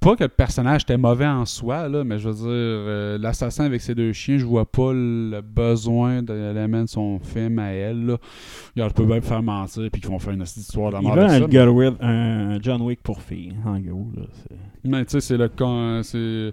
pas 0.00 0.14
que 0.14 0.24
le 0.24 0.28
personnage 0.28 0.82
était 0.82 0.96
mauvais 0.98 1.26
en 1.26 1.44
soi, 1.46 1.88
là, 1.88 2.04
mais 2.04 2.18
je 2.18 2.28
veux 2.28 2.34
dire, 2.34 2.44
euh, 2.48 3.18
l'assassin 3.18 3.64
avec 3.64 3.80
ses 3.80 3.94
deux 3.94 4.12
chiens, 4.12 4.36
je 4.38 4.44
vois 4.44 4.66
pas 4.70 4.92
le 4.92 5.40
besoin 5.40 6.22
d'aller 6.22 6.66
mettre 6.68 6.90
son 6.90 7.18
film 7.18 7.58
à 7.58 7.72
elle. 7.72 8.04
Là. 8.06 8.16
Regarde, 8.76 8.90
je 8.90 8.94
peux 8.94 9.06
bien 9.06 9.16
me 9.16 9.20
faire 9.22 9.42
mentir 9.42 9.88
puis 9.90 10.00
qu'ils 10.00 10.10
vont 10.10 10.18
faire 10.18 10.34
une 10.34 10.42
histoire 10.42 10.90
de 10.90 10.96
la 10.96 11.00
Il 11.00 11.04
mort 11.06 11.16
veut 11.16 11.22
de 11.22 11.28
ça. 11.28 11.34
un, 11.36 11.40
mais- 11.40 11.50
Girl 11.50 11.68
With- 11.70 11.96
un 12.02 12.58
John 12.60 12.82
Wick 12.82 13.02
pour 13.02 13.22
filles, 13.22 13.54
en 13.64 13.78
gros. 13.80 14.06
Là, 14.16 14.22
Mais 14.84 15.04
tu 15.06 15.12
sais, 15.12 15.20
c'est 15.20 15.36
le 15.38 15.48
con- 15.48 16.02
c'est 16.02 16.52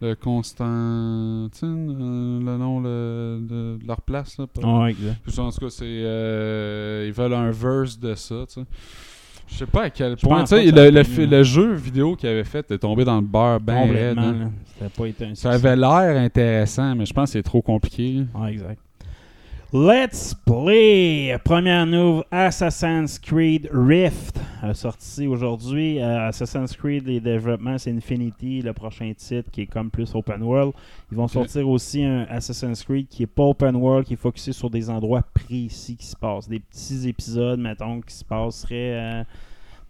le 0.00 0.14
Constantine, 0.16 1.96
euh, 2.00 2.40
le 2.40 2.56
nom 2.58 2.80
le- 2.80 3.38
de, 3.40 3.78
de 3.82 3.86
leur 3.86 4.00
place. 4.02 4.38
Là, 4.38 4.46
Ouais, 4.62 4.90
exact. 4.90 5.38
En 5.38 5.50
tout 5.50 5.58
cas, 5.60 5.70
c'est 5.70 5.84
euh, 5.86 7.04
ils 7.06 7.12
veulent 7.12 7.34
un 7.34 7.50
verse 7.50 7.98
de 7.98 8.14
ça. 8.14 8.44
tu 8.48 8.54
sais. 8.60 8.66
Je 9.52 9.58
sais 9.58 9.66
pas 9.66 9.84
à 9.84 9.90
quel 9.90 10.16
Je 10.18 10.26
point. 10.26 10.44
Tu 10.44 10.48
sais, 10.48 11.26
le, 11.26 11.42
jeu 11.42 11.74
vidéo 11.74 12.16
qu'il 12.16 12.28
avait 12.28 12.44
fait 12.44 12.70
est 12.70 12.78
tombé 12.78 13.04
dans 13.04 13.16
le 13.16 13.26
beurre 13.26 13.60
bien 13.60 13.84
raide. 13.84 14.18
Hein. 14.18 14.50
Ça 15.34 15.50
avait 15.50 15.76
l'air 15.76 16.16
intéressant, 16.16 16.94
mais 16.94 17.04
je 17.04 17.12
pense 17.12 17.30
que 17.30 17.32
c'est 17.34 17.42
trop 17.42 17.60
compliqué. 17.62 18.24
Ouais, 18.34 18.52
exact. 18.52 18.80
Let's 19.74 20.34
Play! 20.34 21.34
Première 21.44 21.86
nouvelle, 21.86 22.24
Assassin's 22.30 23.18
Creed 23.18 23.70
Rift, 23.72 24.38
a 24.60 24.74
sorti 24.74 25.26
aujourd'hui. 25.26 25.98
Euh, 25.98 26.28
Assassin's 26.28 26.76
Creed, 26.76 27.06
les 27.06 27.20
développements, 27.20 27.78
c'est 27.78 27.90
Infinity, 27.90 28.60
le 28.60 28.74
prochain 28.74 29.10
titre 29.16 29.50
qui 29.50 29.62
est 29.62 29.66
comme 29.66 29.90
plus 29.90 30.14
open 30.14 30.42
world. 30.42 30.74
Ils 31.10 31.16
vont 31.16 31.26
sortir 31.26 31.66
aussi 31.70 32.04
un 32.04 32.26
Assassin's 32.28 32.84
Creed 32.84 33.08
qui 33.08 33.22
est 33.22 33.26
pas 33.26 33.44
open 33.44 33.76
world, 33.76 34.04
qui 34.04 34.12
est 34.12 34.16
focusé 34.16 34.52
sur 34.52 34.68
des 34.68 34.90
endroits 34.90 35.22
précis 35.32 35.96
qui 35.96 36.04
se 36.04 36.16
passent. 36.16 36.50
Des 36.50 36.60
petits 36.60 37.08
épisodes, 37.08 37.58
mettons, 37.58 38.02
qui 38.02 38.14
se 38.14 38.24
passeraient 38.26 38.74
euh, 38.74 39.24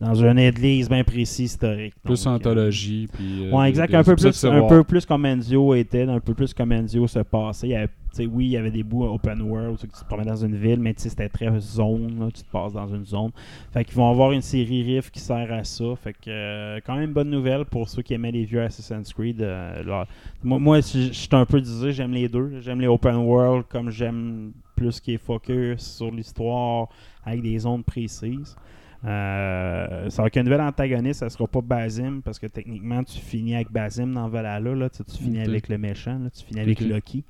dans 0.03 0.14
une 0.14 0.38
église 0.38 0.88
bien 0.88 1.05
précis, 1.05 1.44
historique. 1.44 1.94
Plus 2.03 2.24
Donc, 2.24 2.32
euh, 2.32 2.36
anthologie. 2.36 3.09
Puis, 3.12 3.46
euh, 3.46 3.50
Ouais, 3.53 3.64
des- 3.64 3.68
exact. 3.70 3.94
Un 3.94 4.03
peu, 4.03 4.16
plus, 4.16 4.44
un 4.44 4.66
peu 4.68 4.82
plus 4.84 5.07
comme 5.07 5.24
Enzio 5.24 5.74
était, 5.74 6.03
un 6.03 6.18
peu 6.20 6.34
plus 6.34 6.53
comme 6.53 6.72
Enzio 6.72 7.07
se 7.07 7.20
passait. 7.20 7.68
Il 7.68 7.70
y 7.70 7.74
avait, 7.76 7.86
tu 7.86 7.92
sais, 8.16 8.26
oui, 8.26 8.46
il 8.46 8.50
y 8.50 8.57
avait 8.57 8.70
des 8.72 8.82
bouts 8.82 9.05
open 9.05 9.40
world, 9.42 9.78
tu 9.78 9.86
te 9.86 10.05
promets 10.07 10.24
dans 10.24 10.36
une 10.44 10.57
ville, 10.57 10.80
mais 10.80 10.92
c'était 10.96 11.28
très 11.28 11.48
zone. 11.61 12.18
là, 12.18 12.26
tu 12.34 12.42
te 12.42 12.50
passes 12.50 12.72
dans 12.72 12.88
une 12.88 13.07
zone. 13.07 13.30
Fait 13.72 13.84
qu'ils 13.84 13.94
vont 13.94 14.11
avoir 14.11 14.32
une 14.32 14.42
série 14.42 14.82
Riff 14.82 15.11
qui 15.11 15.20
sert 15.20 15.53
à 15.53 15.62
ça. 15.62 15.84
Fait 16.03 16.12
que, 16.12 16.18
euh, 16.28 16.80
quand 16.84 16.96
même, 16.96 17.12
bonne 17.12 17.30
nouvelle 17.30 17.64
pour 17.64 17.88
ceux 17.88 18.03
qui 18.03 18.12
aimaient 18.14 18.32
les 18.32 18.44
vieux 18.44 18.62
Assassin's 18.62 19.12
Creed. 19.12 19.40
euh, 19.40 19.82
là. 19.84 20.07
moi, 20.42 20.59
moi 20.59 20.80
je 20.80 20.98
je 20.98 21.12
suis 21.12 21.28
un 21.30 21.46
peu 21.46 21.61
disé, 21.61 21.92
j'aime 21.92 22.12
les 22.12 22.28
deux. 22.28 22.61
J'aime 22.61 22.80
les 22.80 22.86
open 22.88 23.16
world 23.16 23.64
comme 23.68 23.90
j'aime 23.90 24.53
plus 24.74 24.98
qui 25.00 25.14
est 25.14 25.18
focus 25.18 25.78
sur 25.96 26.11
l'histoire 26.11 26.88
avec 27.24 27.40
des 27.42 27.57
zones 27.61 27.84
précises. 27.84 28.57
Euh, 29.05 30.09
ça 30.11 30.22
va 30.22 30.30
qu'un 30.30 30.44
nouvel 30.44 30.61
antagoniste, 30.61 31.20
ça 31.20 31.30
sera 31.30 31.46
pas 31.48 31.61
Basim 31.61 32.20
parce 32.24 32.38
que 32.38 32.46
techniquement 32.46 33.03
tu 33.03 33.18
finis 33.18 33.57
avec 33.57 33.70
Basim 33.72 34.07
dans 34.12 34.28
Valhalla, 34.28 34.74
là, 34.74 34.88
tu, 34.90 35.03
finis 35.18 35.40
avec 35.40 35.68
le 35.68 35.76
méchant, 35.78 36.18
là, 36.18 36.30
tu 36.30 36.44
finis 36.44 36.61
avec 36.61 36.80
Ok. 36.80 36.86
Loki. 36.88 37.24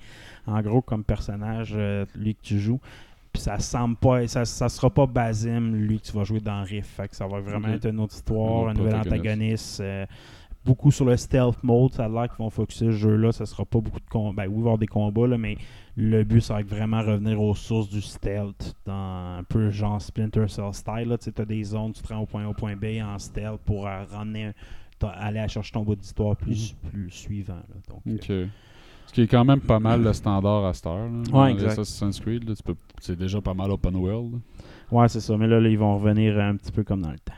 En 0.46 0.60
gros, 0.60 0.82
comme 0.82 1.02
personnage, 1.04 1.72
euh, 1.74 2.04
lui 2.14 2.34
que 2.34 2.42
tu 2.42 2.58
joues. 2.58 2.80
Puis 3.32 3.40
ça 3.42 3.58
semble 3.58 3.96
pas, 3.96 4.26
ça, 4.26 4.44
ça 4.44 4.68
sera 4.68 4.90
pas 4.90 5.06
Basim, 5.06 5.72
lui 5.74 5.98
que 5.98 6.04
tu 6.04 6.12
vas 6.12 6.24
jouer 6.24 6.40
dans 6.40 6.62
Rift. 6.62 6.90
Fait 6.90 7.08
que 7.08 7.16
ça 7.16 7.26
va 7.26 7.40
vraiment 7.40 7.68
être 7.68 7.88
une 7.88 8.00
autre 8.00 8.14
histoire, 8.14 8.68
un 8.68 8.74
nouvel 8.74 8.94
antagoniste. 8.96 9.80
euh, 9.80 10.04
beaucoup 10.64 10.90
sur 10.90 11.04
le 11.04 11.16
stealth 11.16 11.62
mode, 11.62 11.92
ça 11.92 12.04
a 12.04 12.08
l'air 12.08 12.28
qu'ils 12.28 12.38
vont 12.38 12.50
focuser 12.50 12.86
ce 12.86 12.90
jeu-là. 12.92 13.32
Ça 13.32 13.46
sera 13.46 13.64
pas 13.64 13.80
beaucoup 13.80 14.00
de 14.00 14.08
combats. 14.08 14.44
Ben, 14.44 14.48
oui, 14.48 14.54
il 14.58 14.60
va 14.60 14.60
y 14.60 14.62
avoir 14.68 14.78
des 14.78 14.86
combats, 14.86 15.26
là, 15.26 15.38
mais 15.38 15.56
le 15.96 16.22
but, 16.24 16.40
ça 16.40 16.54
va 16.54 16.60
être 16.60 16.68
vraiment 16.68 17.00
revenir 17.00 17.40
aux 17.40 17.54
sources 17.54 17.88
du 17.90 18.00
stealth, 18.00 18.74
dans 18.86 19.38
un 19.38 19.42
peu 19.44 19.70
genre 19.70 20.00
Splinter 20.00 20.48
Cell 20.48 20.72
style. 20.72 21.16
Tu 21.20 21.30
as 21.40 21.44
des 21.44 21.64
zones, 21.64 21.92
tu 21.92 22.02
te 22.02 22.12
rends 22.12 22.20
au 22.20 22.26
point 22.26 22.44
A 22.44 22.48
au 22.48 22.54
point 22.54 22.76
B 22.76 23.00
en 23.02 23.18
stealth 23.18 23.60
pour 23.64 23.86
euh, 23.86 24.04
ramener, 24.10 24.52
aller 25.02 25.40
à 25.40 25.48
chercher 25.48 25.72
ton 25.72 25.82
bout 25.82 25.96
d'histoire 25.96 26.36
plus, 26.36 26.74
plus 26.90 27.10
suivant. 27.10 27.54
là. 27.54 27.76
Donc, 27.88 28.02
euh, 28.06 28.44
Ok. 28.44 28.50
Ce 29.08 29.12
qui 29.12 29.22
est 29.22 29.26
quand 29.26 29.44
même 29.44 29.60
pas 29.60 29.80
mal 29.80 30.02
le 30.02 30.12
standard 30.14 30.64
à 30.64 30.72
cette 30.72 30.86
heure. 30.86 31.06
Là. 31.10 31.46
Les 31.48 31.52
exact. 31.52 31.72
Assassin's 31.72 32.18
Creed, 32.20 32.50
c'est 33.00 33.18
déjà 33.18 33.40
pas 33.42 33.52
mal 33.52 33.70
open 33.70 33.96
world. 33.96 34.32
là. 34.32 34.38
Ouais, 34.90 35.08
c'est 35.08 35.20
ça. 35.20 35.36
Mais 35.36 35.46
là, 35.48 35.60
là, 35.60 35.68
ils 35.68 35.78
vont 35.78 35.98
revenir 35.98 36.38
un 36.38 36.56
petit 36.56 36.72
peu 36.72 36.82
comme 36.84 37.02
dans 37.02 37.10
le 37.10 37.18
temps. 37.18 37.34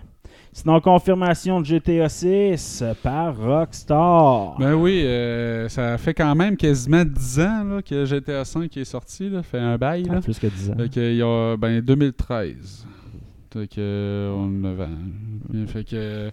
Sinon, 0.57 0.81
confirmation 0.81 1.61
de 1.61 1.67
GTA 1.67 2.09
6 2.09 2.85
par 3.03 3.37
Rockstar. 3.37 4.55
Ben 4.57 4.75
oui, 4.75 5.03
euh, 5.05 5.69
ça 5.69 5.99
fait 5.99 6.15
quand 6.15 6.33
même 6.37 6.57
quasiment 6.57 7.05
10 7.05 7.41
ans 7.41 7.65
là, 7.65 7.83
que 7.83 8.05
GTA 8.05 8.45
V 8.45 8.69
est 8.77 8.85
sorti. 8.85 9.29
Là, 9.29 9.43
fait 9.43 9.59
un 9.59 9.77
bail. 9.77 10.07
Ah, 10.09 10.15
Là. 10.15 10.21
plus 10.21 10.39
que 10.39 10.47
10 10.47 10.71
ans. 10.71 10.75
Fait 10.79 11.11
il 11.11 11.17
y 11.17 11.23
a 11.23 11.57
ben, 11.57 11.81
2013. 11.81 12.87
Fait 13.53 13.67
que, 13.67 13.75
euh, 13.79 14.33
on 14.33 14.47
a 14.65 14.69
9 14.69 14.81
ans. 14.81 15.67
Fait 15.67 15.83
que. 15.83 16.31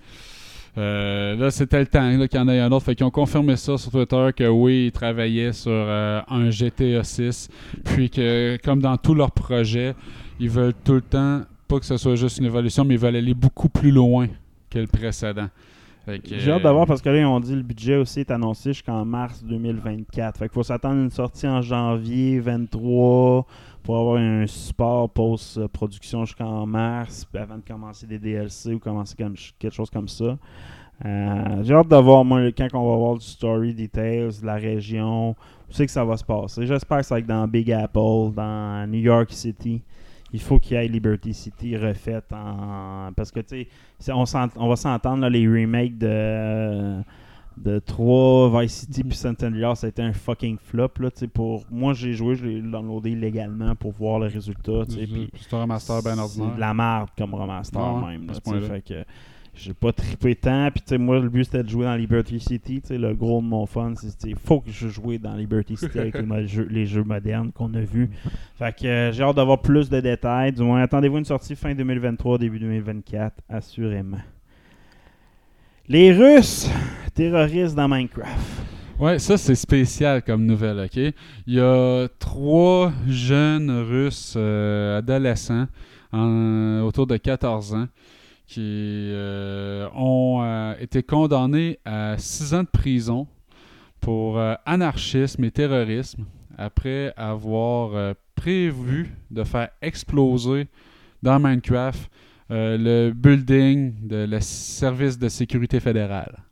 euh, 0.77 1.35
là, 1.35 1.49
c'était 1.49 1.79
le 1.79 1.87
temps 1.87 2.11
qu'il 2.27 2.39
y 2.39 2.43
en 2.43 2.47
ait 2.47 2.59
un 2.59 2.71
autre. 2.71 2.85
Fait 2.85 2.93
qu'ils 2.95 3.07
ont 3.07 3.11
confirmé 3.11 3.55
ça 3.55 3.75
sur 3.79 3.89
Twitter 3.89 4.29
que 4.35 4.47
oui, 4.47 4.85
ils 4.85 4.91
travaillaient 4.91 5.53
sur 5.53 5.71
euh, 5.73 6.21
un 6.29 6.51
GTA 6.51 7.03
6. 7.03 7.49
Puis 7.85 8.11
que, 8.11 8.55
comme 8.63 8.81
dans 8.83 8.97
tous 8.97 9.15
leurs 9.15 9.31
projets, 9.31 9.95
ils 10.39 10.49
veulent 10.49 10.75
tout 10.83 10.93
le 10.93 11.01
temps, 11.01 11.41
pas 11.71 11.79
que 11.79 11.85
ce 11.85 11.95
soit 11.95 12.15
juste 12.15 12.37
une 12.37 12.45
évolution, 12.45 12.83
mais 12.83 12.95
ils 12.95 12.99
veulent 12.99 13.15
aller 13.15 13.33
beaucoup 13.33 13.69
plus 13.69 13.91
loin 13.91 14.27
que 14.69 14.77
le 14.77 14.87
précédent. 14.87 15.47
J'ai 16.25 16.51
hâte 16.51 16.63
d'avoir 16.63 16.85
parce 16.85 17.01
que 17.01 17.07
là, 17.07 17.19
ils 17.19 17.25
ont 17.25 17.39
dit 17.39 17.55
le 17.55 17.61
budget 17.61 17.95
aussi 17.95 18.19
est 18.19 18.31
annoncé 18.31 18.73
jusqu'en 18.73 19.05
mars 19.05 19.41
2024. 19.41 20.37
Fait 20.37 20.45
qu'il 20.49 20.53
faut 20.53 20.63
s'attendre 20.63 20.99
à 20.99 21.03
une 21.03 21.11
sortie 21.11 21.47
en 21.47 21.61
janvier 21.61 22.41
23 22.41 23.45
pour 23.83 23.97
avoir 23.97 24.17
un 24.17 24.45
support 24.47 25.09
post-production 25.11 26.25
jusqu'en 26.25 26.65
mars 26.65 27.25
avant 27.33 27.55
de 27.55 27.63
commencer 27.65 28.05
des 28.05 28.19
DLC 28.19 28.73
ou 28.73 28.79
commencer 28.79 29.15
comme, 29.17 29.35
quelque 29.57 29.73
chose 29.73 29.89
comme 29.89 30.09
ça. 30.09 30.37
Euh, 31.05 31.63
J'ai 31.63 31.73
hâte 31.73 31.87
de 31.87 31.95
voir, 31.95 32.25
moi, 32.25 32.51
quand 32.51 32.67
on 32.73 32.91
va 32.91 32.97
voir 32.97 33.17
du 33.17 33.25
story 33.25 33.73
details, 33.73 34.41
de 34.41 34.45
la 34.45 34.55
région, 34.55 35.29
où 35.29 35.35
c'est 35.69 35.85
que 35.85 35.91
ça 35.91 36.03
va 36.03 36.17
se 36.17 36.25
passer. 36.25 36.67
J'espère 36.67 36.97
que 36.97 37.05
ça 37.05 37.15
va 37.15 37.19
être 37.19 37.27
dans 37.27 37.47
Big 37.47 37.71
Apple, 37.71 38.33
dans 38.35 38.89
New 38.89 38.99
York 38.99 39.31
City. 39.31 39.81
Il 40.33 40.41
faut 40.41 40.59
qu'il 40.59 40.77
y 40.77 40.79
ait 40.79 40.87
Liberty 40.87 41.33
City 41.33 41.75
refaite 41.77 42.31
en. 42.31 43.11
Parce 43.15 43.31
que, 43.31 43.41
tu 43.41 43.67
sais, 43.99 44.11
on, 44.11 44.23
va 44.23 44.75
s'entendre, 44.75 45.27
les 45.27 45.47
remakes 45.47 45.97
de. 45.97 47.01
De 47.57 47.79
3, 47.79 48.61
Vice 48.61 48.71
City 48.71 49.03
puis 49.03 49.19
Andreas, 49.45 49.75
ça 49.75 49.87
a 49.87 49.89
été 49.89 50.01
un 50.01 50.13
fucking 50.13 50.57
flop. 50.57 50.93
Là, 50.99 51.09
pour... 51.33 51.65
Moi, 51.69 51.93
j'ai 51.93 52.13
joué, 52.13 52.33
je 52.33 52.45
l'ai 52.45 52.61
downloadé 52.61 53.11
illégalement 53.11 53.75
pour 53.75 53.91
voir 53.91 54.19
le 54.19 54.27
résultat. 54.27 54.85
puis 54.87 55.29
C'est 55.37 55.53
un 55.53 55.61
remaster 55.61 56.01
bien 56.01 56.15
c'est 56.15 56.21
ordinaire. 56.21 56.55
de 56.55 56.59
la 56.59 56.73
merde 56.73 57.09
comme 57.15 57.35
remaster 57.35 57.79
Ah 57.81 58.07
même. 58.07 58.25
là, 58.25 58.61
fait 58.61 58.81
que 58.81 59.03
j'ai 59.53 59.73
pas 59.73 59.91
trippé 59.91 60.35
tant. 60.35 60.69
Puis 60.71 60.81
tu 60.81 60.89
sais, 60.89 60.97
moi, 60.97 61.19
le 61.19 61.29
but 61.29 61.43
c'était 61.45 61.63
de 61.63 61.69
jouer 61.69 61.85
dans 61.85 61.95
Liberty 61.95 62.39
City. 62.39 62.81
tu 62.81 62.87
sais, 62.87 62.97
Le 62.97 63.13
gros 63.13 63.41
de 63.41 63.47
mon 63.47 63.65
fun, 63.65 63.93
c'est 63.95 64.23
il 64.29 64.35
faut 64.35 64.61
que 64.61 64.71
je 64.71 64.87
joue 64.87 65.17
dans 65.17 65.35
Liberty 65.35 65.75
City 65.77 65.99
avec 65.99 66.15
les, 66.17 66.47
jeux, 66.47 66.67
les 66.69 66.85
jeux 66.85 67.03
modernes 67.03 67.51
qu'on 67.51 67.73
a 67.73 67.81
vus. 67.81 68.09
Fait 68.57 68.75
que 68.75 68.85
euh, 68.87 69.11
j'ai 69.11 69.23
hâte 69.23 69.35
d'avoir 69.35 69.61
plus 69.61 69.89
de 69.89 69.99
détails. 69.99 70.51
Du 70.53 70.61
moins, 70.63 70.81
attendez-vous 70.81 71.17
une 71.19 71.25
sortie 71.25 71.55
fin 71.55 71.73
2023, 71.75 72.37
début 72.37 72.59
2024, 72.59 73.35
assurément. 73.49 74.19
Les 75.87 76.13
Russes 76.13 76.69
terroristes 77.13 77.75
dans 77.75 77.87
Minecraft. 77.87 78.37
Ouais, 78.99 79.17
ça 79.19 79.35
c'est 79.35 79.55
spécial 79.55 80.21
comme 80.21 80.45
nouvelle, 80.45 80.79
ok? 80.85 80.95
Il 81.47 81.53
y 81.55 81.59
a 81.59 82.07
trois 82.19 82.93
jeunes 83.07 83.71
Russes 83.71 84.35
euh, 84.37 84.99
adolescents 84.99 85.65
en- 86.13 86.81
autour 86.81 87.07
de 87.07 87.17
14 87.17 87.73
ans 87.73 87.87
qui 88.51 89.11
euh, 89.13 89.87
ont 89.95 90.43
euh, 90.43 90.73
été 90.77 91.03
condamnés 91.03 91.79
à 91.85 92.17
6 92.17 92.53
ans 92.53 92.63
de 92.63 92.67
prison 92.67 93.25
pour 94.01 94.37
euh, 94.37 94.55
anarchisme 94.65 95.45
et 95.45 95.51
terrorisme 95.51 96.25
après 96.57 97.13
avoir 97.15 98.13
prévu 98.35 99.15
de 99.29 99.45
faire 99.45 99.69
exploser 99.81 100.67
dans 101.23 101.39
Minecraft 101.39 102.11
le 102.49 103.11
building 103.11 103.93
de 104.05 104.27
service 104.41 105.17
de 105.17 105.29
sécurité 105.29 105.79
fédérale. 105.79 106.43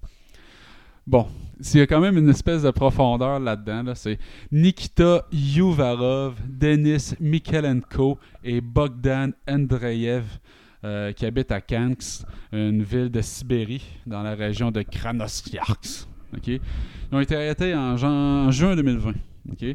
Bon, 1.05 1.27
s'il 1.59 1.81
y 1.81 1.83
a 1.83 1.87
quand 1.87 1.99
même 1.99 2.17
une 2.17 2.29
espèce 2.29 2.63
de 2.63 2.71
profondeur 2.71 3.41
là-dedans, 3.41 3.83
là, 3.83 3.95
c'est 3.95 4.17
Nikita 4.53 5.25
Yuvarov, 5.33 6.35
Denis 6.47 7.13
Mikhalenko 7.19 8.17
et 8.41 8.61
Bogdan 8.61 9.33
Andreev 9.45 10.23
euh, 10.83 11.11
qui 11.11 11.25
habitent 11.25 11.51
à 11.51 11.61
Kansk, 11.61 12.23
une 12.51 12.83
ville 12.83 13.09
de 13.09 13.21
Sibérie, 13.21 13.85
dans 14.05 14.23
la 14.23 14.35
région 14.35 14.71
de 14.71 14.81
Krasnoyarsk. 14.81 16.07
ok? 16.35 16.47
Ils 16.47 16.59
ont 17.11 17.19
été 17.19 17.35
arrêtés 17.35 17.75
en, 17.75 17.97
juin 17.97 18.75
2020. 18.75 19.13
ok? 19.51 19.65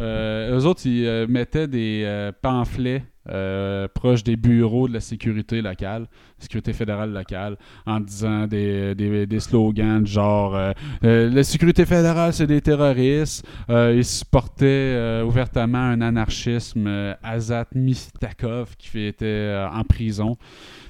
Euh, 0.00 0.58
eux 0.58 0.66
autres, 0.66 0.86
ils 0.86 1.06
euh, 1.06 1.26
mettaient 1.26 1.68
des 1.68 2.02
euh, 2.04 2.32
pamphlets 2.40 3.04
euh, 3.28 3.88
proches 3.94 4.22
des 4.24 4.36
bureaux 4.36 4.88
de 4.88 4.94
la 4.94 5.00
sécurité 5.00 5.62
locale, 5.62 6.06
sécurité 6.38 6.72
fédérale 6.72 7.12
locale, 7.12 7.56
en 7.86 8.00
disant 8.00 8.46
des, 8.46 8.94
des, 8.94 9.26
des 9.26 9.40
slogans 9.40 10.06
genre 10.06 10.54
euh, 10.54 10.72
euh, 11.04 11.30
La 11.30 11.42
sécurité 11.42 11.86
fédérale, 11.86 12.32
c'est 12.32 12.46
des 12.46 12.60
terroristes. 12.60 13.46
Ils 13.68 14.04
supportaient 14.04 15.22
ouvertement 15.26 15.78
un 15.78 16.00
anarchisme, 16.00 17.14
Azat 17.22 17.66
Mistakov, 17.74 18.76
qui 18.76 19.00
était 19.06 19.54
en 19.72 19.82
prison. 19.84 20.36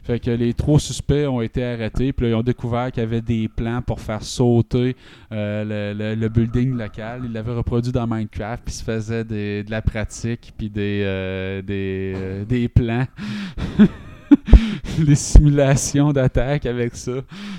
Fait 0.02 0.20
que 0.20 0.30
les 0.30 0.52
trois 0.52 0.78
suspects 0.78 1.26
ont 1.26 1.40
été 1.40 1.64
arrêtés, 1.64 2.12
puis 2.12 2.26
là, 2.26 2.32
ils 2.32 2.34
ont 2.34 2.42
découvert 2.42 2.92
qu'il 2.92 3.02
y 3.02 3.06
avait 3.06 3.22
des 3.22 3.48
plans 3.48 3.80
pour 3.80 4.00
faire 4.00 4.22
sauter 4.22 4.96
le, 5.30 5.94
le- 5.96 6.14
le 6.14 6.28
building 6.28 6.76
local. 6.76 7.22
Ils 7.24 7.32
l'avaient 7.32 7.54
reproduit 7.54 7.90
dans 7.92 8.06
Minecraft, 8.06 8.62
puis 8.64 8.74
se 8.74 8.84
faisaient 8.84 9.24
de 9.24 9.64
la 9.70 9.80
pratique, 9.80 10.52
puis 10.58 10.68
des, 10.68 11.62
des, 11.66 12.14
euh, 12.24 12.44
des 12.44 12.68
plans. 12.68 13.06
des 14.98 15.14
simulations 15.14 16.12
d'attaque 16.12 16.66
avec 16.66 16.94
ça. 16.96 17.12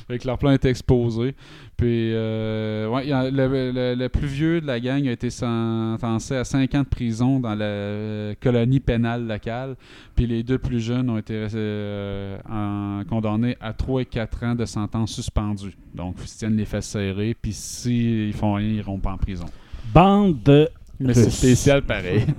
Fait 0.08 0.18
que 0.20 0.28
leur 0.28 0.38
plan 0.38 0.52
est 0.52 0.66
exposé. 0.66 1.36
Puis, 1.78 2.12
euh, 2.14 2.88
ouais, 2.90 3.12
a- 3.12 3.30
le, 3.30 3.72
le- 3.72 3.96
le 3.96 4.10
plus 4.10 4.28
vieux 4.28 4.62
de 4.62 4.68
la 4.68 4.80
gang 4.80 5.06
a 5.08 5.12
été 5.12 5.30
sentencé 5.30 6.36
à 6.36 6.44
5 6.46 6.74
ans 6.76 6.82
de 6.84 6.88
prison 6.88 7.40
dans 7.40 7.54
la 7.56 8.34
colonie 8.42 8.80
pénale 8.80 9.28
locale. 9.28 9.76
Puis 10.16 10.26
les 10.28 10.44
deux 10.44 10.58
plus 10.58 10.80
jeunes 10.80 11.10
ont 11.10 11.18
été 11.18 11.34
euh, 11.54 12.38
en- 12.50 13.04
condamnés 13.10 13.58
à 13.60 13.74
3 13.74 14.02
et 14.02 14.06
4 14.06 14.44
ans 14.44 14.56
de 14.56 14.66
sentence 14.66 15.12
suspendue. 15.14 15.76
Donc, 15.94 16.16
ils 16.22 16.28
se 16.28 16.38
tiennent 16.40 16.58
les 16.58 16.66
fesses 16.66 16.88
serrées. 16.88 17.36
Puis 17.42 17.54
s'ils 17.54 18.34
font 18.34 18.54
rien, 18.54 18.68
ils 18.68 18.76
iront 18.78 19.00
pas 19.00 19.12
en 19.12 19.18
prison. 19.18 19.46
Bande 19.94 20.42
de 20.44 20.70
Mais 21.00 21.14
c'est 21.14 21.30
spécial 21.30 21.82
pareil. 21.84 22.26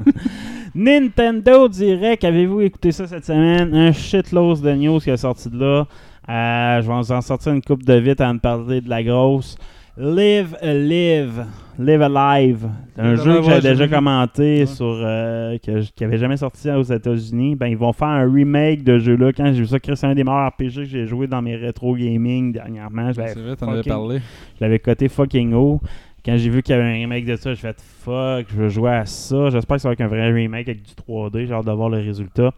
Nintendo 0.76 1.68
Direct, 1.68 2.22
avez-vous 2.22 2.60
écouté 2.60 2.92
ça 2.92 3.06
cette 3.06 3.24
semaine? 3.24 3.74
Un 3.74 3.92
shitload 3.92 4.60
de 4.60 4.72
news 4.74 4.98
qui 5.00 5.08
est 5.08 5.16
sorti 5.16 5.48
de 5.48 5.58
là. 5.58 5.86
Euh, 6.28 6.82
je 6.82 6.86
vais 6.86 6.94
vous 6.98 7.12
en 7.12 7.22
sortir 7.22 7.54
une 7.54 7.62
coupe 7.62 7.82
de 7.82 7.94
vite 7.94 8.20
à 8.20 8.30
me 8.30 8.38
parler 8.38 8.82
de 8.82 8.90
la 8.90 9.02
grosse. 9.02 9.56
Live 9.96 10.54
Live. 10.62 11.46
Live 11.78 12.02
Alive. 12.02 12.68
Un 12.98 13.14
Live 13.14 13.22
jeu 13.24 13.36
que 13.38 13.44
j'avais 13.44 13.60
déjà 13.70 13.88
commenté 13.88 14.60
Ouais. 14.60 14.66
sur. 14.66 14.84
euh, 15.02 15.56
que 15.64 15.80
qui 15.94 16.04
avait 16.04 16.18
jamais 16.18 16.36
sorti 16.36 16.70
aux 16.70 16.82
États-Unis. 16.82 17.56
Ben, 17.56 17.68
ils 17.68 17.76
vont 17.78 17.94
faire 17.94 18.08
un 18.08 18.30
remake 18.30 18.84
de 18.84 18.98
ce 18.98 19.04
jeu-là. 19.06 19.32
Quand 19.32 19.46
j'ai 19.46 19.60
vu 19.60 19.66
ça, 19.66 19.80
Chris, 19.80 19.96
c'est 19.96 20.06
un 20.06 20.14
des 20.14 20.24
meilleurs 20.24 20.48
RPG 20.48 20.74
que 20.74 20.84
j'ai 20.84 21.06
joué 21.06 21.26
dans 21.26 21.40
mes 21.40 21.56
rétro 21.56 21.94
gaming 21.96 22.52
dernièrement. 22.52 23.10
C'est 23.14 23.32
vrai, 23.38 23.56
t'en 23.56 23.70
avais 23.72 23.82
parlé. 23.82 24.18
je 24.58 24.64
l'avais 24.64 24.78
coté 24.78 25.08
fucking 25.08 25.54
haut. 25.54 25.80
Quand 26.26 26.36
j'ai 26.36 26.50
vu 26.50 26.60
qu'il 26.60 26.74
y 26.74 26.78
avait 26.78 26.88
un 26.88 26.92
remake 26.94 27.24
de 27.24 27.36
ça, 27.36 27.54
j'ai 27.54 27.60
fait 27.60 27.80
fuck, 27.80 28.46
je 28.50 28.56
veux 28.56 28.68
jouer 28.68 28.90
à 28.90 29.06
ça. 29.06 29.48
J'espère 29.48 29.76
que 29.76 29.82
ça 29.82 29.88
va 29.88 29.92
être 29.92 30.00
un 30.00 30.08
vrai 30.08 30.32
remake 30.32 30.68
avec 30.68 30.82
du 30.82 30.92
3D. 30.92 31.46
J'ai 31.46 31.52
hâte 31.54 31.66
de 31.66 31.70
voir 31.70 31.88
le 31.88 31.98
résultat. 31.98 32.50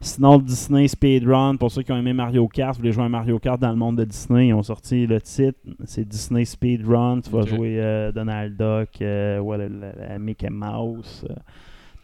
Sinon, 0.00 0.38
Disney 0.38 0.86
Speedrun, 0.86 1.56
pour 1.56 1.72
ceux 1.72 1.82
qui 1.82 1.90
ont 1.90 1.96
aimé 1.98 2.12
Mario 2.12 2.46
Kart, 2.46 2.74
vous 2.76 2.82
voulez 2.82 2.92
jouer 2.92 3.02
à 3.04 3.08
Mario 3.08 3.40
Kart 3.40 3.60
dans 3.60 3.70
le 3.70 3.76
monde 3.76 3.96
de 3.98 4.04
Disney, 4.04 4.48
ils 4.48 4.54
ont 4.54 4.62
sorti 4.62 5.08
le 5.08 5.20
titre. 5.20 5.58
C'est 5.86 6.06
Disney 6.06 6.44
Speedrun. 6.44 7.20
Tu 7.20 7.30
vas 7.30 7.42
jouer 7.42 7.80
euh, 7.80 8.12
Donald 8.12 8.56
Duck, 8.56 9.02
euh, 9.02 9.40
ouais, 9.40 9.58
la- 9.58 9.68
la- 9.68 10.08
la 10.10 10.18
Mickey 10.20 10.48
Mouse. 10.48 11.26
euh, 11.28 11.34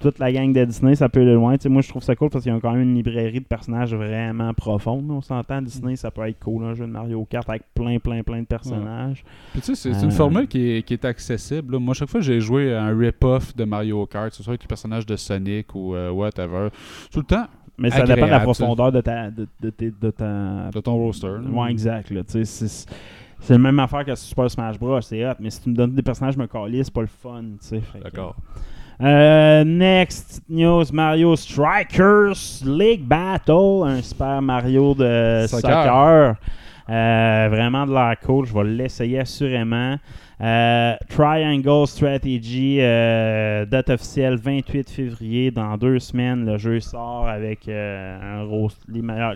toute 0.03 0.19
la 0.19 0.31
gang 0.33 0.53
de 0.53 0.65
Disney, 0.65 0.95
ça 0.95 1.09
peut 1.09 1.21
aller 1.23 1.33
loin. 1.35 1.57
Tu 1.57 1.63
sais, 1.63 1.69
moi, 1.71 1.81
je 1.81 1.89
trouve 1.89 2.03
ça 2.03 2.15
cool 2.15 2.29
parce 2.29 2.45
qu'ils 2.45 2.53
ont 2.53 2.61
quand 2.61 2.73
même 2.73 2.83
une 2.83 2.95
librairie 2.95 3.41
de 3.41 3.45
personnages 3.47 3.95
vraiment 3.95 4.53
profonde. 4.53 5.11
On 5.11 5.21
s'entend, 5.23 5.63
Disney, 5.63 5.97
ça 5.97 6.11
peut 6.11 6.27
être 6.29 6.39
cool, 6.41 6.65
un 6.65 6.75
jeu 6.75 6.85
de 6.87 6.91
Mario 6.91 7.25
Kart 7.25 7.49
avec 7.49 7.63
plein, 7.75 7.99
plein, 7.99 8.23
plein 8.23 8.41
de 8.41 8.47
personnages. 8.47 9.25
Puis 9.53 9.61
tu 9.63 9.75
sais, 9.75 9.93
c'est 9.95 10.03
une 10.05 10.11
Euh, 10.11 10.15
formule 10.15 10.47
qui 10.49 10.73
est, 10.73 10.83
qui 10.83 10.93
est 10.95 11.05
accessible. 11.05 11.73
là. 11.75 11.79
Moi, 11.81 11.95
chaque 11.95 12.09
fois 12.09 12.21
que 12.21 12.27
j'ai 12.27 12.41
joué 12.41 12.75
à 12.75 12.83
un 12.85 12.99
rip-off 12.99 13.55
de 13.57 13.65
Mario 13.65 14.05
Kart, 14.07 14.31
que 14.31 14.37
ce 14.37 14.43
soit 14.43 14.51
avec 14.53 14.63
les 14.63 14.69
personnages 14.69 15.07
de 15.07 15.17
Sonic 15.17 15.75
ou 15.75 15.95
euh, 15.95 16.11
whatever, 16.11 16.69
tout 17.13 17.21
le 17.21 17.25
temps, 17.27 17.47
Mais 17.79 17.91
ça 17.91 18.03
dépend 18.05 18.27
de 18.27 18.31
la 18.33 18.41
profondeur 18.41 18.93
de 18.93 19.01
ta. 19.01 19.31
De, 19.31 19.47
de, 19.61 20.11
ta... 20.11 20.71
de 20.71 20.81
ton 20.81 20.95
roster. 20.97 21.37
Ouais, 21.53 21.71
exact. 21.71 22.11
Là, 22.11 22.23
c'est 22.27 22.45
c'est 22.45 23.55
la 23.55 23.59
même 23.59 23.79
affaire 23.81 24.05
que 24.05 24.15
Super 24.15 24.49
Smash 24.51 24.79
Bros. 24.79 25.01
C'est 25.01 25.27
hot, 25.29 25.35
mais 25.41 25.51
si 25.51 25.63
tu 25.63 25.71
me 25.71 25.75
donnes 25.75 25.95
des 25.95 26.03
personnages 26.03 26.37
me 26.37 26.47
calissent, 26.47 26.87
c'est 26.87 26.95
pas 26.95 27.01
le 27.01 27.07
fun. 27.09 27.43
que- 27.71 28.03
D'accord. 28.05 28.37
Euh, 29.03 29.65
next 29.65 30.43
news 30.49 30.93
Mario 30.93 31.35
Strikers 31.35 32.63
League 32.65 33.03
Battle, 33.03 33.83
un 33.85 34.01
Super 34.01 34.41
Mario 34.41 34.95
de 34.95 35.45
Soccer. 35.49 35.61
soccer. 35.61 36.37
Euh, 36.89 37.49
vraiment 37.51 37.85
de 37.85 37.93
l'air 37.93 38.15
cool, 38.25 38.47
je 38.47 38.55
vais 38.55 38.63
l'essayer 38.63 39.19
assurément. 39.19 39.97
Euh, 40.43 40.95
Triangle 41.09 41.87
Strategy, 41.87 42.79
euh, 42.81 43.65
date 43.65 43.91
officielle 43.91 44.37
28 44.37 44.91
février. 44.91 45.51
Dans 45.53 45.77
deux 45.77 46.01
semaines, 46.01 46.45
le 46.45 46.59
jeu 46.59 46.81
sort 46.81 47.29
avec 47.29 47.69
euh, 47.69 48.41
un 48.41 48.45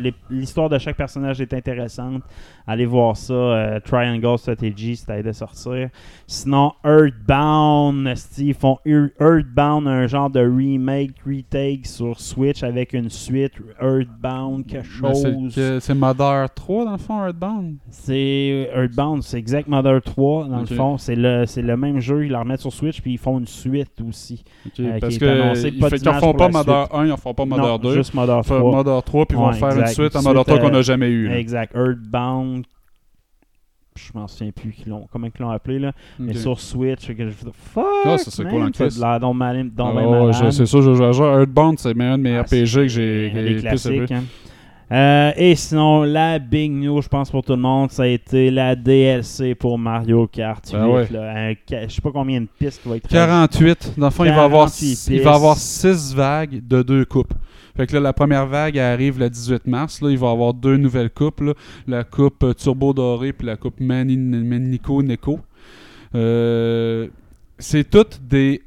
les- 0.01 0.15
L'histoire 0.31 0.69
de 0.69 0.79
chaque 0.79 0.97
personnage 0.97 1.41
est 1.41 1.55
intéressante. 1.55 2.23
Allez 2.67 2.87
voir 2.87 3.17
ça. 3.17 3.79
Triangle 3.85 4.37
Strategy, 4.37 4.97
c'est 4.97 5.11
à 5.13 5.23
de 5.23 5.31
sortir. 5.31 5.91
Sinon, 6.27 6.73
Earthbound, 6.85 8.13
ils 8.39 8.55
font 8.55 8.79
Ear- 8.85 9.11
Earthbound, 9.21 9.87
un 9.87 10.07
genre 10.09 10.31
de 10.31 10.41
remake, 10.41 11.13
retake 11.25 11.87
sur 11.87 12.19
Switch 12.19 12.63
avec 12.65 12.93
une 12.93 13.11
suite. 13.11 13.53
Earthbound, 13.81 14.67
quelque 14.67 14.87
c'est 14.89 15.23
chose. 15.23 15.81
C'est 15.81 15.95
Mother 15.95 16.49
3 16.53 16.85
dans 16.85 16.93
le 16.93 16.99
fond, 16.99 17.25
Earthbound? 17.25 17.77
C'est 17.91 18.71
Earthbound, 18.75 19.23
c'est 19.23 19.39
Exact 19.39 19.69
Mother 19.69 20.03
3 20.03 20.49
dans 20.49 20.61
le 20.61 20.67
fond. 20.67 20.95
C'est 20.99 21.14
le, 21.16 21.44
c'est 21.47 21.62
le 21.62 21.76
même 21.76 22.01
jeu, 22.01 22.26
ils 22.26 22.32
la 22.32 22.40
remettent 22.40 22.61
sur 22.61 22.72
Switch 22.72 23.01
puis 23.01 23.12
ils 23.14 23.18
font 23.18 23.38
une 23.38 23.47
suite 23.47 24.01
aussi. 24.09 24.44
Ok, 24.66 24.72
Euh, 24.80 24.99
Parce 25.01 25.11
qui 25.11 25.16
est 25.16 25.26
que 25.26 25.40
pas 25.42 25.53
ils 25.55 25.90
fait- 25.90 25.97
ils 26.03 26.09
en 26.09 26.14
font 26.20 26.32
pas 26.34 26.49
Mother 26.49 26.88
1, 26.94 27.07
ils 27.07 27.12
en 27.12 27.16
font 27.16 27.34
pas 27.34 27.44
Mother 27.44 27.64
non, 27.66 27.78
2. 27.78 27.94
juste 27.94 28.14
Mother 28.14 28.38
Ils 28.38 28.47
font 28.49 28.59
3. 28.59 28.72
Mother 28.76 29.03
3, 29.03 29.26
puis 29.26 29.36
ils 29.36 29.40
vont 29.40 29.47
Ouais, 29.49 29.55
faire 29.55 29.68
une 29.70 29.80
exact. 29.80 29.92
suite 29.94 30.16
à 30.16 30.22
Mother 30.22 30.42
suite, 30.44 30.47
3 30.47 30.59
qu'on 30.59 30.66
euh, 30.66 30.70
n'a 30.78 30.82
jamais 30.82 31.09
eu. 31.09 31.30
Exact. 31.32 31.74
Earthbound. 31.74 32.64
Je 33.99 34.11
m'en 34.14 34.28
souviens 34.28 34.53
plus 34.53 34.74
comment 35.11 35.26
ils 35.26 35.40
l'ont 35.42 35.49
appelé 35.51 35.78
là. 35.78 35.92
Mais 36.18 36.32
Ok. 36.32 36.38
sur 36.38 36.61
Switch, 36.61 37.07
que 37.14 37.24
je 37.26 37.30
fais 37.30 37.47
fuck. 37.55 37.84
Ah, 38.05 38.18
ça, 38.18 38.30
c'est 38.30 38.44
cool 38.44 38.62
en 38.62 38.72
ça 38.72 38.84
a 38.84 38.86
Christ. 38.88 39.01
l'air 39.01 39.20
donc 39.20 39.36
malin- 39.36 39.64
donc 39.64 39.88
Ah 39.90 39.92
bien 40.01 40.07
ouais, 40.11 40.18
malade. 40.26 40.34
je- 40.44 40.51
c'est 40.51 40.66
ça, 40.66 40.80
je 40.82 41.12
joue 41.12 41.24
à. 41.24 41.38
Earthbound, 41.40 41.78
c'est 41.78 41.99
un 41.99 42.18
de 42.18 42.22
mes 42.22 42.36
Ah, 42.36 42.42
RPG 42.42 42.82
que 42.82 42.88
j'ai 42.88 43.30
Les 43.30 43.57
classiques. 43.62 44.12
hein. 44.12 44.24
Euh, 44.93 45.32
et 45.37 45.57
sinon, 45.57 46.05
la 46.05 46.39
big 46.39 46.70
news, 46.70 47.03
je 47.03 47.09
pense 47.09 47.28
pour 47.30 47.43
tout 47.43 47.53
le 47.55 47.59
monde, 47.59 47.91
ça 47.91 48.05
a 48.05 48.07
été 48.07 48.51
la 48.53 48.76
DLC 48.76 49.57
pour 49.57 49.78
Mario 49.78 50.28
Kart 50.28 50.64
8. 50.64 50.72
Ben 50.78 50.87
ouais. 50.87 51.09
là. 51.11 51.32
Un 51.51 51.55
ca- 51.68 51.89
je 51.89 51.95
sais 51.95 52.01
pas 52.01 52.12
combien 52.12 52.41
de 52.41 52.47
pistes 52.59 52.82
va 52.87 52.97
être 52.97 53.09
48. 53.09 53.95
Dans 53.99 54.07
le 54.07 54.11
fond, 54.12 54.24
il 54.24 54.30
va 54.30 54.43
y 54.43 54.45
avoir 54.45 54.66
48 54.66 55.09
il 55.11 55.22
va 55.22 55.34
avoir 55.34 55.55
pistes. 55.57 55.82
6 55.93 56.14
vagues 56.14 56.62
de 56.66 56.82
deux 56.82 57.05
coupes. 57.05 57.34
Fait 57.76 57.87
que 57.87 57.95
là, 57.95 58.01
la 58.01 58.12
première 58.12 58.47
vague 58.47 58.76
elle 58.76 58.82
arrive 58.93 59.18
le 59.18 59.28
18 59.28 59.66
mars. 59.66 60.01
Là, 60.01 60.11
il 60.11 60.18
va 60.18 60.28
y 60.28 60.30
avoir 60.32 60.55
deux 60.55 60.76
nouvelles 60.76 61.11
coupes. 61.11 61.41
là. 61.41 61.53
La 61.89 62.05
coupe 62.05 62.47
Turbo 62.57 62.93
Doré 62.95 63.32
puis 63.32 63.47
la 63.47 63.57
coupe 63.57 63.80
Mani- 63.80 64.16
Manico 64.16 65.03
Neko. 65.03 65.41
Euh, 66.14 67.09
c'est 67.59 67.91
toutes 67.91 68.20
des 68.22 68.62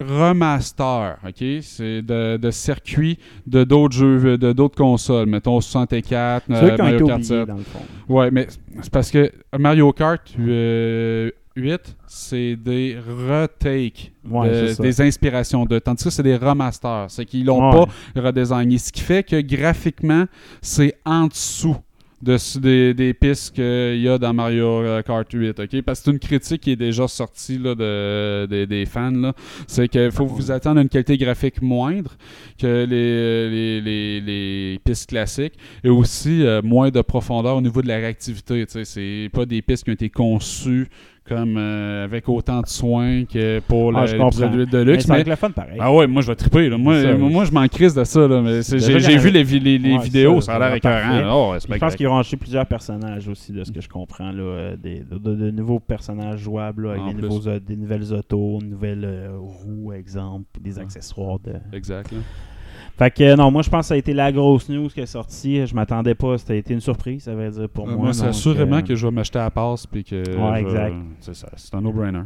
remasters, 0.00 1.16
ok? 1.26 1.44
C'est 1.62 2.02
de, 2.02 2.36
de 2.36 2.50
circuits 2.50 3.18
de 3.46 3.64
d'autres 3.64 3.94
jeux, 3.96 4.36
de 4.38 4.52
d'autres 4.52 4.76
consoles. 4.76 5.26
Mettons 5.26 5.60
64, 5.60 6.46
Ceux 6.48 6.54
euh, 6.54 6.76
Mario 6.76 7.06
Kart 7.06 7.18
oubliés, 7.20 7.22
7. 7.24 7.48
dans 7.48 7.56
le 7.56 7.62
fond. 7.62 7.78
Ouais, 8.08 8.30
mais 8.30 8.46
c'est 8.80 8.90
parce 8.92 9.10
que 9.10 9.30
Mario 9.58 9.92
Kart 9.92 10.22
euh, 10.38 11.30
8, 11.56 11.96
c'est 12.06 12.56
des 12.56 12.96
retakes, 13.28 14.12
Ouais, 14.28 14.48
de- 14.48 14.82
des 14.82 15.00
inspirations 15.00 15.64
de. 15.64 15.78
Tandis 15.78 16.04
que 16.04 16.10
c'est 16.10 16.22
des 16.22 16.36
remasters. 16.36 17.06
C'est 17.08 17.24
qu'ils 17.24 17.44
l'ont 17.44 17.70
Ouais. 17.70 17.86
pas 18.14 18.20
redesigné. 18.22 18.78
Ce 18.78 18.90
qui 18.92 19.00
fait 19.02 19.22
que 19.22 19.40
graphiquement, 19.40 20.24
c'est 20.60 20.94
en 21.04 21.26
dessous. 21.28 21.76
De, 22.24 22.58
des, 22.60 22.94
des 22.94 23.12
pistes 23.12 23.54
qu'il 23.54 24.00
y 24.00 24.08
a 24.08 24.16
dans 24.16 24.32
Mario 24.32 24.80
euh, 24.82 25.02
Kart 25.02 25.30
8, 25.30 25.60
ok? 25.60 25.82
Parce 25.82 25.98
que 26.00 26.04
c'est 26.06 26.10
une 26.10 26.18
critique 26.18 26.62
qui 26.62 26.70
est 26.70 26.76
déjà 26.76 27.06
sortie 27.06 27.58
là, 27.58 27.74
de, 27.74 28.46
des- 28.46 28.66
des 28.66 28.86
fans. 28.86 29.10
là. 29.10 29.34
C'est 29.66 29.88
qu'il 29.88 30.10
faut 30.10 30.24
vous 30.24 30.50
attendre 30.50 30.78
à 30.78 30.82
une 30.82 30.88
qualité 30.88 31.18
graphique 31.18 31.60
moindre 31.60 32.16
que 32.58 32.84
les, 32.86 33.50
les, 33.50 33.80
les, 33.80 34.20
les 34.22 34.78
pistes 34.82 35.10
classiques 35.10 35.54
et 35.84 35.90
aussi 35.90 36.42
euh, 36.46 36.62
moins 36.62 36.90
de 36.90 37.02
profondeur 37.02 37.56
au 37.56 37.60
niveau 37.60 37.82
de 37.82 37.88
la 37.88 37.96
réactivité. 37.96 38.64
tu 38.64 38.72
sais. 38.72 38.84
C'est 38.84 39.28
pas 39.30 39.44
des 39.44 39.60
pistes 39.60 39.84
qui 39.84 39.90
ont 39.90 39.94
été 39.94 40.08
conçues 40.08 40.88
comme 41.28 41.56
euh, 41.56 42.04
avec 42.04 42.28
autant 42.28 42.60
de 42.60 42.66
soins 42.66 43.24
que 43.24 43.60
pour 43.60 43.96
Ah, 43.96 44.02
le- 44.02 44.06
je 44.08 44.16
l'épisode 44.16 44.44
comprends. 44.50 44.58
8 44.60 44.70
de 44.70 44.78
luxe. 44.82 45.08
Mais, 45.08 45.20
être 45.20 45.28
le 45.28 45.36
fun 45.36 45.50
pareil. 45.50 45.78
ah 45.80 45.92
ouais, 45.92 46.06
moi 46.06 46.20
je 46.22 46.26
vais 46.26 46.34
triper. 46.36 46.68
Là. 46.68 46.76
Moi, 46.76 46.96
C'est 46.96 47.02
ça, 47.12 47.16
moi, 47.16 47.26
oui. 47.28 47.32
moi, 47.32 47.44
je 47.46 47.52
m'en 47.52 47.66
crise 47.66 47.94
de 47.94 48.04
ça. 48.04 48.20
J'ai, 48.28 49.16
vu 49.18 49.30
les, 49.30 49.42
vi- 49.42 49.58
les, 49.60 49.78
les 49.78 49.96
Ouais, 49.96 50.02
vidéos, 50.04 50.40
ça, 50.40 50.52
ça, 50.52 50.56
a 50.56 50.58
l'air 50.58 50.74
écœurant. 50.74 51.52
Oh, 51.52 51.54
Je 51.58 51.78
pense 51.78 51.96
qu'ils 51.96 52.06
ont 52.08 52.10
rangé 52.12 52.36
plusieurs 52.36 52.66
personnages 52.66 53.26
aussi, 53.28 53.52
de 53.52 53.64
ce 53.64 53.72
que 53.72 53.80
je 53.80 53.88
comprends. 53.88 54.32
Là, 54.32 54.42
euh, 54.42 54.76
des, 54.76 55.00
de, 55.00 55.16
de- 55.18 55.34
de 55.34 55.50
nouveaux 55.50 55.80
personnages 55.80 56.40
jouables, 56.40 56.88
là, 56.88 57.02
avec 57.02 57.16
des, 57.16 57.22
nouveaux, 57.22 57.48
euh, 57.48 57.58
des 57.58 57.76
nouvelles 57.76 58.12
autos, 58.12 58.58
une 58.62 58.70
nouvelle 58.70 59.04
euh, 59.04 59.30
roue, 59.38 59.92
exemple, 59.92 60.44
des 60.60 60.78
accessoires. 60.78 61.38
De... 61.38 61.52
Exact. 61.72 62.12
là. 62.12 62.18
Fait 62.96 63.10
que 63.10 63.34
non, 63.34 63.50
moi 63.50 63.62
je 63.62 63.70
pense 63.70 63.80
que 63.80 63.86
ça 63.88 63.94
a 63.94 63.96
été 63.96 64.12
la 64.12 64.30
grosse 64.30 64.68
news 64.68 64.88
qui 64.88 65.00
est 65.00 65.06
sortie. 65.06 65.66
Je 65.66 65.74
m'attendais 65.74 66.14
pas, 66.14 66.36
a 66.48 66.54
été 66.54 66.74
une 66.74 66.80
surprise, 66.80 67.24
ça 67.24 67.34
veut 67.34 67.50
dire 67.50 67.68
pour 67.68 67.88
Euh, 67.88 67.92
moi. 67.92 68.04
moi, 68.04 68.12
c'est 68.12 68.26
assurément 68.26 68.76
euh, 68.76 68.82
que 68.82 68.94
je 68.94 69.06
vais 69.06 69.12
m'acheter 69.12 69.38
à 69.40 69.44
la 69.44 69.50
passe. 69.50 69.86
Puis 69.86 70.04
que 70.04 70.14
Ouais, 70.16 70.60
je- 70.60 70.66
exact. 70.66 70.94
C'est 71.20 71.34
ça, 71.34 71.48
c'est 71.56 71.74
un 71.74 71.80
no-brainer. 71.80 72.20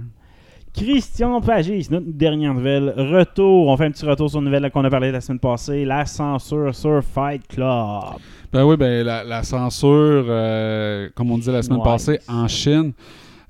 Christian 0.75 1.41
Pagis, 1.41 1.89
notre 1.91 2.07
dernière 2.13 2.53
nouvelle. 2.55 2.93
Retour, 2.97 3.69
on 3.69 3.77
fait 3.77 3.87
un 3.87 3.91
petit 3.91 4.05
retour 4.05 4.29
sur 4.31 4.39
une 4.41 4.45
nouvelle 4.45 4.71
qu'on 4.71 4.85
a 4.85 4.91
parlé 4.91 5.11
la 5.11 5.21
semaine 5.21 5.39
passée, 5.41 5.85
la 5.85 6.05
censure 6.05 6.75
sur 6.75 7.03
Fight 7.03 7.47
Club. 7.49 8.03
Ben 8.53 8.65
oui, 8.65 8.77
ben 8.77 9.05
la, 9.05 9.25
la 9.25 9.43
censure, 9.43 9.89
euh, 10.29 11.09
comme 11.15 11.31
on 11.31 11.39
disait 11.39 11.53
la 11.53 11.63
semaine 11.63 11.79
Ouais. 11.79 11.85
passée, 11.85 12.21
en 12.29 12.47
Chine, 12.47 12.93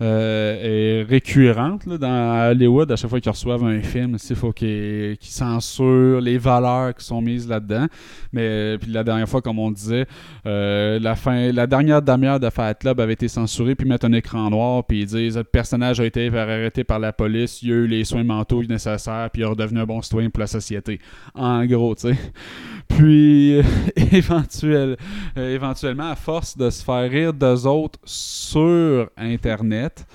euh, 0.00 1.02
est 1.02 1.02
récurrente 1.08 1.86
là, 1.86 1.98
dans 1.98 2.50
Hollywood. 2.50 2.90
À 2.92 2.96
chaque 2.96 3.10
fois 3.10 3.20
qu'ils 3.20 3.32
reçoivent 3.32 3.64
un 3.64 3.80
film, 3.82 4.16
il 4.30 4.36
faut 4.36 4.52
qu'ils 4.52 5.16
censurent 5.20 6.20
les 6.20 6.38
valeurs 6.38 6.94
qui 6.94 7.04
sont 7.04 7.20
mises 7.20 7.48
là-dedans. 7.48 7.86
Mais 8.32 8.42
euh, 8.42 8.78
puis 8.78 8.90
la 8.92 9.04
dernière 9.04 9.28
fois, 9.28 9.42
comme 9.42 9.58
on 9.58 9.70
disait, 9.70 10.06
euh, 10.46 10.98
la 11.00 11.14
fin, 11.16 11.52
la 11.52 11.66
dernière 11.66 12.02
demi-heure 12.02 12.40
de 12.40 12.50
Fight 12.50 12.78
Club 12.78 13.00
avait 13.00 13.14
été 13.14 13.28
censurée, 13.28 13.74
puis 13.74 13.88
mettre 13.88 14.06
un 14.06 14.12
écran 14.12 14.50
noir, 14.50 14.84
puis 14.84 15.00
ils 15.00 15.06
disent 15.06 15.36
le 15.36 15.44
personnage 15.44 16.00
a 16.00 16.04
été 16.04 16.28
arrêté 16.28 16.84
par 16.84 16.98
la 16.98 17.12
police, 17.12 17.62
il 17.62 17.72
a 17.72 17.74
eu 17.74 17.86
les 17.86 18.04
soins 18.04 18.24
mentaux 18.24 18.62
nécessaires, 18.62 19.28
puis 19.32 19.42
il 19.42 19.44
est 19.44 19.48
redevenu 19.48 19.80
un 19.80 19.86
bon 19.86 20.02
citoyen 20.02 20.30
pour 20.30 20.40
la 20.40 20.46
société. 20.46 21.00
En 21.34 21.64
gros, 21.66 21.94
tu 21.94 22.08
sais. 22.08 22.16
Puis, 22.88 23.60
éventuel- 24.12 24.96
éventuellement, 25.36 26.10
à 26.10 26.16
force 26.16 26.56
de 26.56 26.70
se 26.70 26.82
faire 26.82 27.08
rire 27.08 27.32
d'eux 27.34 27.66
autres 27.66 27.98
sur 28.04 29.08
Internet, 29.16 29.87
rätt. 29.88 30.06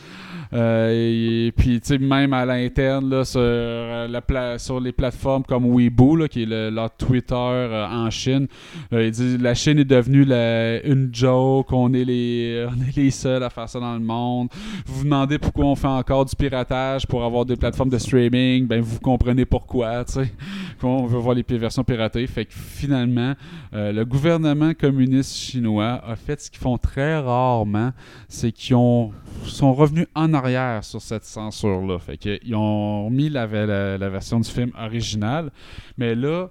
Euh, 0.54 1.48
et, 1.48 1.52
puis, 1.52 1.80
tu 1.82 1.88
sais, 1.88 1.98
même 1.98 2.34
à 2.34 2.46
l'interne, 2.46 3.10
là, 3.10 3.26
sur, 3.26 3.40
euh, 3.42 4.08
les 4.82 4.92
plateformes 4.92 5.44
comme 5.44 5.76
Weibo, 5.76 6.16
là, 6.16 6.28
qui 6.28 6.44
est 6.44 6.46
le, 6.46 6.70
leur 6.70 6.96
Twitter 6.96 7.34
euh, 7.36 7.88
en 7.88 8.10
Chine, 8.10 8.48
euh, 8.92 9.06
il 9.06 9.12
dit 9.12 9.38
la 9.38 9.56
Chine 9.56 9.80
est 9.80 9.86
devenue 9.86 10.24
une 10.24 11.10
joke, 11.12 11.72
on 11.72 11.94
est, 11.94 12.06
les, 12.06 12.68
on 12.70 12.82
est 12.88 12.96
les 12.96 13.12
seuls 13.12 13.44
à 13.44 13.50
faire 13.50 13.68
ça 13.68 13.80
dans 13.80 13.94
le 13.94 14.00
monde. 14.00 14.50
Vous 14.86 15.00
vous 15.00 15.04
demandez 15.06 15.40
pourquoi 15.40 15.66
on 15.66 15.76
fait 15.76 15.88
encore 15.88 16.26
du 16.26 16.36
piratage 16.36 17.08
pour 17.08 17.24
avoir 17.24 17.46
des 17.46 17.56
plateformes 17.56 17.90
de 17.90 17.98
streaming, 17.98 18.68
ben 18.68 18.82
vous 18.82 19.00
comprenez 19.00 19.46
pourquoi, 19.46 20.06
tu 20.06 20.14
sais. 20.14 20.34
On 20.86 21.06
veut 21.06 21.18
voir 21.18 21.34
les 21.34 21.46
versions 21.58 21.86
piratées. 21.86 22.28
Fait 22.28 22.44
que 22.44 22.54
finalement, 22.54 23.36
le 23.72 24.04
gouvernement 24.04 24.74
communiste 24.74 25.34
chinois 25.34 26.02
a 26.06 26.18
fait 26.18 26.42
ce 26.42 26.52
qu'ils 26.52 26.60
font 26.60 26.78
très 26.78 27.18
rarement, 27.20 27.92
c'est 28.28 28.52
qu'ils 28.52 28.76
ont 28.76 29.14
sont 29.46 29.74
revenus 29.74 30.08
en 30.16 30.34
arrière 30.34 30.43
sur 30.82 31.02
cette 31.02 31.26
censure-là. 31.26 32.00
Fait 32.00 32.18
que 32.18 32.40
ils 32.44 32.56
ont 32.56 33.10
mis 33.10 33.30
la, 33.30 33.46
version 33.48 34.40
du 34.40 34.50
film 34.50 34.72
original, 34.78 35.52
mais 35.98 36.16
là, 36.16 36.50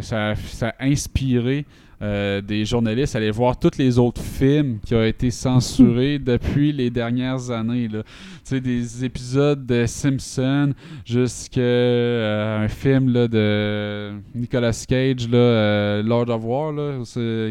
ça 0.00 0.34
a 0.62 0.84
inspiré 0.84 1.66
euh, 2.00 2.40
des 2.40 2.64
journalistes 2.64 3.16
aller 3.16 3.30
voir 3.30 3.58
tous 3.58 3.76
les 3.78 3.98
autres 3.98 4.22
films 4.22 4.78
qui 4.84 4.94
ont 4.94 5.04
été 5.04 5.30
censurés 5.30 6.18
depuis 6.24 6.72
les 6.72 6.90
dernières 6.90 7.50
années. 7.50 7.88
Tu 7.88 8.00
sais, 8.44 8.60
des 8.60 9.04
épisodes 9.04 9.66
de 9.66 9.84
Simpsons 9.86 10.72
jusqu'à 11.04 11.60
euh, 11.60 12.64
un 12.64 12.68
film 12.68 13.12
là, 13.12 13.26
de 13.28 14.12
Nicolas 14.34 14.84
Cage, 14.88 15.28
là, 15.28 15.38
euh, 15.38 16.02
Lord 16.02 16.30
of 16.30 16.44
War, 16.44 16.72
là, 16.72 17.02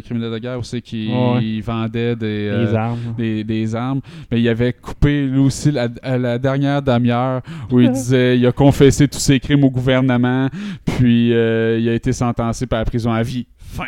criminel 0.04 0.32
de 0.32 0.38
guerre, 0.40 0.60
où 0.60 0.64
c'est 0.64 0.82
qu'il 0.82 1.08
Ouais. 1.10 1.44
il 1.44 1.62
vendait 1.62 2.16
des, 2.16 2.74
armes. 2.76 3.16
des, 3.18 3.44
des 3.44 3.76
armes. 3.76 4.02
Mais 4.32 4.40
il 4.40 4.48
avait 4.50 4.74
coupé 4.74 5.26
lui 5.28 5.40
aussi 5.40 5.72
la, 5.72 5.88
à 6.02 6.18
la 6.18 6.38
dernière 6.38 6.82
demi-heure 6.82 7.42
où 7.72 7.80
il 7.80 7.92
disait 7.98 8.38
il 8.38 8.46
a 8.46 8.52
confessé 8.52 9.08
tous 9.08 9.20
ses 9.20 9.40
crimes 9.40 9.64
au 9.64 9.70
gouvernement, 9.70 10.50
puis 10.86 11.34
euh, 11.34 11.80
il 11.80 11.88
a 11.90 11.94
été 11.94 12.14
sentencé 12.14 12.66
par 12.66 12.80
la 12.80 12.86
prison 12.86 13.12
à 13.12 13.24
vie. 13.24 13.46
Fin. 13.78 13.86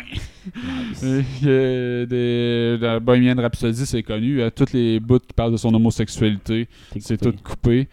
Euh, 1.02 1.22
euh, 1.44 2.06
des- 2.06 2.78
dans 2.80 3.00
Bohemian 3.00 3.34
Rhapsody, 3.36 3.84
c'est 3.86 4.02
connu. 4.02 4.40
euh, 4.40 4.50
toutes 4.50 4.72
les 4.72 5.00
bouts 5.00 5.18
qui 5.18 5.32
parlent 5.34 5.52
de 5.52 5.56
son 5.56 5.74
homosexualité, 5.74 6.68
c'est 7.00 7.16
tout 7.16 7.34
coupé. 7.42 7.88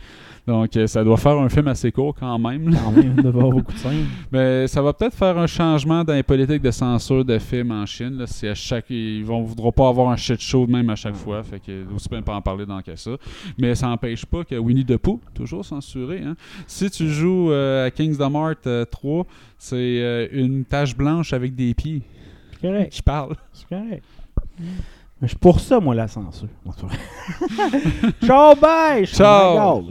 Donc, 0.48 0.78
euh, 0.78 0.88
ça 0.88 1.04
doit 1.04 1.18
faire 1.18 1.38
un 1.38 1.50
film 1.50 1.68
assez 1.68 1.92
court 1.92 2.16
quand 2.18 2.40
même. 2.40 2.74
Quand 2.74 2.92
même, 2.92 3.14
il 3.18 3.22
doit 3.22 3.32
avoir 3.32 3.50
beaucoup 3.50 3.74
de 3.74 3.78
scènes. 3.78 4.06
Mais 4.32 4.66
ça 4.68 4.82
va 4.82 4.94
peut-être 4.94 5.14
faire 5.14 5.38
un 5.38 5.46
changement 5.46 6.06
dans 6.06 6.14
les 6.14 6.24
politiques 6.24 6.62
de 6.62 6.72
censure 6.72 7.26
de 7.26 7.38
films 7.38 7.72
en 7.72 7.86
Chine. 7.86 8.18
Là. 8.18 8.26
À 8.50 8.54
chaque, 8.54 8.90
ils 8.90 9.26
vont 9.26 9.44
voudront 9.44 9.74
pas 9.74 9.90
avoir 9.90 10.10
un 10.10 10.16
shit 10.16 10.40
show 10.40 10.66
même 10.66 10.90
à 10.90 10.96
chaque 10.96 11.16
fois. 11.16 11.44
Fait 11.44 11.60
que 11.60 11.84
aussi 11.94 12.08
bien 12.08 12.22
pas 12.22 12.34
en 12.34 12.42
parler 12.42 12.66
dans 12.66 12.82
que 12.82 12.96
ça. 12.96 13.12
Mais 13.58 13.76
ça 13.76 13.88
n'empêche 13.88 14.26
pas 14.26 14.46
que 14.46 14.56
Winnie 14.56 14.86
the 14.86 14.98
Pooh, 14.98 15.20
toujours 15.34 15.66
censuré. 15.66 16.22
Hein. 16.26 16.36
Si 16.66 16.90
tu 16.90 17.10
joues 17.10 17.52
euh, 17.52 17.88
à 17.88 17.92
Kingdom 17.92 18.36
Hearts 18.36 18.68
euh, 18.68 18.86
3, 18.86 19.26
c'est 19.58 19.76
euh, 19.76 20.28
une 20.32 20.64
tache 20.64 20.96
blanche 20.96 21.34
avec 21.34 21.56
des 21.56 21.74
pieds. 21.74 22.04
C'est 22.54 22.68
correct. 22.68 22.96
Je 22.96 23.02
parle. 23.02 23.36
C'est 23.52 23.68
correct. 23.68 24.04
Mais 25.22 25.28
je 25.28 25.30
suis 25.30 25.38
pour 25.40 25.60
ça, 25.60 25.80
moi, 25.80 25.96
la 25.96 26.08
censure. 26.08 26.48
Ciao, 28.24 28.56
bye! 28.56 29.06
Ciao! 29.08 29.84